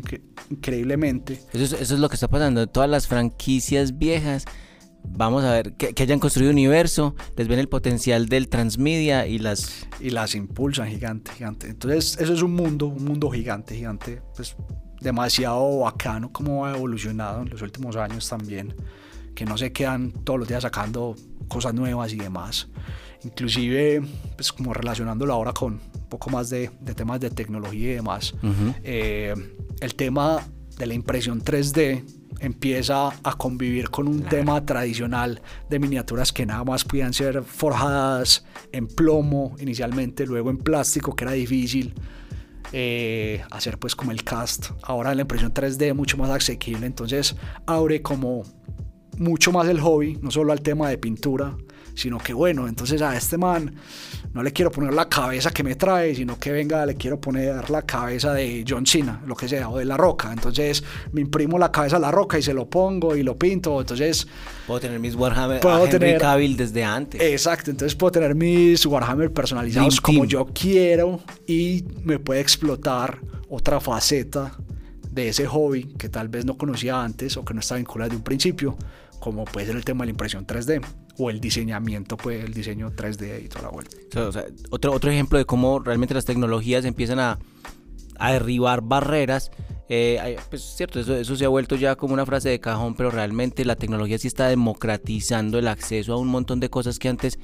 increíblemente. 0.50 1.40
Eso 1.52 1.76
es, 1.76 1.90
lo 1.90 2.08
que 2.08 2.14
está 2.14 2.28
pasando. 2.28 2.66
Todas 2.66 2.88
las 2.88 3.06
franquicias 3.06 3.98
viejas 3.98 4.44
vamos 5.10 5.44
a 5.44 5.52
ver 5.52 5.74
que, 5.74 6.02
hayan 6.02 6.18
construido 6.18 6.52
universo, 6.52 7.14
les 7.36 7.48
ven 7.48 7.58
el 7.58 7.68
potencial 7.68 8.28
del 8.28 8.48
transmedia 8.48 9.26
y 9.26 9.38
las 9.38 9.86
y 10.00 10.10
las 10.10 10.34
impulsan 10.34 10.88
gigante, 10.88 11.32
gigante. 11.32 11.68
Entonces, 11.68 12.18
eso 12.20 12.32
es 12.32 12.42
un 12.42 12.54
mundo, 12.54 12.86
un 12.86 13.04
mundo 13.04 13.30
gigante, 13.30 13.74
gigante, 13.74 14.22
pues 14.34 14.56
demasiado 15.00 15.80
bacano 15.80 16.32
como 16.32 16.66
ha 16.66 16.74
evolucionado 16.74 17.42
en 17.42 17.50
los 17.50 17.62
últimos 17.62 17.96
años 17.96 18.28
también, 18.28 18.74
que 19.34 19.44
no 19.44 19.56
se 19.58 19.72
quedan 19.72 20.10
todos 20.10 20.38
los 20.38 20.48
días 20.48 20.62
sacando 20.62 21.14
cosas 21.48 21.74
nuevas 21.74 22.12
y 22.12 22.16
demás. 22.16 22.68
Inclusive, 23.24 24.02
pues 24.36 24.52
como 24.52 24.72
relacionándolo 24.72 25.32
ahora 25.32 25.52
con 25.52 25.74
un 25.74 26.08
poco 26.08 26.30
más 26.30 26.50
de, 26.50 26.68
temas 26.94 27.20
de 27.20 27.30
tecnología 27.30 27.92
y 27.92 27.94
demás, 27.94 28.34
eh, 28.84 29.34
el 29.80 29.94
tema 29.94 30.46
de 30.78 30.86
la 30.86 30.94
impresión 30.94 31.42
3D 31.42 32.04
empieza 32.40 33.08
a 33.22 33.34
convivir 33.36 33.90
con 33.90 34.08
un 34.08 34.22
tema 34.22 34.64
tradicional 34.64 35.40
de 35.68 35.78
miniaturas 35.78 36.32
que 36.32 36.46
nada 36.46 36.64
más 36.64 36.84
podían 36.84 37.12
ser 37.12 37.42
forjadas 37.42 38.44
en 38.72 38.86
plomo 38.86 39.56
inicialmente, 39.58 40.26
luego 40.26 40.50
en 40.50 40.58
plástico, 40.58 41.14
que 41.14 41.24
era 41.24 41.32
difícil 41.32 41.94
eh, 42.72 43.42
hacer 43.50 43.78
pues 43.78 43.94
como 43.94 44.12
el 44.12 44.24
cast. 44.24 44.70
Ahora 44.82 45.14
la 45.14 45.22
impresión 45.22 45.52
3D 45.52 45.94
mucho 45.94 46.16
más 46.16 46.30
asequible, 46.30 46.86
entonces 46.86 47.36
abre 47.66 48.02
como 48.02 48.42
mucho 49.18 49.52
más 49.52 49.68
el 49.68 49.80
hobby, 49.80 50.18
no 50.20 50.30
solo 50.30 50.52
al 50.52 50.60
tema 50.60 50.88
de 50.90 50.98
pintura, 50.98 51.56
sino 51.96 52.18
que 52.18 52.34
bueno, 52.34 52.68
entonces 52.68 53.00
a 53.00 53.16
este 53.16 53.38
man 53.38 53.74
no 54.34 54.42
le 54.42 54.52
quiero 54.52 54.70
poner 54.70 54.92
la 54.92 55.08
cabeza 55.08 55.50
que 55.50 55.64
me 55.64 55.76
trae, 55.76 56.14
sino 56.14 56.38
que 56.38 56.52
venga, 56.52 56.84
le 56.84 56.94
quiero 56.94 57.18
poner 57.18 57.70
la 57.70 57.82
cabeza 57.82 58.34
de 58.34 58.64
John 58.68 58.86
Cena, 58.86 59.22
lo 59.26 59.34
que 59.34 59.48
sea, 59.48 59.70
o 59.70 59.78
de 59.78 59.86
La 59.86 59.96
Roca. 59.96 60.30
Entonces 60.30 60.84
me 61.12 61.22
imprimo 61.22 61.58
la 61.58 61.72
cabeza 61.72 61.96
de 61.96 62.02
La 62.02 62.10
Roca 62.10 62.38
y 62.38 62.42
se 62.42 62.52
lo 62.52 62.68
pongo 62.68 63.16
y 63.16 63.22
lo 63.22 63.38
pinto. 63.38 63.80
Entonces... 63.80 64.26
Puedo 64.66 64.78
tener 64.78 65.00
mis 65.00 65.14
Warhammer 65.14 65.60
puedo 65.60 65.86
Henry 65.86 65.98
tener, 65.98 66.20
Cavill 66.20 66.56
desde 66.56 66.84
antes. 66.84 67.20
Exacto, 67.20 67.70
entonces 67.70 67.96
puedo 67.96 68.12
tener 68.12 68.34
mis 68.34 68.84
Warhammer 68.84 69.32
personalizados 69.32 69.98
como 70.00 70.26
yo 70.26 70.46
quiero 70.52 71.20
y 71.46 71.82
me 72.04 72.18
puede 72.18 72.40
explotar 72.40 73.20
otra 73.48 73.80
faceta 73.80 74.52
de 75.10 75.28
ese 75.28 75.46
hobby 75.46 75.94
que 75.98 76.10
tal 76.10 76.28
vez 76.28 76.44
no 76.44 76.58
conocía 76.58 77.02
antes 77.02 77.38
o 77.38 77.44
que 77.44 77.54
no 77.54 77.60
estaba 77.60 77.78
vinculado 77.78 78.10
desde 78.10 78.18
un 78.18 78.24
principio, 78.24 78.76
como 79.18 79.46
puede 79.46 79.68
ser 79.68 79.76
el 79.76 79.84
tema 79.84 80.02
de 80.02 80.08
la 80.08 80.10
impresión 80.10 80.46
3D 80.46 80.82
o 81.18 81.30
el 81.30 81.40
diseñamiento, 81.40 82.16
pues 82.16 82.44
el 82.44 82.52
diseño 82.52 82.90
3D 82.90 83.44
y 83.44 83.48
toda 83.48 83.62
la 83.62 83.70
vuelta. 83.70 83.96
otro, 84.70 85.10
ejemplo 85.10 85.38
de 85.38 85.44
cómo 85.44 85.78
realmente 85.78 86.14
las 86.14 86.24
tecnologías 86.24 86.84
empiezan 86.84 87.18
a, 87.18 87.38
a 88.18 88.32
derribar 88.32 88.82
barreras. 88.82 89.50
Eh, 89.88 90.36
pues 90.50 90.62
cierto, 90.62 90.98
eso, 90.98 91.14
eso 91.14 91.36
se 91.36 91.44
ha 91.44 91.48
vuelto 91.48 91.76
ya 91.76 91.96
como 91.96 92.12
una 92.12 92.26
frase 92.26 92.48
de 92.48 92.60
cajón, 92.60 92.94
pero 92.94 93.10
realmente 93.10 93.64
la 93.64 93.76
tecnología 93.76 94.18
sí 94.18 94.26
está 94.26 94.48
democratizando 94.48 95.58
el 95.58 95.68
acceso 95.68 96.12
a 96.12 96.18
un 96.18 96.28
montón 96.28 96.60
de 96.60 96.68
cosas 96.70 96.98
que 96.98 97.08
antes 97.08 97.38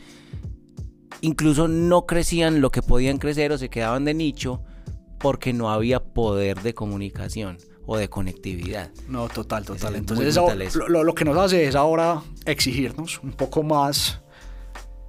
incluso 1.20 1.68
no 1.68 2.04
crecían 2.04 2.60
lo 2.60 2.70
que 2.70 2.82
podían 2.82 3.18
crecer 3.18 3.52
o 3.52 3.58
se 3.58 3.68
quedaban 3.68 4.04
de 4.04 4.12
nicho 4.12 4.62
porque 5.20 5.52
no 5.52 5.70
había 5.70 6.00
poder 6.00 6.62
de 6.62 6.74
comunicación 6.74 7.58
o 7.86 7.96
de 7.96 8.08
conectividad. 8.08 8.90
No, 9.08 9.28
total, 9.28 9.64
total. 9.64 9.96
Entonces 9.96 10.36
lo, 10.88 11.14
que 11.14 11.24
nos 11.24 11.36
hace 11.36 11.66
es 11.66 11.74
ahora 11.74 12.22
exigirnos 12.44 13.20
un 13.22 13.32
poco 13.32 13.62
más, 13.62 14.20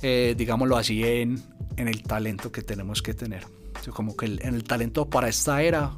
eh, 0.02 0.34
digámoslo 0.38 0.78
así, 0.78 1.04
en, 1.04 1.42
en, 1.78 1.88
el 1.88 2.04
talento 2.04 2.52
que 2.52 2.62
tenemos 2.62 3.02
que 3.02 3.14
tener. 3.14 3.46
como 3.94 4.16
que 4.16 4.26
el, 4.26 4.42
en 4.44 4.56
el 4.56 4.64
talento 4.64 5.10
para 5.10 5.30
esta 5.30 5.62
era 5.62 5.98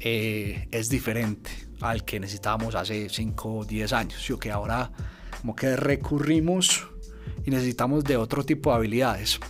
eh, 0.00 0.68
es 0.70 0.88
diferente 0.88 1.50
al 1.80 2.04
que 2.04 2.20
necesitábamos 2.20 2.74
hace 2.74 3.08
5 3.08 3.54
o 3.54 3.64
10 3.64 3.92
años. 3.92 4.22
Yo 4.26 4.38
que 4.38 4.50
ahora 4.50 4.90
como 5.40 5.56
que 5.56 5.76
recurrimos 5.76 6.86
y 7.44 7.50
necesitamos 7.50 8.04
de 8.04 8.16
otro 8.16 8.44
tipo 8.44 8.70
de 8.70 8.76
habilidades. 8.76 9.40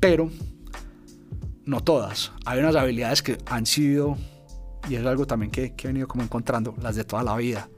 Pero 0.00 0.30
no 1.64 1.80
todas. 1.82 2.32
Hay 2.44 2.58
unas 2.60 2.76
habilidades 2.76 3.22
que 3.22 3.38
han 3.46 3.66
sido 3.66 4.16
y 4.88 4.96
es 4.96 5.04
algo 5.04 5.26
también 5.26 5.50
que, 5.50 5.74
he 5.76 5.86
venido 5.86 6.08
como 6.08 6.22
encontrando, 6.22 6.74
las 6.80 6.96
de 6.96 7.04
toda 7.04 7.22
la 7.22 7.36
vida. 7.36 7.68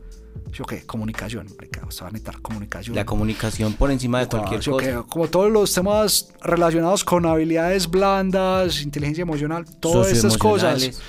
Yo 0.52 0.64
qué, 0.64 0.86
comunicación, 0.86 1.48
se 1.88 2.02
va 2.02 2.08
a 2.08 2.12
necesitar 2.12 2.40
comunicación. 2.40 2.94
La 2.94 3.04
comunicación 3.04 3.74
por 3.74 3.90
encima 3.90 4.20
de 4.20 4.28
cualquier 4.28 4.62
cosa. 4.62 5.02
como 5.08 5.28
todos 5.28 5.50
los 5.50 5.72
temas 5.74 6.32
relacionados 6.40 7.04
con 7.04 7.26
habilidades 7.26 7.90
blandas, 7.90 8.82
inteligencia 8.82 9.22
emocional, 9.22 9.64
todas 9.80 10.12
esas 10.12 10.38
cosas. 10.38 11.00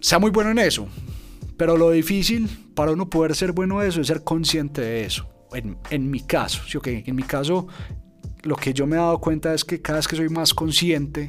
sea 0.00 0.18
muy 0.18 0.30
bueno 0.30 0.50
en 0.50 0.58
eso. 0.58 0.88
Pero 1.56 1.76
lo 1.76 1.90
difícil 1.90 2.48
para 2.74 2.92
uno 2.92 3.10
poder 3.10 3.34
ser 3.34 3.52
bueno 3.52 3.82
en 3.82 3.88
eso 3.88 4.00
es 4.00 4.06
ser 4.06 4.22
consciente 4.22 4.80
de 4.80 5.04
eso. 5.04 5.28
En, 5.52 5.76
en 5.90 6.08
mi 6.08 6.20
caso, 6.20 6.62
¿sí? 6.68 6.78
okay, 6.78 7.02
en 7.04 7.16
mi 7.16 7.24
caso, 7.24 7.66
lo 8.42 8.54
que 8.54 8.72
yo 8.72 8.86
me 8.86 8.96
he 8.96 8.98
dado 8.98 9.18
cuenta 9.18 9.52
es 9.52 9.64
que 9.64 9.82
cada 9.82 9.98
vez 9.98 10.06
que 10.06 10.14
soy 10.14 10.28
más 10.28 10.54
consciente 10.54 11.28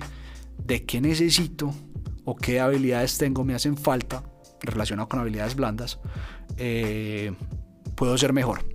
de 0.63 0.85
qué 0.85 1.01
necesito, 1.01 1.73
o 2.29 2.35
qué 2.35 2.59
habilidades 2.59 3.17
tengo 3.17 3.43
me 3.43 3.55
hacen 3.55 3.75
falta 3.75 4.23
relacionado 4.61 5.09
con 5.09 5.19
habilidades 5.19 5.55
blandas, 5.55 5.99
eh, 6.57 7.33
puedo 7.95 8.17
ser 8.17 8.33
mejor. 8.33 8.65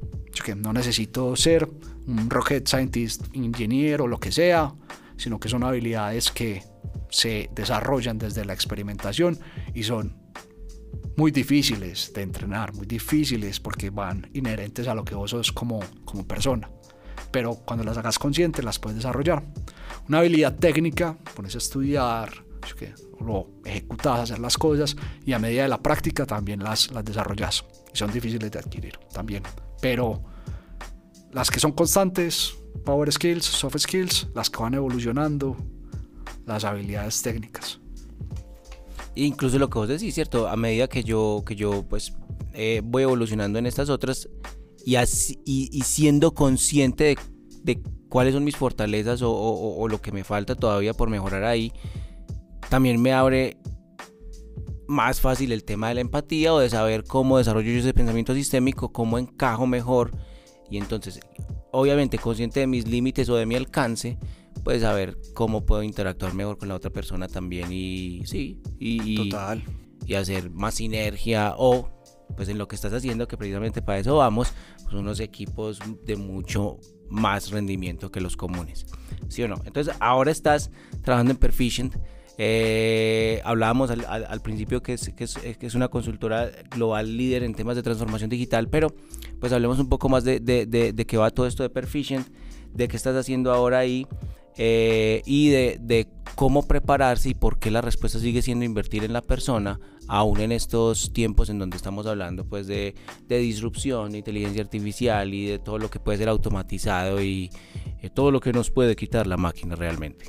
que 0.44 0.56
no 0.56 0.72
necesito 0.72 1.36
ser 1.36 1.70
un 2.08 2.28
rocket 2.28 2.66
scientist, 2.66 3.26
ingeniero 3.34 4.08
lo 4.08 4.18
que 4.18 4.32
sea, 4.32 4.74
sino 5.16 5.38
que 5.38 5.48
son 5.48 5.62
habilidades 5.62 6.32
que 6.32 6.64
se 7.08 7.48
desarrollan 7.54 8.18
desde 8.18 8.44
la 8.44 8.52
experimentación 8.52 9.38
y 9.72 9.84
son 9.84 10.16
muy 11.16 11.30
difíciles 11.30 12.12
de 12.12 12.22
entrenar, 12.22 12.74
muy 12.74 12.86
difíciles 12.86 13.60
porque 13.60 13.90
van 13.90 14.28
inherentes 14.34 14.88
a 14.88 14.94
lo 14.96 15.04
que 15.04 15.14
vos 15.14 15.30
sos 15.30 15.52
como, 15.52 15.80
como 16.04 16.26
persona. 16.26 16.68
Pero 17.30 17.54
cuando 17.54 17.84
las 17.84 17.96
hagas 17.96 18.18
conscientes 18.18 18.64
las 18.64 18.80
puedes 18.80 18.96
desarrollar. 18.96 19.44
Una 20.08 20.18
habilidad 20.18 20.56
técnica, 20.56 21.16
pones 21.34 21.54
a 21.54 21.58
estudiar, 21.58 22.44
que 22.72 22.94
lo 23.20 23.48
ejecutas, 23.64 24.20
hacer 24.20 24.38
las 24.38 24.56
cosas 24.56 24.96
y 25.26 25.32
a 25.32 25.38
medida 25.38 25.64
de 25.64 25.68
la 25.68 25.82
práctica 25.82 26.24
también 26.24 26.62
las, 26.62 26.90
las 26.92 27.04
desarrollas. 27.04 27.64
Y 27.92 27.98
son 27.98 28.12
difíciles 28.12 28.50
de 28.50 28.58
adquirir 28.58 28.98
también. 29.12 29.42
Pero 29.82 30.22
las 31.32 31.50
que 31.50 31.60
son 31.60 31.72
constantes, 31.72 32.54
power 32.84 33.12
skills, 33.12 33.44
soft 33.44 33.76
skills, 33.78 34.28
las 34.34 34.48
que 34.48 34.62
van 34.62 34.74
evolucionando, 34.74 35.56
las 36.46 36.64
habilidades 36.64 37.20
técnicas. 37.22 37.80
Incluso 39.16 39.58
lo 39.58 39.68
que 39.70 39.78
vos 39.78 39.88
decís, 39.88 40.14
¿cierto? 40.14 40.48
A 40.48 40.56
medida 40.56 40.88
que 40.88 41.04
yo, 41.04 41.42
que 41.46 41.54
yo 41.54 41.84
pues 41.88 42.14
eh, 42.52 42.82
voy 42.84 43.02
evolucionando 43.04 43.58
en 43.58 43.66
estas 43.66 43.88
otras 43.90 44.28
y, 44.84 44.96
así, 44.96 45.40
y, 45.44 45.80
siendo 45.82 46.34
consciente 46.34 47.04
de, 47.04 47.18
de, 47.62 47.82
cuáles 48.08 48.34
son 48.34 48.44
mis 48.44 48.56
fortalezas 48.56 49.22
o, 49.22 49.32
o, 49.32 49.88
lo 49.88 50.00
que 50.02 50.12
me 50.12 50.24
falta 50.24 50.54
todavía 50.54 50.92
por 50.92 51.08
mejorar 51.08 51.44
ahí, 51.44 51.72
también 52.74 53.00
me 53.00 53.12
abre 53.12 53.56
más 54.88 55.20
fácil 55.20 55.52
el 55.52 55.62
tema 55.62 55.90
de 55.90 55.94
la 55.94 56.00
empatía 56.00 56.52
o 56.52 56.58
de 56.58 56.68
saber 56.68 57.04
cómo 57.04 57.38
desarrollo 57.38 57.70
yo 57.70 57.78
ese 57.78 57.94
pensamiento 57.94 58.34
sistémico, 58.34 58.90
cómo 58.90 59.16
encajo 59.16 59.64
mejor 59.64 60.10
y 60.68 60.78
entonces 60.78 61.20
obviamente 61.70 62.18
consciente 62.18 62.58
de 62.58 62.66
mis 62.66 62.88
límites 62.88 63.28
o 63.28 63.36
de 63.36 63.46
mi 63.46 63.54
alcance, 63.54 64.18
pues 64.64 64.82
saber 64.82 65.16
cómo 65.34 65.64
puedo 65.64 65.84
interactuar 65.84 66.34
mejor 66.34 66.58
con 66.58 66.66
la 66.66 66.74
otra 66.74 66.90
persona 66.90 67.28
también 67.28 67.70
y 67.70 68.22
sí, 68.26 68.60
y, 68.80 69.30
Total. 69.30 69.62
y 70.04 70.14
hacer 70.14 70.50
más 70.50 70.74
sinergia 70.74 71.54
o 71.56 71.88
pues 72.34 72.48
en 72.48 72.58
lo 72.58 72.66
que 72.66 72.74
estás 72.74 72.92
haciendo, 72.92 73.28
que 73.28 73.36
precisamente 73.36 73.82
para 73.82 74.00
eso 74.00 74.16
vamos, 74.16 74.52
pues 74.82 74.94
unos 74.94 75.20
equipos 75.20 75.78
de 76.04 76.16
mucho 76.16 76.80
más 77.08 77.52
rendimiento 77.52 78.10
que 78.10 78.20
los 78.20 78.36
comunes. 78.36 78.84
¿Sí 79.28 79.44
o 79.44 79.48
no? 79.48 79.62
Entonces 79.64 79.94
ahora 80.00 80.32
estás 80.32 80.72
trabajando 81.02 81.30
en 81.30 81.38
Perficient 81.38 81.94
eh, 82.36 83.40
hablábamos 83.44 83.90
al, 83.90 84.40
principio 84.40 84.82
que 84.82 84.94
es, 84.94 85.10
que, 85.10 85.24
es, 85.24 85.74
una 85.74 85.88
consultora 85.88 86.50
global 86.70 87.16
líder 87.16 87.44
en 87.44 87.54
temas 87.54 87.76
de 87.76 87.82
transformación 87.82 88.30
digital, 88.30 88.68
pero 88.68 88.92
pues 89.38 89.52
hablemos 89.52 89.78
un 89.78 89.88
poco 89.88 90.08
más 90.08 90.24
de, 90.24 90.40
de, 90.40 91.06
qué 91.06 91.16
va 91.16 91.30
todo 91.30 91.46
esto 91.46 91.62
de 91.62 91.70
Perficient, 91.70 92.26
de 92.72 92.88
qué 92.88 92.96
estás 92.96 93.14
haciendo 93.14 93.52
ahora 93.52 93.78
ahí 93.78 94.06
eh, 94.56 95.22
y 95.26 95.50
de, 95.50 96.08
cómo 96.34 96.66
prepararse 96.66 97.28
y 97.28 97.34
por 97.34 97.60
qué 97.60 97.70
la 97.70 97.80
respuesta 97.80 98.18
sigue 98.18 98.42
siendo 98.42 98.64
invertir 98.64 99.04
en 99.04 99.12
la 99.12 99.22
persona, 99.22 99.78
aún 100.08 100.40
en 100.40 100.50
estos 100.50 101.12
tiempos 101.12 101.48
en 101.48 101.60
donde 101.60 101.76
estamos 101.76 102.06
hablando 102.06 102.44
pues 102.44 102.66
de, 102.66 102.94
disrupción, 103.28 104.10
de 104.10 104.18
inteligencia 104.18 104.62
artificial 104.62 105.32
y 105.32 105.46
de 105.46 105.60
todo 105.60 105.78
lo 105.78 105.88
que 105.88 106.00
puede 106.00 106.18
ser 106.18 106.28
automatizado 106.28 107.22
y 107.22 107.50
eh, 108.02 108.10
todo 108.10 108.32
lo 108.32 108.40
que 108.40 108.52
nos 108.52 108.72
puede 108.72 108.96
quitar 108.96 109.28
la 109.28 109.36
máquina 109.36 109.76
realmente. 109.76 110.26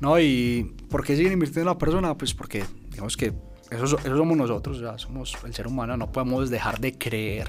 ¿No? 0.00 0.18
Y 0.20 0.74
¿por 0.88 1.04
qué 1.04 1.16
siguen 1.16 1.32
invirtiendo 1.32 1.70
en 1.70 1.74
la 1.74 1.78
persona? 1.78 2.16
Pues 2.16 2.34
porque, 2.34 2.64
digamos 2.90 3.16
que 3.16 3.32
eso, 3.70 3.86
somos 3.86 4.36
nosotros, 4.36 4.80
ya 4.80 4.96
somos 4.96 5.36
el 5.44 5.54
ser 5.54 5.66
humano, 5.66 5.96
no 5.96 6.12
podemos 6.12 6.50
dejar 6.50 6.80
de 6.80 6.96
creer 6.96 7.48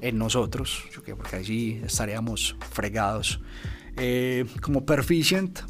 en 0.00 0.18
nosotros, 0.18 0.84
porque 1.16 1.36
allí 1.36 1.80
estaríamos 1.84 2.56
fregados. 2.70 3.40
Eh, 3.96 4.44
como 4.60 4.84
Perficient 4.84 5.60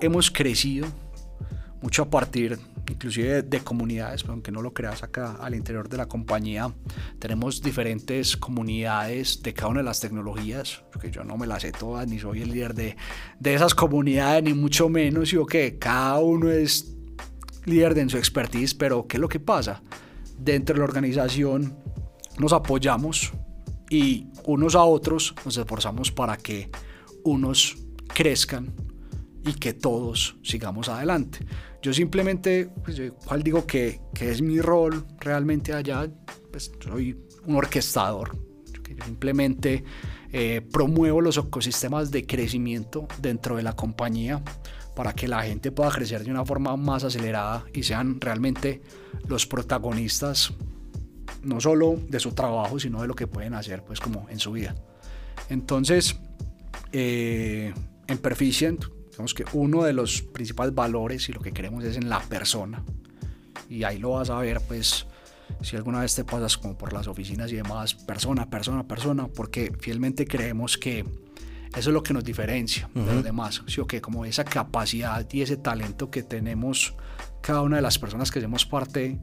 hemos 0.00 0.30
crecido 0.30 0.86
mucho 1.82 2.02
a 2.02 2.10
partir 2.10 2.58
inclusive 2.88 3.42
de, 3.42 3.60
comunidades, 3.60 4.24
aunque 4.28 4.52
no 4.52 4.62
lo 4.62 4.72
creas 4.72 5.02
acá 5.02 5.36
al 5.40 5.54
interior 5.54 5.88
de 5.88 5.96
la 5.96 6.06
compañía, 6.06 6.72
tenemos 7.18 7.62
diferentes 7.62 8.36
comunidades 8.36 9.42
de 9.42 9.54
cada 9.54 9.68
una 9.68 9.80
de 9.80 9.84
las 9.84 10.00
tecnologías, 10.00 10.82
porque 10.92 11.10
yo 11.10 11.24
no 11.24 11.36
me 11.36 11.46
las 11.46 11.62
sé 11.62 11.72
todas, 11.72 12.06
ni 12.06 12.18
soy 12.18 12.42
el 12.42 12.50
líder 12.50 12.74
de, 12.74 12.96
de 13.40 13.54
esas 13.54 13.74
comunidades, 13.74 14.42
ni 14.42 14.54
mucho 14.54 14.88
menos, 14.88 15.30
yo 15.30 15.46
que 15.46 15.78
cada 15.78 16.18
uno 16.18 16.50
es 16.50 16.94
líder 17.64 17.94
de 17.94 18.02
en 18.02 18.10
su 18.10 18.18
expertise, 18.18 18.74
pero 18.74 19.06
¿qué 19.06 19.16
es 19.16 19.20
lo 19.20 19.28
que 19.28 19.40
pasa? 19.40 19.82
Dentro 20.38 20.74
de 20.74 20.80
la 20.80 20.84
organización 20.84 21.76
nos 22.38 22.52
apoyamos 22.52 23.32
y 23.90 24.26
unos 24.44 24.74
a 24.74 24.84
otros 24.84 25.34
nos 25.44 25.56
esforzamos 25.56 26.10
para 26.10 26.36
que 26.36 26.70
unos 27.22 27.76
crezcan 28.08 28.74
y 29.46 29.54
que 29.54 29.72
todos 29.72 30.36
sigamos 30.42 30.88
adelante. 30.88 31.38
Yo 31.84 31.92
simplemente, 31.92 32.70
pues, 32.82 32.98
¿cuál 33.26 33.42
digo 33.42 33.66
que, 33.66 34.00
que, 34.14 34.30
es 34.30 34.40
mi 34.40 34.58
rol 34.58 35.04
realmente 35.20 35.74
allá? 35.74 36.08
Pues 36.50 36.72
soy 36.80 37.14
un 37.44 37.56
orquestador. 37.56 38.34
Yo 38.72 39.04
simplemente 39.04 39.84
eh, 40.32 40.62
promuevo 40.72 41.20
los 41.20 41.36
ecosistemas 41.36 42.10
de 42.10 42.24
crecimiento 42.24 43.06
dentro 43.20 43.56
de 43.56 43.62
la 43.64 43.76
compañía 43.76 44.42
para 44.96 45.12
que 45.12 45.28
la 45.28 45.42
gente 45.42 45.72
pueda 45.72 45.90
crecer 45.90 46.24
de 46.24 46.30
una 46.30 46.46
forma 46.46 46.74
más 46.78 47.04
acelerada 47.04 47.66
y 47.74 47.82
sean 47.82 48.18
realmente 48.18 48.80
los 49.28 49.46
protagonistas 49.46 50.54
no 51.42 51.60
solo 51.60 51.98
de 52.08 52.18
su 52.18 52.32
trabajo, 52.32 52.80
sino 52.80 53.02
de 53.02 53.08
lo 53.08 53.14
que 53.14 53.26
pueden 53.26 53.52
hacer 53.52 53.84
pues 53.84 54.00
como 54.00 54.26
en 54.30 54.38
su 54.38 54.52
vida. 54.52 54.74
Entonces, 55.50 56.16
eh, 56.92 57.74
en 58.06 58.18
Perficient, 58.18 58.86
digamos 59.14 59.32
que 59.32 59.44
uno 59.52 59.84
de 59.84 59.92
los 59.92 60.22
principales 60.22 60.74
valores 60.74 61.28
y 61.28 61.32
lo 61.32 61.40
que 61.40 61.52
queremos 61.52 61.84
es 61.84 61.96
en 61.96 62.08
la 62.08 62.18
persona. 62.18 62.82
Y 63.70 63.84
ahí 63.84 63.98
lo 63.98 64.10
vas 64.10 64.28
a 64.28 64.38
ver, 64.38 64.60
pues, 64.66 65.06
si 65.62 65.76
alguna 65.76 66.00
vez 66.00 66.16
te 66.16 66.24
pasas 66.24 66.58
como 66.58 66.76
por 66.76 66.92
las 66.92 67.06
oficinas 67.06 67.52
y 67.52 67.56
demás, 67.56 67.94
persona, 67.94 68.50
persona, 68.50 68.82
persona, 68.88 69.28
porque 69.28 69.72
fielmente 69.78 70.26
creemos 70.26 70.76
que 70.76 71.04
eso 71.76 71.90
es 71.90 71.94
lo 71.94 72.02
que 72.02 72.12
nos 72.12 72.24
diferencia 72.24 72.90
de 72.92 73.14
los 73.14 73.22
demás, 73.22 73.62
¿sí 73.66 73.80
o 73.80 73.86
Como 74.00 74.24
esa 74.24 74.44
capacidad 74.44 75.26
y 75.32 75.42
ese 75.42 75.56
talento 75.56 76.10
que 76.10 76.24
tenemos 76.24 76.94
cada 77.40 77.62
una 77.62 77.76
de 77.76 77.82
las 77.82 77.98
personas 77.98 78.32
que 78.32 78.40
hacemos 78.40 78.66
parte 78.66 79.20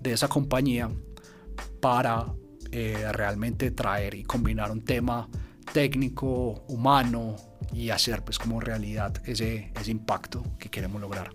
de 0.00 0.12
esa 0.12 0.28
compañía 0.28 0.90
para 1.80 2.26
eh, 2.72 3.10
realmente 3.12 3.70
traer 3.70 4.14
y 4.14 4.22
combinar 4.22 4.70
un 4.70 4.82
tema 4.82 5.28
técnico, 5.72 6.64
humano 6.68 7.36
y 7.72 7.90
hacer 7.90 8.24
pues 8.24 8.38
como 8.38 8.60
realidad 8.60 9.14
ese, 9.26 9.72
ese 9.80 9.90
impacto 9.90 10.42
que 10.58 10.68
queremos 10.68 11.00
lograr. 11.00 11.32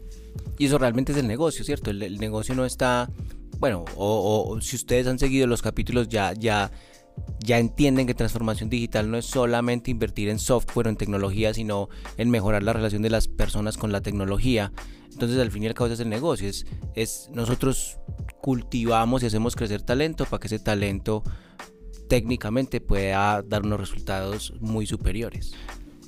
Y 0.58 0.66
eso 0.66 0.78
realmente 0.78 1.12
es 1.12 1.18
el 1.18 1.28
negocio, 1.28 1.64
¿cierto? 1.64 1.90
El, 1.90 2.18
negocio 2.18 2.56
no 2.56 2.66
está, 2.66 3.10
bueno, 3.60 3.86
o, 3.96 4.60
si 4.62 4.76
ustedes 4.76 5.08
han 5.08 5.20
seguido 5.20 5.48
los 5.48 5.62
capítulos 5.62 6.10
ya, 6.10 6.34
ya, 6.34 6.72
ya 7.40 7.60
entienden 7.60 8.08
que 8.08 8.14
transformación 8.14 8.70
digital 8.70 9.10
no 9.10 9.18
es 9.18 9.26
solamente 9.26 9.92
invertir 9.92 10.30
en 10.30 10.40
software 10.40 10.88
o 10.88 10.90
en 10.90 10.98
tecnología, 10.98 11.54
sino 11.54 11.90
en 12.18 12.30
mejorar 12.30 12.64
la 12.64 12.74
relación 12.74 13.02
de 13.02 13.10
las 13.10 13.28
personas 13.28 13.78
con 13.78 13.92
la 13.92 14.02
tecnología. 14.02 14.72
Entonces 15.12 15.40
al 15.40 15.52
fin 15.52 15.64
y 15.64 15.68
al 15.68 15.74
cabo 15.74 15.92
es 15.92 16.00
el 16.00 16.10
negocio, 16.10 16.48
es, 16.48 16.66
es 16.96 17.30
nosotros 17.34 17.98
cultivamos 18.42 19.24
y 19.24 19.26
hacemos 19.26 19.56
crecer 19.56 19.82
talento 19.82 20.26
para 20.26 20.40
que 20.40 20.48
ese 20.48 20.60
talento 20.60 21.24
técnicamente 22.10 22.82
pueda 22.82 23.42
dar 23.44 23.64
unos 23.64 23.80
resultados 23.80 24.54
muy 24.60 24.86
superiores. 24.86 25.54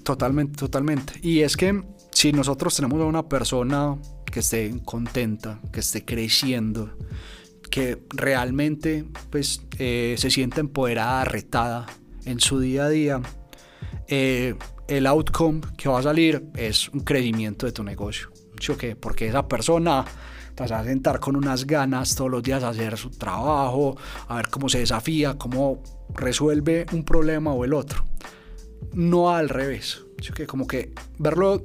Totalmente, 0.04 0.58
totalmente. 0.58 1.14
Y 1.22 1.42
es 1.42 1.56
que 1.56 1.84
si 2.12 2.32
nosotros 2.32 2.76
tenemos 2.76 3.02
a 3.02 3.06
una 3.06 3.28
persona 3.28 3.98
que 4.26 4.40
esté 4.40 4.74
contenta, 4.84 5.60
que 5.72 5.82
esté 5.82 6.04
creciendo, 6.06 6.98
que 7.70 8.04
realmente 8.10 9.06
pues 9.30 9.62
eh, 9.80 10.16
se 10.18 10.30
siente 10.30 10.60
empoderada, 10.60 11.26
retada 11.26 11.86
en 12.26 12.40
su 12.40 12.60
día 12.60 12.86
a 12.86 12.90
día, 12.90 13.22
eh, 14.08 14.56
el 14.88 15.08
outcome 15.08 15.62
que 15.78 15.88
va 15.88 16.00
a 16.00 16.04
salir 16.04 16.44
es 16.56 16.90
un 16.90 17.02
crecimiento 17.02 17.66
de 17.66 17.72
tu 17.72 17.84
negocio. 17.84 18.30
¿Sí 18.60 18.72
o 18.72 18.78
qué? 18.78 18.96
Porque 18.96 19.28
esa 19.28 19.48
persona 19.48 20.06
te 20.54 20.66
va 20.68 20.80
a 20.80 20.84
sentar 20.84 21.20
con 21.20 21.36
unas 21.36 21.66
ganas 21.66 22.16
todos 22.16 22.30
los 22.30 22.44
días 22.44 22.64
a 22.64 22.70
hacer 22.70 22.98
su 22.98 23.10
trabajo, 23.10 23.96
a 24.28 24.36
ver 24.36 24.50
cómo 24.50 24.70
se 24.70 24.80
desafía, 24.80 25.38
cómo 25.38 25.82
resuelve 26.14 26.86
un 26.92 27.04
problema 27.04 27.54
o 27.54 27.64
el 27.64 27.74
otro. 27.74 28.06
No 28.94 29.30
al 29.30 29.50
revés. 29.50 30.04
¿sí? 30.22 30.32
Que 30.34 30.48
como 30.48 30.68
que 30.68 30.94
verlo 31.18 31.62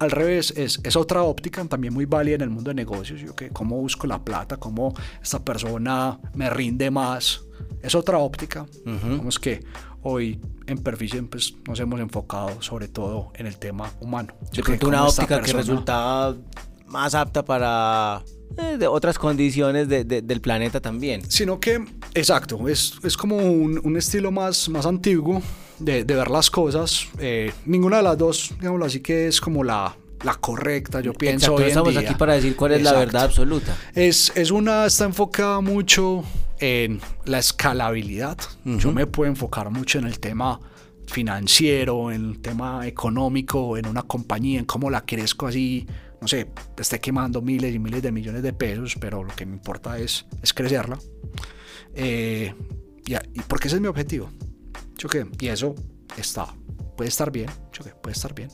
al 0.00 0.10
revés 0.10 0.52
es, 0.56 0.80
es, 0.84 0.96
otra 0.96 1.22
óptica 1.22 1.64
también 1.64 1.92
muy 1.92 2.04
válida 2.04 2.36
en 2.36 2.42
el 2.42 2.50
mundo 2.50 2.70
de 2.70 2.74
negocios. 2.74 3.20
¿sí? 3.20 3.26
Que 3.36 3.50
cómo 3.50 3.76
busco 3.76 4.06
la 4.06 4.24
plata, 4.24 4.56
cómo 4.56 4.94
esta 5.22 5.44
persona 5.44 6.18
me 6.34 6.50
rinde 6.50 6.90
más. 6.90 7.42
Es 7.82 7.94
otra 7.94 8.18
óptica. 8.18 8.66
Uh 8.86 9.28
que 9.40 9.64
hoy 10.02 10.40
en 10.66 10.78
Perficient 10.78 11.30
pues, 11.30 11.54
nos 11.66 11.80
hemos 11.80 12.00
enfocado 12.00 12.62
sobre 12.62 12.88
todo 12.88 13.32
en 13.34 13.46
el 13.46 13.56
tema 13.56 13.90
humano. 14.00 14.34
Yo 14.52 14.62
creo 14.62 14.78
que 14.78 14.86
una 14.86 15.04
óptica 15.04 15.40
que 15.40 15.52
resulta 15.52 16.34
más 16.86 17.14
apta 17.14 17.44
para 17.44 18.22
eh, 18.56 18.76
de 18.78 18.86
otras 18.86 19.18
condiciones 19.18 19.88
de, 19.88 20.04
del 20.04 20.40
planeta 20.40 20.80
también. 20.80 21.22
Sino 21.30 21.60
que, 21.60 21.84
exacto, 22.14 22.68
es, 22.68 22.94
es 23.02 23.16
como 23.16 23.36
un, 23.36 23.80
un, 23.82 23.96
estilo 23.96 24.30
más, 24.30 24.68
más 24.68 24.86
antiguo 24.86 25.42
de, 25.78 26.04
de 26.04 26.14
ver 26.14 26.30
las 26.30 26.50
cosas. 26.50 27.08
Eh, 27.18 27.52
ninguna 27.66 27.98
de 27.98 28.02
las 28.02 28.18
dos, 28.18 28.54
digámoslo 28.58 28.86
así, 28.86 29.00
que 29.00 29.28
es 29.28 29.40
como 29.40 29.64
la, 29.64 29.96
la 30.24 30.34
correcta, 30.34 31.00
yo 31.00 31.12
pienso. 31.12 31.52
Exacto, 31.52 31.66
estamos 31.66 31.96
aquí 31.96 32.14
para 32.14 32.34
decir 32.34 32.56
cuál 32.56 32.72
es 32.72 32.82
la 32.82 32.92
verdad 32.92 33.24
absoluta. 33.24 33.76
Es, 33.94 34.32
es 34.34 34.50
una, 34.50 34.86
está 34.86 35.04
enfocada 35.04 35.60
mucho 35.60 36.24
en 36.60 37.00
la 37.24 37.38
escalabilidad. 37.38 38.38
Yo 38.64 38.92
me 38.92 39.06
puedo 39.06 39.30
enfocar 39.30 39.70
mucho 39.70 39.98
en 39.98 40.06
el 40.06 40.18
tema 40.18 40.60
financiero, 41.06 42.10
en 42.10 42.30
el 42.30 42.40
tema 42.40 42.86
económico, 42.86 43.76
en 43.76 43.86
una 43.86 44.02
compañía, 44.02 44.58
en 44.58 44.66
cómo 44.66 44.90
la 44.90 45.06
crezco 45.06 45.46
así 45.46 45.86
no 46.20 46.28
sé, 46.28 46.48
te 46.74 46.82
esté 46.82 47.00
quemando 47.00 47.42
miles 47.42 47.74
y 47.74 47.78
miles 47.78 48.02
de 48.02 48.12
millones 48.12 48.42
de 48.42 48.52
pesos, 48.52 48.96
pero 49.00 49.22
lo 49.22 49.34
que 49.34 49.46
me 49.46 49.54
importa 49.54 49.98
es, 49.98 50.26
es 50.42 50.52
crecerla. 50.52 50.98
Eh, 51.98 52.54
y, 53.06 53.40
porque 53.42 53.66
ese 53.66 53.76
es 53.76 53.82
mi 53.82 53.88
objetivo. 53.88 54.30
Y 55.40 55.48
eso 55.48 55.74
está, 56.16 56.46
puede 56.96 57.08
estar 57.08 57.30
bien, 57.30 57.50
puede 58.02 58.14
estar 58.14 58.34
bien. 58.34 58.50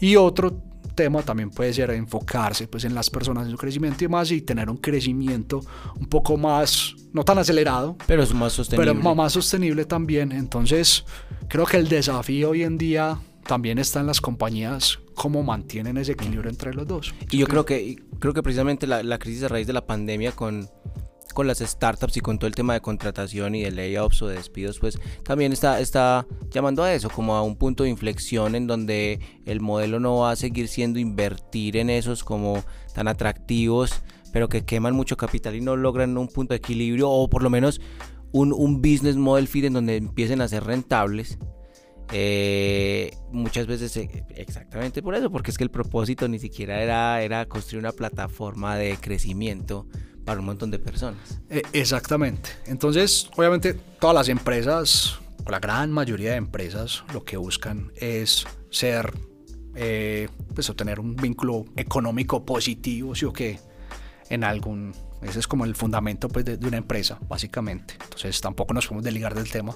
Y 0.00 0.16
otro 0.16 0.62
tema 0.94 1.22
también 1.22 1.50
puede 1.50 1.72
ser 1.74 1.90
enfocarse 1.90 2.68
pues, 2.68 2.84
en 2.84 2.94
las 2.94 3.10
personas, 3.10 3.44
en 3.44 3.52
su 3.52 3.58
crecimiento 3.58 4.04
y 4.04 4.08
más, 4.08 4.30
y 4.30 4.40
tener 4.40 4.70
un 4.70 4.78
crecimiento 4.78 5.60
un 5.98 6.06
poco 6.06 6.36
más, 6.36 6.94
no 7.12 7.22
tan 7.24 7.38
acelerado, 7.38 7.96
pero 8.06 8.22
es 8.22 8.32
más 8.32 8.54
sostenible. 8.54 8.94
Pero 8.94 9.14
más 9.14 9.32
sostenible 9.32 9.84
también. 9.84 10.32
Entonces, 10.32 11.04
creo 11.48 11.66
que 11.66 11.76
el 11.76 11.88
desafío 11.88 12.50
hoy 12.50 12.62
en 12.62 12.78
día 12.78 13.18
también 13.46 13.78
está 13.78 14.00
en 14.00 14.06
las 14.06 14.20
compañías 14.20 14.98
cómo 15.14 15.42
mantienen 15.42 15.98
ese 15.98 16.12
equilibrio 16.12 16.50
entre 16.50 16.74
los 16.74 16.86
dos. 16.86 17.14
Y 17.30 17.38
yo 17.38 17.46
creo 17.46 17.64
que, 17.64 17.96
creo 18.18 18.32
que 18.34 18.42
precisamente 18.42 18.86
la, 18.86 19.02
la 19.02 19.18
crisis 19.18 19.44
a 19.44 19.48
raíz 19.48 19.66
de 19.66 19.72
la 19.72 19.86
pandemia 19.86 20.32
con, 20.32 20.68
con 21.36 21.46
las 21.46 21.58
startups 21.58 22.16
y 22.16 22.20
con 22.20 22.38
todo 22.38 22.48
el 22.48 22.54
tema 22.54 22.72
de 22.72 22.80
contratación 22.80 23.54
y 23.54 23.62
de 23.62 23.70
layoffs 23.70 24.22
o 24.22 24.26
de 24.26 24.36
despidos, 24.36 24.78
pues 24.78 24.98
también 25.22 25.52
está, 25.52 25.80
está 25.80 26.26
llamando 26.50 26.82
a 26.82 26.94
eso, 26.94 27.10
como 27.10 27.34
a 27.34 27.42
un 27.42 27.56
punto 27.56 27.84
de 27.84 27.90
inflexión 27.90 28.54
en 28.54 28.66
donde 28.66 29.20
el 29.44 29.60
modelo 29.60 30.00
no 30.00 30.16
va 30.16 30.30
a 30.30 30.36
seguir 30.36 30.66
siendo 30.66 30.98
invertir 30.98 31.76
en 31.76 31.90
esos 31.90 32.24
como 32.24 32.64
tan 32.94 33.06
atractivos, 33.06 34.02
pero 34.32 34.48
que 34.48 34.64
queman 34.64 34.94
mucho 34.94 35.18
capital 35.18 35.54
y 35.54 35.60
no 35.60 35.76
logran 35.76 36.16
un 36.16 36.28
punto 36.28 36.54
de 36.54 36.56
equilibrio 36.56 37.10
o 37.10 37.28
por 37.28 37.42
lo 37.42 37.50
menos 37.50 37.82
un, 38.32 38.54
un 38.54 38.80
business 38.80 39.16
model 39.16 39.46
fit 39.46 39.66
en 39.66 39.74
donde 39.74 39.96
empiecen 39.96 40.40
a 40.40 40.48
ser 40.48 40.64
rentables 40.64 41.38
eh, 42.12 43.14
muchas 43.30 43.66
veces 43.66 43.94
eh, 43.98 44.24
exactamente 44.36 45.02
por 45.02 45.14
eso, 45.14 45.30
porque 45.30 45.50
es 45.50 45.58
que 45.58 45.64
el 45.64 45.70
propósito 45.70 46.28
ni 46.28 46.38
siquiera 46.38 46.82
era, 46.82 47.20
era 47.20 47.44
construir 47.44 47.80
una 47.80 47.92
plataforma 47.92 48.76
de 48.76 48.96
crecimiento 48.96 49.86
para 50.26 50.40
un 50.40 50.46
montón 50.46 50.70
de 50.70 50.78
personas. 50.78 51.40
Eh, 51.48 51.62
exactamente. 51.72 52.50
Entonces, 52.66 53.30
obviamente, 53.34 53.72
todas 53.72 54.14
las 54.14 54.28
empresas, 54.28 55.18
o 55.46 55.50
la 55.50 55.58
gran 55.58 55.90
mayoría 55.90 56.32
de 56.32 56.36
empresas, 56.36 57.02
lo 57.14 57.24
que 57.24 57.38
buscan 57.38 57.92
es 57.96 58.46
ser, 58.70 59.14
pues 60.54 60.68
obtener 60.68 61.00
un 61.00 61.16
vínculo 61.16 61.64
económico 61.76 62.44
positivo, 62.44 63.14
sí 63.14 63.24
o 63.24 63.32
qué, 63.32 63.58
en 64.28 64.44
algún... 64.44 64.92
Ese 65.22 65.38
es 65.38 65.46
como 65.46 65.64
el 65.64 65.74
fundamento 65.74 66.28
pues, 66.28 66.44
de, 66.44 66.58
de 66.58 66.66
una 66.68 66.76
empresa, 66.76 67.18
básicamente. 67.26 67.94
Entonces, 68.02 68.38
tampoco 68.40 68.74
nos 68.74 68.86
podemos 68.86 69.04
desligar 69.04 69.34
del 69.34 69.50
tema. 69.50 69.74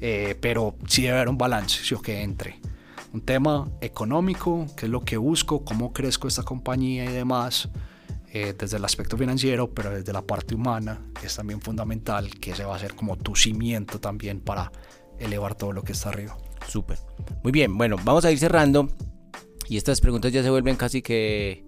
Eh, 0.00 0.36
pero 0.40 0.76
sí 0.86 1.02
debe 1.02 1.16
haber 1.16 1.28
un 1.28 1.38
balance, 1.38 1.82
¿sí 1.82 1.94
o 1.94 2.00
que 2.00 2.22
entre 2.22 2.60
un 3.12 3.20
tema 3.22 3.68
económico, 3.80 4.66
qué 4.76 4.86
es 4.86 4.92
lo 4.92 5.04
que 5.04 5.16
busco, 5.16 5.64
cómo 5.64 5.92
crezco 5.92 6.28
esta 6.28 6.42
compañía 6.42 7.04
y 7.04 7.12
demás, 7.12 7.68
eh, 8.32 8.54
desde 8.58 8.76
el 8.76 8.84
aspecto 8.84 9.16
financiero, 9.16 9.72
pero 9.72 9.90
desde 9.90 10.12
la 10.12 10.22
parte 10.22 10.54
humana 10.54 11.00
es 11.22 11.36
también 11.36 11.60
fundamental 11.60 12.30
que 12.38 12.50
ese 12.50 12.64
va 12.64 12.76
a 12.76 12.78
ser 12.78 12.94
como 12.94 13.16
tu 13.16 13.34
cimiento 13.34 14.00
también 14.00 14.40
para 14.40 14.70
elevar 15.18 15.54
todo 15.54 15.72
lo 15.72 15.82
que 15.82 15.92
está 15.92 16.10
arriba. 16.10 16.36
Súper. 16.66 16.98
Muy 17.42 17.52
bien, 17.52 17.76
bueno, 17.76 17.96
vamos 18.04 18.24
a 18.24 18.30
ir 18.30 18.38
cerrando 18.38 18.88
y 19.68 19.76
estas 19.76 20.00
preguntas 20.00 20.32
ya 20.32 20.42
se 20.42 20.50
vuelven 20.50 20.76
casi 20.76 21.02
que 21.02 21.64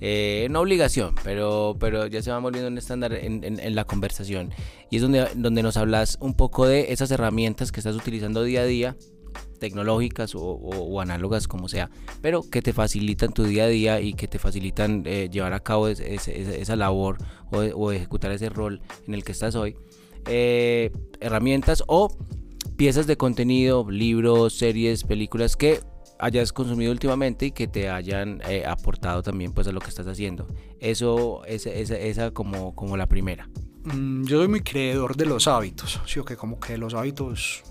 eh, 0.00 0.48
no 0.50 0.60
obligación, 0.60 1.14
pero, 1.22 1.76
pero 1.78 2.08
ya 2.08 2.22
se 2.22 2.32
va 2.32 2.38
volviendo 2.40 2.68
un 2.68 2.78
estándar 2.78 3.12
en, 3.12 3.74
la 3.74 3.84
conversación. 3.84 4.50
Y 4.90 4.96
es 4.96 5.02
donde, 5.02 5.28
donde 5.36 5.62
nos 5.62 5.76
hablas 5.76 6.18
un 6.20 6.34
poco 6.34 6.66
de 6.66 6.92
esas 6.92 7.12
herramientas 7.12 7.70
que 7.70 7.78
estás 7.78 7.94
utilizando 7.94 8.42
día 8.42 8.62
a 8.62 8.64
día, 8.64 8.96
tecnológicas 9.62 10.32
o, 10.34 11.00
análogas, 11.00 11.46
como 11.46 11.68
sea, 11.68 11.88
pero 12.20 12.42
que 12.42 12.62
te 12.62 12.72
facilitan 12.72 13.32
tu 13.32 13.44
día 13.44 13.64
a 13.64 13.68
día 13.68 14.00
y 14.00 14.14
que 14.14 14.26
te 14.26 14.40
facilitan 14.40 15.04
eh, 15.06 15.28
llevar 15.30 15.52
a 15.52 15.60
cabo 15.60 15.86
esa 15.86 16.74
labor 16.74 17.18
o, 17.52 17.92
ejecutar 17.92 18.32
ese 18.32 18.48
rol 18.48 18.80
en 19.06 19.14
el 19.14 19.22
que 19.22 19.30
estás 19.30 19.54
hoy. 19.54 19.76
Eh, 20.26 20.90
herramientas 21.20 21.84
o 21.86 22.12
piezas 22.76 23.06
de 23.06 23.16
contenido, 23.16 23.88
libros, 23.88 24.54
series, 24.54 25.04
películas 25.04 25.54
que 25.54 25.78
hayas 26.18 26.52
consumido 26.52 26.90
últimamente 26.90 27.46
y 27.46 27.50
que 27.52 27.68
te 27.68 27.88
hayan 27.88 28.42
eh, 28.48 28.64
aportado 28.66 29.22
también 29.22 29.52
pues 29.52 29.68
a 29.68 29.72
lo 29.72 29.78
que 29.78 29.90
estás 29.90 30.08
haciendo. 30.08 30.48
Eso 30.80 31.44
es 31.44 31.66
esa, 31.66 32.32
como, 32.32 32.74
como 32.74 32.96
la 32.96 33.06
primera. 33.06 33.48
Mm, 33.84 34.24
yo 34.24 34.38
soy 34.38 34.48
muy 34.48 34.62
creedor 34.62 35.16
de 35.16 35.26
los 35.26 35.46
hábitos, 35.46 36.00
¿sí? 36.06 36.20
que 36.26 36.34
como 36.34 36.58
que 36.58 36.76
los 36.78 36.94
hábitos 36.94 37.62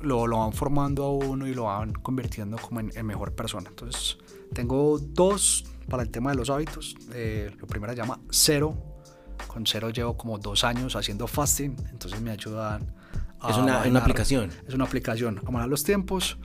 lo, 0.00 0.26
lo, 0.26 0.38
van 0.38 0.52
formando 0.52 1.04
a 1.04 1.12
uno 1.12 1.46
y 1.46 1.54
lo 1.54 1.64
van 1.64 1.92
convirtiendo 1.92 2.56
como 2.58 2.80
en, 2.80 3.06
mejor 3.06 3.34
persona. 3.34 3.68
Entonces 3.68 4.18
tengo 4.52 4.98
dos 4.98 5.64
para 5.88 6.02
el 6.02 6.10
tema 6.10 6.30
de 6.30 6.36
los 6.36 6.50
hábitos. 6.50 6.96
Eh, 7.12 7.50
lo 7.58 7.66
primero 7.66 7.92
se 7.92 7.98
llama 7.98 8.20
Cero. 8.30 8.76
Con 9.46 9.66
Cero 9.66 9.90
llevo 9.90 10.16
como 10.16 10.38
dos 10.38 10.64
años 10.64 10.96
haciendo 10.96 11.26
fasting, 11.26 11.76
entonces 11.90 12.20
me 12.20 12.30
ayudan 12.30 12.92
Es 13.48 13.56
una, 13.56 13.82
una 13.84 14.00
aplicación. 14.00 14.50
Es 14.66 14.74
una 14.74 14.84
aplicación. 14.84 15.38
A 15.46 15.50
manejar 15.50 15.68
los 15.68 15.84
tiempos. 15.84 16.38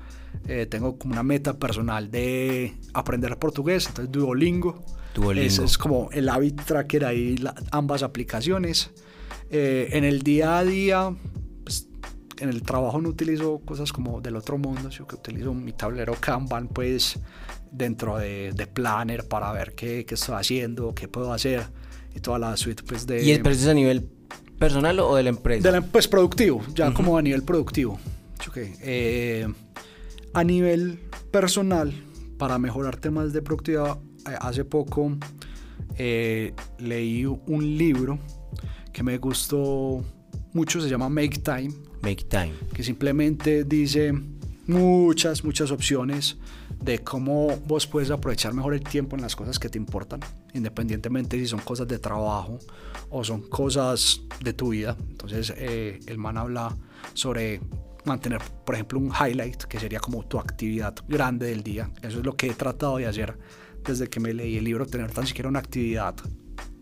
Eh, 0.47 0.65
tengo 0.65 0.97
como 0.97 1.13
una 1.13 1.23
meta 1.23 1.57
personal 1.57 2.11
de 2.11 2.75
aprender 2.93 3.37
portugués, 3.37 3.87
entonces 3.87 4.11
Duolingo. 4.11 4.83
Duolingo. 5.13 5.47
Ese 5.47 5.63
es 5.63 5.77
como 5.77 6.09
el 6.11 6.27
habit 6.27 6.61
tracker 6.63 7.05
ahí, 7.05 7.35
ambas 7.71 8.03
aplicaciones. 8.03 8.91
Eh, 9.49 9.89
en 9.91 10.03
el 10.03 10.23
día 10.23 10.57
a 10.57 10.63
día, 10.63 11.15
en 12.39 12.49
el 12.49 12.63
trabajo 12.63 13.01
no 13.01 13.09
utilizo 13.09 13.59
cosas 13.59 13.91
como 13.93 14.21
del 14.21 14.35
otro 14.35 14.57
mundo, 14.57 14.91
sino 14.91 15.07
que 15.07 15.15
utilizo 15.15 15.53
mi 15.53 15.73
tablero 15.73 16.15
Kanban, 16.19 16.67
pues 16.67 17.19
dentro 17.71 18.17
de, 18.17 18.51
de 18.53 18.67
Planner 18.67 19.27
para 19.27 19.51
ver 19.51 19.73
qué, 19.73 20.05
qué, 20.05 20.15
estoy 20.15 20.35
haciendo, 20.35 20.93
qué 20.93 21.07
puedo 21.07 21.33
hacer 21.33 21.67
y 22.15 22.19
toda 22.19 22.39
la 22.39 22.55
suite 22.57 22.83
pues 22.83 23.07
de... 23.07 23.23
¿Y 23.23 23.31
el 23.31 23.41
precio 23.41 23.71
a 23.71 23.73
nivel 23.73 24.09
personal 24.59 24.99
o 24.99 25.15
de 25.15 25.23
la 25.23 25.29
empresa? 25.29 25.71
De 25.71 25.81
pues 25.81 26.07
productivo, 26.07 26.63
ya 26.73 26.93
como 26.93 27.17
a 27.17 27.21
nivel 27.21 27.43
productivo. 27.43 27.99
Okay. 28.47 28.73
Eh, 28.81 29.47
a 30.33 30.43
nivel 30.43 30.99
personal, 31.31 31.93
para 32.37 32.59
mejorar 32.59 32.97
temas 32.97 33.33
de 33.33 33.41
productividad, 33.41 33.97
eh, 34.29 34.35
hace 34.39 34.65
poco 34.65 35.17
eh, 35.97 36.53
leí 36.79 37.25
un 37.25 37.77
libro 37.77 38.19
que 38.91 39.03
me 39.03 39.17
gustó 39.17 40.03
mucho, 40.53 40.81
se 40.81 40.89
llama 40.89 41.09
Make 41.09 41.39
Time. 41.39 41.73
Make 42.03 42.25
Time. 42.25 42.53
Que 42.73 42.83
simplemente 42.83 43.63
dice 43.63 44.13
muchas, 44.67 45.43
muchas 45.43 45.71
opciones 45.71 46.37
de 46.81 46.99
cómo 46.99 47.57
vos 47.65 47.87
puedes 47.87 48.11
aprovechar 48.11 48.53
mejor 48.53 48.73
el 48.73 48.83
tiempo 48.83 49.15
en 49.15 49.21
las 49.21 49.35
cosas 49.35 49.57
que 49.57 49.69
te 49.69 49.77
importan, 49.77 50.19
independientemente 50.53 51.39
si 51.39 51.47
son 51.47 51.61
cosas 51.61 51.87
de 51.87 51.97
trabajo 51.97 52.59
o 53.09 53.23
son 53.23 53.41
cosas 53.41 54.21
de 54.41 54.53
tu 54.53 54.69
vida. 54.69 54.97
Entonces, 55.09 55.53
eh, 55.55 55.99
el 56.05 56.17
man 56.17 56.37
habla 56.37 56.75
sobre 57.13 57.61
mantener, 58.03 58.41
por 58.65 58.75
ejemplo, 58.75 58.99
un 58.99 59.11
highlight, 59.11 59.63
que 59.63 59.79
sería 59.79 59.99
como 59.99 60.25
tu 60.25 60.39
actividad 60.39 60.93
grande 61.07 61.47
del 61.47 61.63
día. 61.63 61.89
Eso 62.01 62.19
es 62.19 62.25
lo 62.25 62.35
que 62.35 62.47
he 62.47 62.53
tratado 62.53 62.97
de 62.97 63.07
hacer 63.07 63.37
desde 63.85 64.09
que 64.09 64.19
me 64.19 64.33
leí 64.33 64.57
el 64.57 64.65
libro, 64.65 64.85
tener 64.85 65.11
tan 65.11 65.25
siquiera 65.25 65.47
una 65.47 65.59
actividad 65.59 66.15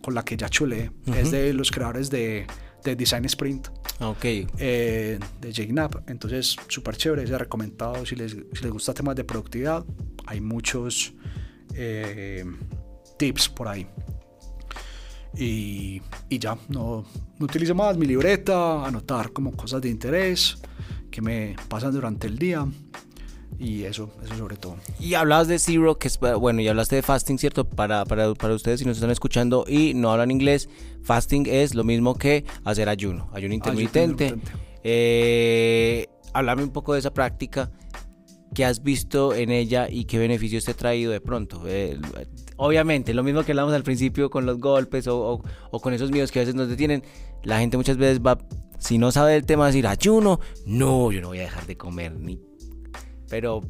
con 0.02 0.16
la 0.16 0.24
que 0.24 0.36
ya 0.36 0.50
chulé. 0.50 0.92
Es 1.16 1.30
de 1.30 1.54
los 1.54 1.70
creadores 1.70 2.10
de, 2.10 2.48
de 2.84 2.96
Design 2.96 3.26
Sprint. 3.26 3.68
Ok. 4.00 4.26
Eh, 4.26 5.20
de 5.40 5.68
Knapp. 5.68 6.10
Entonces, 6.10 6.56
súper 6.68 6.98
chévere. 6.98 7.34
Ha 7.34 7.38
recomendado 7.38 8.06
si 8.06 8.16
les, 8.16 8.32
si 8.32 8.64
les 8.64 8.72
gusta 8.72 8.94
temas 8.94 9.16
de 9.16 9.24
productividad. 9.24 9.86
Hay 10.26 10.42
muchos 10.42 11.14
eh, 11.76 12.46
tips 13.18 13.50
por 13.50 13.68
ahí. 13.68 13.88
Y, 15.38 16.02
y 16.30 16.40
ya, 16.40 16.58
no, 16.68 17.06
no 17.40 17.46
utilizo 17.46 17.74
más 17.74 17.96
mi 17.98 18.06
libreta, 18.06 18.86
anotar 18.86 19.32
como 19.32 19.54
cosas 19.54 19.82
de 19.82 19.90
interés 19.90 20.58
que 21.10 21.22
me 21.22 21.56
pasan 21.70 21.94
durante 21.94 22.28
el 22.28 22.38
día. 22.38 22.66
Y 23.60 23.84
eso, 23.84 24.10
eso 24.24 24.36
sobre 24.36 24.58
todo. 24.58 24.78
Y 25.00 25.14
hablabas 25.14 25.48
de 25.48 25.60
Zero, 25.60 25.98
que 25.98 26.08
es, 26.08 26.20
bueno, 26.20 26.62
y 26.62 26.68
hablaste 26.68 26.96
de 26.96 27.02
fasting, 27.02 27.38
¿cierto? 27.38 27.64
Para, 27.66 28.06
para, 28.06 28.34
para 28.34 28.54
ustedes 28.54 28.80
si 28.80 28.86
nos 28.86 28.98
están 28.98 29.12
escuchando 29.12 29.66
y 29.68 29.94
no 29.94 30.12
hablan 30.12 30.32
inglés, 30.32 30.68
fasting 31.04 31.46
es 31.48 31.76
lo 31.76 31.84
mismo 31.84 32.16
que 32.16 32.46
hacer 32.64 32.90
ayuno, 32.90 33.30
ayuno 33.34 33.54
intermitente. 33.54 34.36
Eh, 34.84 36.08
háblame 36.34 36.64
un 36.64 36.72
poco 36.72 36.94
de 36.94 37.00
esa 37.00 37.14
práctica, 37.14 37.72
¿qué 38.54 38.66
has 38.66 38.84
visto 38.84 39.34
en 39.34 39.52
ella 39.52 39.88
y 39.90 40.06
qué 40.06 40.18
beneficios 40.18 40.66
te 40.66 40.72
ha 40.72 40.76
traído 40.76 41.12
de 41.12 41.22
pronto? 41.22 41.64
Eh, 41.68 42.00
obviamente, 42.58 43.14
lo 43.14 43.24
mismo 43.24 43.44
que 43.44 43.52
hablamos 43.52 43.74
al 43.74 43.84
principio 43.84 44.30
con 44.30 44.46
los 44.46 44.60
golpes 44.60 45.08
o, 45.08 45.42
o, 45.72 45.80
con 45.80 45.94
esos 45.94 46.12
miedos 46.12 46.32
que 46.32 46.40
a 46.40 46.42
veces 46.42 46.56
nos 46.56 46.68
detienen, 46.68 47.04
la 47.44 47.60
gente 47.60 47.78
muchas 47.78 47.98
veces 47.98 48.22
va, 48.22 48.38
si 48.80 48.98
no 48.98 49.12
sabe 49.12 49.34
del 49.34 49.46
tema, 49.46 49.66
a 49.66 49.68
decir 49.68 49.88
ayuno, 49.88 50.40
no, 50.66 51.12
yo 51.12 51.22
no 51.22 51.30
voy 51.30 51.40
a 51.40 51.44
dejar 51.44 51.66
de 51.68 51.78
comer 51.78 52.14
ni 52.14 52.40
pero 53.32 53.62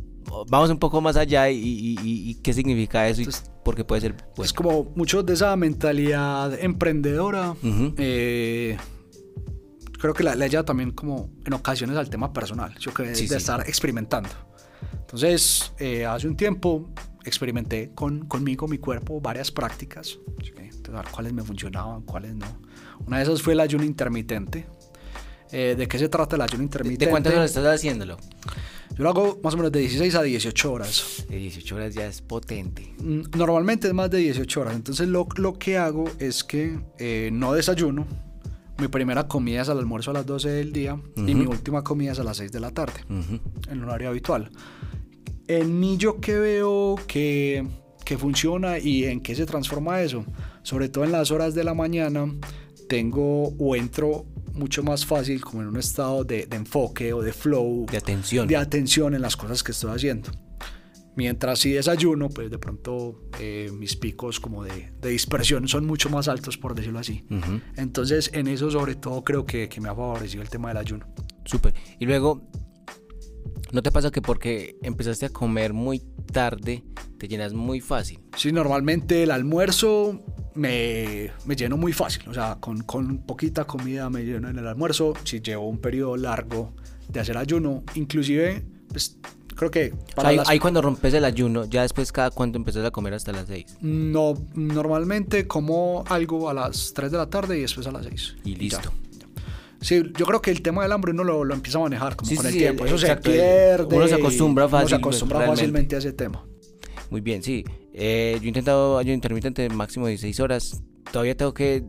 vamos 0.50 0.72
un 0.72 0.80
poco 0.80 1.00
más 1.02 1.16
allá 1.16 1.48
y, 1.52 2.36
qué 2.44 2.52
significa 2.52 3.08
eso 3.08 3.22
y 3.22 3.28
por 3.64 3.76
qué 3.76 3.86
puede 3.86 4.02
ser 4.02 4.16
Es 4.44 4.54
como 4.54 4.92
mucho 4.96 5.22
de 5.22 5.34
esa 5.34 5.56
mentalidad 5.56 6.60
emprendedora. 6.60 7.54
Eh, 7.98 8.76
creo 10.00 10.16
que 10.16 10.24
la, 10.24 10.36
le 10.36 10.50
lleva 10.50 10.64
también 10.64 10.92
como 10.92 11.30
en 11.46 11.54
ocasiones 11.54 11.96
al 11.96 12.10
tema 12.10 12.34
personal, 12.34 12.76
yo 12.80 12.92
creo 12.92 13.16
de 13.16 13.24
estar 13.24 13.62
experimentando. 13.70 14.30
Entonces, 15.00 15.74
eh, 15.78 16.08
hace 16.08 16.28
un 16.28 16.36
tiempo 16.36 16.90
experimenté 17.24 17.92
con, 17.94 18.26
conmigo, 18.26 18.68
mi 18.68 18.80
cuerpo, 18.80 19.22
varias 19.22 19.52
prácticas, 19.52 20.18
cuáles 21.12 21.34
me 21.34 21.44
funcionaban, 21.44 22.02
cuáles 22.02 22.34
no. 22.34 22.48
Una 23.06 23.18
de 23.18 23.24
esas 23.24 23.44
fue 23.44 23.54
el 23.54 23.60
ayuno 23.60 23.84
intermitente. 23.84 24.66
Eh, 25.52 25.76
¿De 25.78 25.88
qué 25.88 26.00
se 26.00 26.10
trata 26.10 26.36
el 26.36 26.42
ayuno 26.42 26.64
intermitente? 26.64 27.06
¿De 27.06 27.12
cuántas 27.12 27.34
horas 27.34 27.52
estás 27.52 27.76
haciéndolo? 27.76 28.18
Yo 28.98 29.04
lo 29.04 29.10
hago 29.10 29.40
más 29.44 29.54
o 29.54 29.58
menos 29.58 29.72
de 29.72 29.80
16 29.80 30.16
a 30.16 30.22
18 30.22 30.72
horas. 30.72 31.26
De 31.30 31.38
18 31.38 31.76
horas 31.76 31.94
ya 31.94 32.06
es 32.06 32.22
potente. 32.22 32.94
Mm, 33.00 33.38
normalmente 33.38 33.88
es 33.88 33.94
más 33.94 34.10
de 34.12 34.20
18 34.20 34.62
horas. 34.62 34.76
Entonces 34.76 35.08
lo, 35.08 35.28
lo 35.38 35.54
que 35.58 35.78
hago 35.78 36.06
es 36.20 36.44
que 36.44 36.80
eh, 37.00 37.30
no 37.32 37.54
desayuno. 37.54 38.06
Mi 38.78 38.88
primera 38.88 39.28
comida 39.28 39.62
es 39.62 39.70
al 39.70 39.78
almuerzo 39.78 40.12
a 40.12 40.16
las 40.16 40.26
12 40.26 40.50
del 40.50 40.74
día 40.74 41.00
y 41.16 41.36
mi 41.36 41.46
última 41.46 41.84
comida 41.84 42.14
es 42.14 42.20
a 42.20 42.24
las 42.24 42.38
6 42.38 42.52
de 42.52 42.60
la 42.60 42.72
tarde, 42.72 43.02
en 43.10 43.40
el 43.70 43.84
horario 43.84 44.10
habitual. 44.10 44.50
En 45.48 45.80
mí 45.80 45.98
yo 45.98 46.20
que 46.20 46.40
veo 46.40 46.96
que, 47.06 47.68
que 48.04 48.18
funciona 48.18 48.80
y 48.80 49.04
en 49.06 49.22
qué 49.22 49.36
se 49.36 49.46
transforma 49.46 50.02
eso, 50.02 50.26
sobre 50.64 50.90
todo 50.90 51.04
en 51.04 51.12
las 51.12 51.30
horas 51.30 51.54
de 51.54 51.64
la 51.64 51.76
mañana, 51.76 52.26
tengo 52.90 53.50
o 53.60 53.76
entro 53.76 54.26
mucho 54.54 54.84
más 54.84 55.06
fácil 55.06 55.42
como 55.42 55.62
en 55.62 55.70
un 55.70 55.78
estado 55.78 56.24
de, 56.24 56.48
enfoque 56.52 57.14
o 57.14 57.22
de 57.22 57.34
flow. 57.34 57.86
De 57.90 57.98
atención. 57.98 58.48
De 58.48 58.58
atención 58.58 59.16
en 59.16 59.22
las 59.22 59.36
cosas 59.38 59.64
que 59.64 59.72
estoy 59.72 59.92
haciendo. 59.96 60.32
Mientras 61.16 61.60
si 61.60 61.74
desayuno, 61.74 62.30
pues 62.30 62.50
de 62.50 62.58
pronto 62.58 63.22
eh, 63.40 63.70
mis 63.74 63.98
picos 63.98 64.40
como 64.40 64.64
de, 64.64 64.94
dispersión 65.02 65.68
son 65.68 65.86
mucho 65.86 66.10
más 66.10 66.28
altos, 66.28 66.58
por 66.58 66.74
decirlo 66.74 67.00
así. 67.00 67.26
Entonces, 67.76 68.32
en 68.34 68.48
eso 68.48 68.72
sobre 68.72 68.96
todo 68.96 69.24
creo 69.24 69.46
que, 69.46 69.68
que 69.68 69.82
me 69.82 69.90
ha 69.90 69.96
favorecido 69.96 70.42
el 70.42 70.50
tema 70.50 70.70
del 70.70 70.78
ayuno. 70.78 71.08
Súper. 71.44 71.74
Y 72.00 72.06
luego, 72.06 72.42
¿no 73.74 73.82
te 73.82 73.92
pasa 73.92 74.10
que 74.10 74.22
porque 74.22 74.78
empezaste 74.84 75.26
a 75.26 75.30
comer 75.30 75.74
muy 75.74 76.00
tarde, 76.32 76.86
te 77.18 77.28
llenas 77.28 77.54
muy 77.54 77.82
fácil? 77.82 78.22
Sí, 78.38 78.54
normalmente 78.54 79.24
el 79.24 79.32
almuerzo 79.32 80.24
me, 80.56 81.32
me, 81.46 81.56
lleno 81.56 81.78
muy 81.78 81.94
fácil. 81.94 82.24
O 82.28 82.34
sea, 82.34 82.58
con, 82.60 82.84
con, 82.84 83.20
poquita 83.20 83.66
comida 83.66 84.10
me 84.10 84.24
lleno 84.24 84.50
en 84.50 84.58
el 84.58 84.68
almuerzo. 84.68 85.14
Si 85.24 85.42
llevo 85.42 85.68
un 85.68 85.80
periodo 85.80 86.18
largo 86.18 86.74
de 87.08 87.20
hacer 87.20 87.38
ayuno, 87.38 87.84
inclusive, 87.96 88.64
pues 88.90 89.18
creo 89.56 89.72
que... 89.72 89.94
Para 90.16 90.30
ahí, 90.48 90.60
cuando 90.60 90.82
rompes 90.82 91.14
el 91.14 91.26
ayuno, 91.26 91.66
ya 91.66 91.84
después 91.84 92.12
cada 92.12 92.32
cuánto 92.32 92.58
empiezas 92.58 92.86
a 92.86 92.92
comer 92.92 93.14
hasta 93.14 93.32
las 93.32 93.48
6. 93.48 93.78
No, 93.82 94.34
normalmente 94.56 95.48
como 95.48 96.04
algo 96.08 96.50
a 96.50 96.54
las 96.54 96.94
3 96.94 97.12
de 97.12 97.18
la 97.18 97.30
tarde 97.30 97.58
y 97.58 97.62
después 97.62 97.88
a 97.88 97.92
las 97.92 98.06
6. 98.06 98.38
Y 98.46 98.56
listo. 98.56 98.92
Sí, 99.82 100.04
yo 100.16 100.26
creo 100.28 100.42
que 100.42 100.52
el 100.52 100.62
tema 100.62 100.84
del 100.84 100.92
hambre 100.92 101.12
uno 101.12 101.24
lo, 101.24 101.44
lo 101.44 101.56
empieza 101.56 101.80
a 101.80 101.82
manejar 101.82 102.16
como 102.16 102.36
con 102.36 102.46
el 102.46 102.54
tiempo. 102.54 102.86
Eso 102.86 103.00
se 103.00 103.16
pierde. 103.18 103.96
Uno 103.96 104.08
se 104.08 104.16
acostumbra. 104.16 104.68
Uno 104.68 104.88
se 104.88 104.96
acostumbra 104.96 105.48
fácilmente 105.48 105.96
a 105.96 106.00
ese 106.00 106.14
tema. 106.14 106.46
Muy 107.10 107.22
bien, 107.22 107.42
sí. 107.42 107.66
Eh, 107.94 108.38
yo 108.40 108.46
he 108.46 108.48
intentado 108.48 108.98
ayuno 108.98 109.14
intermitente 109.14 109.68
máximo 109.70 110.08
16 110.08 110.40
horas. 110.40 110.84
Todavía 111.12 111.36
tengo 111.36 111.54
que, 111.54 111.84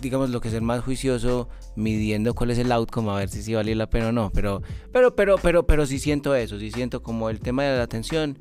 digamos, 0.00 0.30
lo 0.30 0.40
que 0.40 0.48
es 0.48 0.54
el 0.54 0.62
más 0.62 0.84
juicioso, 0.84 1.48
midiendo 1.76 2.34
cuál 2.34 2.50
es 2.50 2.58
el 2.58 2.70
outcome, 2.72 3.10
a 3.10 3.14
ver 3.14 3.28
si 3.28 3.42
sí 3.42 3.54
vale 3.54 3.74
la 3.74 3.88
pena 3.88 4.08
o 4.08 4.12
no. 4.12 4.30
Pero, 4.32 4.62
pero, 4.92 5.14
pero, 5.14 5.36
pero, 5.38 5.66
pero 5.66 5.86
sí 5.86 5.98
siento 5.98 6.34
eso, 6.34 6.58
sí 6.58 6.70
siento 6.70 7.02
como 7.02 7.30
el 7.30 7.40
tema 7.40 7.64
de 7.64 7.76
la 7.76 7.82
atención 7.82 8.38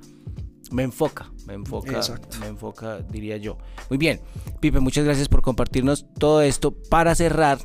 me 0.71 0.83
enfoca, 0.83 1.31
me 1.47 1.53
enfoca, 1.55 1.99
me 2.39 2.47
enfoca, 2.47 2.99
diría 2.99 3.37
yo. 3.37 3.57
Muy 3.89 3.97
bien, 3.97 4.21
Pipe, 4.59 4.79
muchas 4.79 5.03
gracias 5.03 5.27
por 5.27 5.41
compartirnos 5.41 6.05
todo 6.17 6.41
esto. 6.41 6.71
Para 6.89 7.15
cerrar, 7.15 7.59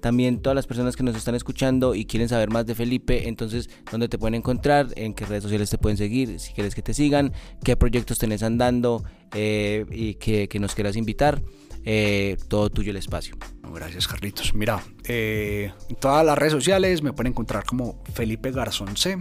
también 0.00 0.40
todas 0.40 0.56
las 0.56 0.66
personas 0.66 0.96
que 0.96 1.02
nos 1.02 1.16
están 1.16 1.34
escuchando 1.34 1.94
y 1.94 2.04
quieren 2.04 2.28
saber 2.28 2.50
más 2.50 2.66
de 2.66 2.74
Felipe, 2.74 3.28
entonces, 3.28 3.70
¿dónde 3.90 4.08
te 4.08 4.18
pueden 4.18 4.34
encontrar? 4.34 4.88
¿En 4.96 5.14
qué 5.14 5.26
redes 5.26 5.42
sociales 5.42 5.70
te 5.70 5.78
pueden 5.78 5.96
seguir? 5.96 6.40
Si 6.40 6.52
quieres 6.52 6.74
que 6.74 6.82
te 6.82 6.94
sigan, 6.94 7.32
qué 7.64 7.76
proyectos 7.76 8.18
tenés 8.18 8.42
andando 8.42 9.04
eh, 9.34 9.84
y 9.90 10.14
que, 10.14 10.48
nos 10.60 10.74
quieras 10.74 10.96
invitar. 10.96 11.42
Eh, 11.84 12.36
todo 12.48 12.68
tuyo 12.68 12.90
el 12.90 12.96
espacio. 12.96 13.36
Gracias, 13.72 14.06
Carlitos. 14.06 14.54
Mira, 14.54 14.82
eh, 15.04 15.72
en 15.88 15.96
todas 15.96 16.26
las 16.26 16.36
redes 16.36 16.52
sociales 16.52 17.02
me 17.02 17.12
pueden 17.12 17.32
encontrar 17.32 17.64
como 17.64 18.02
Felipe 18.12 18.50
Garzón 18.50 18.96
C. 18.96 19.18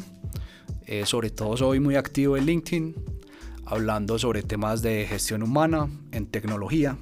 sobre 1.05 1.29
todo 1.29 1.55
soy 1.55 1.79
muy 1.79 1.95
activo 1.95 2.35
en 2.35 2.45
LinkedIn, 2.45 2.95
hablando 3.65 4.17
sobre 4.19 4.43
temas 4.43 4.81
de 4.81 5.05
gestión 5.07 5.43
humana 5.43 5.87
en 6.11 6.25
tecnología, 6.25 6.97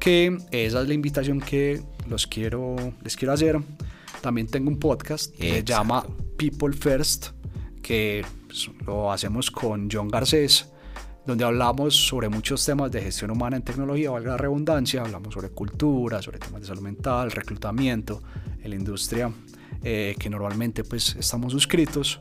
que 0.00 0.38
esa 0.50 0.80
es 0.80 0.88
la 0.88 0.94
invitación 0.94 1.40
que 1.40 1.82
los 2.08 2.26
quiero, 2.26 2.74
les 3.04 3.16
quiero 3.16 3.34
hacer. 3.34 3.60
También 4.20 4.46
tengo 4.46 4.68
un 4.68 4.78
podcast 4.78 5.34
que 5.36 5.52
se 5.52 5.64
llama 5.64 6.04
People 6.36 6.74
First, 6.74 7.28
que 7.82 8.24
pues, 8.46 8.70
lo 8.86 9.12
hacemos 9.12 9.50
con 9.50 9.88
John 9.90 10.08
Garcés, 10.08 10.70
donde 11.26 11.44
hablamos 11.44 11.94
sobre 11.94 12.28
muchos 12.28 12.64
temas 12.64 12.90
de 12.90 13.02
gestión 13.02 13.30
humana 13.30 13.56
en 13.56 13.62
tecnología, 13.62 14.10
valga 14.10 14.32
la 14.32 14.36
redundancia, 14.38 15.02
hablamos 15.02 15.34
sobre 15.34 15.50
cultura, 15.50 16.20
sobre 16.22 16.38
temas 16.38 16.62
de 16.62 16.66
salud 16.66 16.82
mental, 16.82 17.30
reclutamiento 17.30 18.22
en 18.62 18.70
la 18.70 18.76
industria 18.76 19.30
eh, 19.82 20.14
que 20.18 20.28
normalmente 20.28 20.82
pues 20.82 21.14
estamos 21.16 21.52
suscritos. 21.52 22.18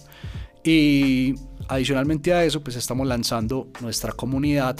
Y 0.63 1.35
adicionalmente 1.69 2.33
a 2.33 2.43
eso, 2.43 2.61
pues 2.61 2.75
estamos 2.75 3.07
lanzando 3.07 3.69
nuestra 3.81 4.11
comunidad 4.11 4.77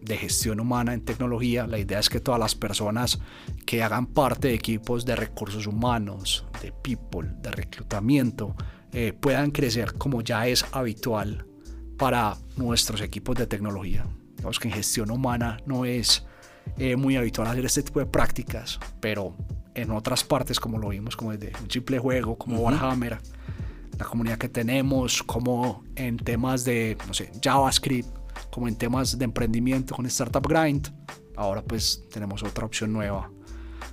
de 0.00 0.16
gestión 0.16 0.60
humana 0.60 0.94
en 0.94 1.02
tecnología. 1.02 1.66
La 1.66 1.78
idea 1.78 1.98
es 1.98 2.08
que 2.08 2.20
todas 2.20 2.40
las 2.40 2.54
personas 2.54 3.20
que 3.66 3.82
hagan 3.82 4.06
parte 4.06 4.48
de 4.48 4.54
equipos 4.54 5.04
de 5.04 5.16
recursos 5.16 5.66
humanos, 5.66 6.46
de 6.62 6.72
people, 6.72 7.28
de 7.40 7.50
reclutamiento, 7.50 8.56
eh, 8.92 9.12
puedan 9.12 9.50
crecer 9.50 9.94
como 9.94 10.22
ya 10.22 10.46
es 10.46 10.64
habitual 10.72 11.46
para 11.96 12.36
nuestros 12.56 13.00
equipos 13.00 13.36
de 13.36 13.46
tecnología. 13.46 14.06
Digamos 14.36 14.58
que 14.58 14.68
en 14.68 14.74
gestión 14.74 15.10
humana 15.10 15.58
no 15.66 15.84
es 15.84 16.24
eh, 16.78 16.96
muy 16.96 17.16
habitual 17.16 17.48
hacer 17.48 17.64
este 17.64 17.82
tipo 17.82 18.00
de 18.00 18.06
prácticas, 18.06 18.80
pero 19.00 19.36
en 19.74 19.90
otras 19.90 20.24
partes, 20.24 20.58
como 20.58 20.78
lo 20.78 20.88
vimos, 20.88 21.16
como 21.16 21.32
desde 21.32 21.52
un 21.62 21.70
simple 21.70 21.98
juego, 21.98 22.36
como 22.36 22.58
Warhammer, 22.60 23.18
la 23.98 24.04
comunidad 24.06 24.38
que 24.38 24.48
tenemos, 24.48 25.22
como 25.22 25.84
en 25.94 26.16
temas 26.16 26.64
de, 26.64 26.96
no 27.06 27.14
sé, 27.14 27.30
JavaScript, 27.42 28.08
como 28.50 28.68
en 28.68 28.76
temas 28.76 29.18
de 29.18 29.24
emprendimiento 29.24 29.94
con 29.94 30.06
Startup 30.06 30.46
Grind, 30.46 30.88
ahora 31.36 31.62
pues 31.62 32.04
tenemos 32.12 32.42
otra 32.42 32.66
opción 32.66 32.92
nueva, 32.92 33.30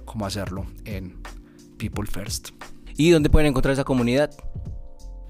como 0.06 0.26
hacerlo 0.26 0.66
en 0.86 1.22
People 1.78 2.06
First. 2.06 2.50
¿Y 2.96 3.12
dónde 3.12 3.30
pueden 3.30 3.48
encontrar 3.48 3.74
esa 3.74 3.84
comunidad? 3.84 4.32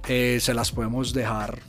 Eh, 0.08 0.40
se 0.40 0.54
las 0.54 0.72
podemos 0.72 1.14
dejar 1.14 1.60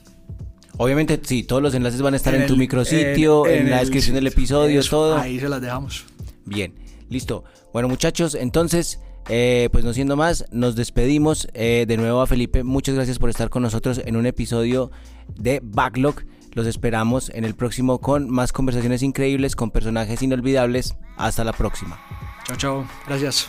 Obviamente, 0.78 1.20
sí, 1.24 1.42
todos 1.42 1.60
los 1.60 1.74
enlaces 1.74 2.00
van 2.00 2.14
a 2.14 2.16
estar 2.16 2.34
en, 2.36 2.46
tu 2.46 2.56
micrositio, 2.56 3.48
en, 3.48 3.68
la 3.68 3.80
descripción 3.80 4.14
del 4.14 4.28
episodio, 4.28 4.80
todo. 4.84 5.18
Ahí 5.18 5.40
se 5.40 5.48
las 5.48 5.60
dejamos. 5.60 6.04
Bien, 6.44 6.72
listo. 7.08 7.42
Bueno, 7.72 7.88
muchachos, 7.88 8.36
entonces, 8.36 9.00
eh, 9.28 9.68
pues 9.72 9.84
no 9.84 9.92
siendo 9.92 10.16
más, 10.16 10.44
nos 10.52 10.76
despedimos. 10.76 11.48
Eh, 11.52 11.84
de 11.88 11.96
nuevo 11.96 12.20
a 12.20 12.28
Felipe, 12.28 12.62
muchas 12.62 12.94
gracias 12.94 13.18
por 13.18 13.28
estar 13.28 13.50
con 13.50 13.64
nosotros 13.64 14.00
en 14.04 14.14
un 14.14 14.24
episodio 14.26 14.92
de 15.36 15.60
Backlog. 15.64 16.22
Los 16.58 16.66
esperamos 16.66 17.30
en 17.36 17.44
el 17.44 17.54
próximo 17.54 18.00
con 18.00 18.28
más 18.28 18.52
conversaciones 18.52 19.04
increíbles, 19.04 19.54
con 19.54 19.70
personajes 19.70 20.22
inolvidables. 20.22 20.96
Hasta 21.16 21.44
la 21.44 21.52
próxima. 21.52 22.00
Chao, 22.46 22.56
chao. 22.56 22.88
Gracias. 23.06 23.48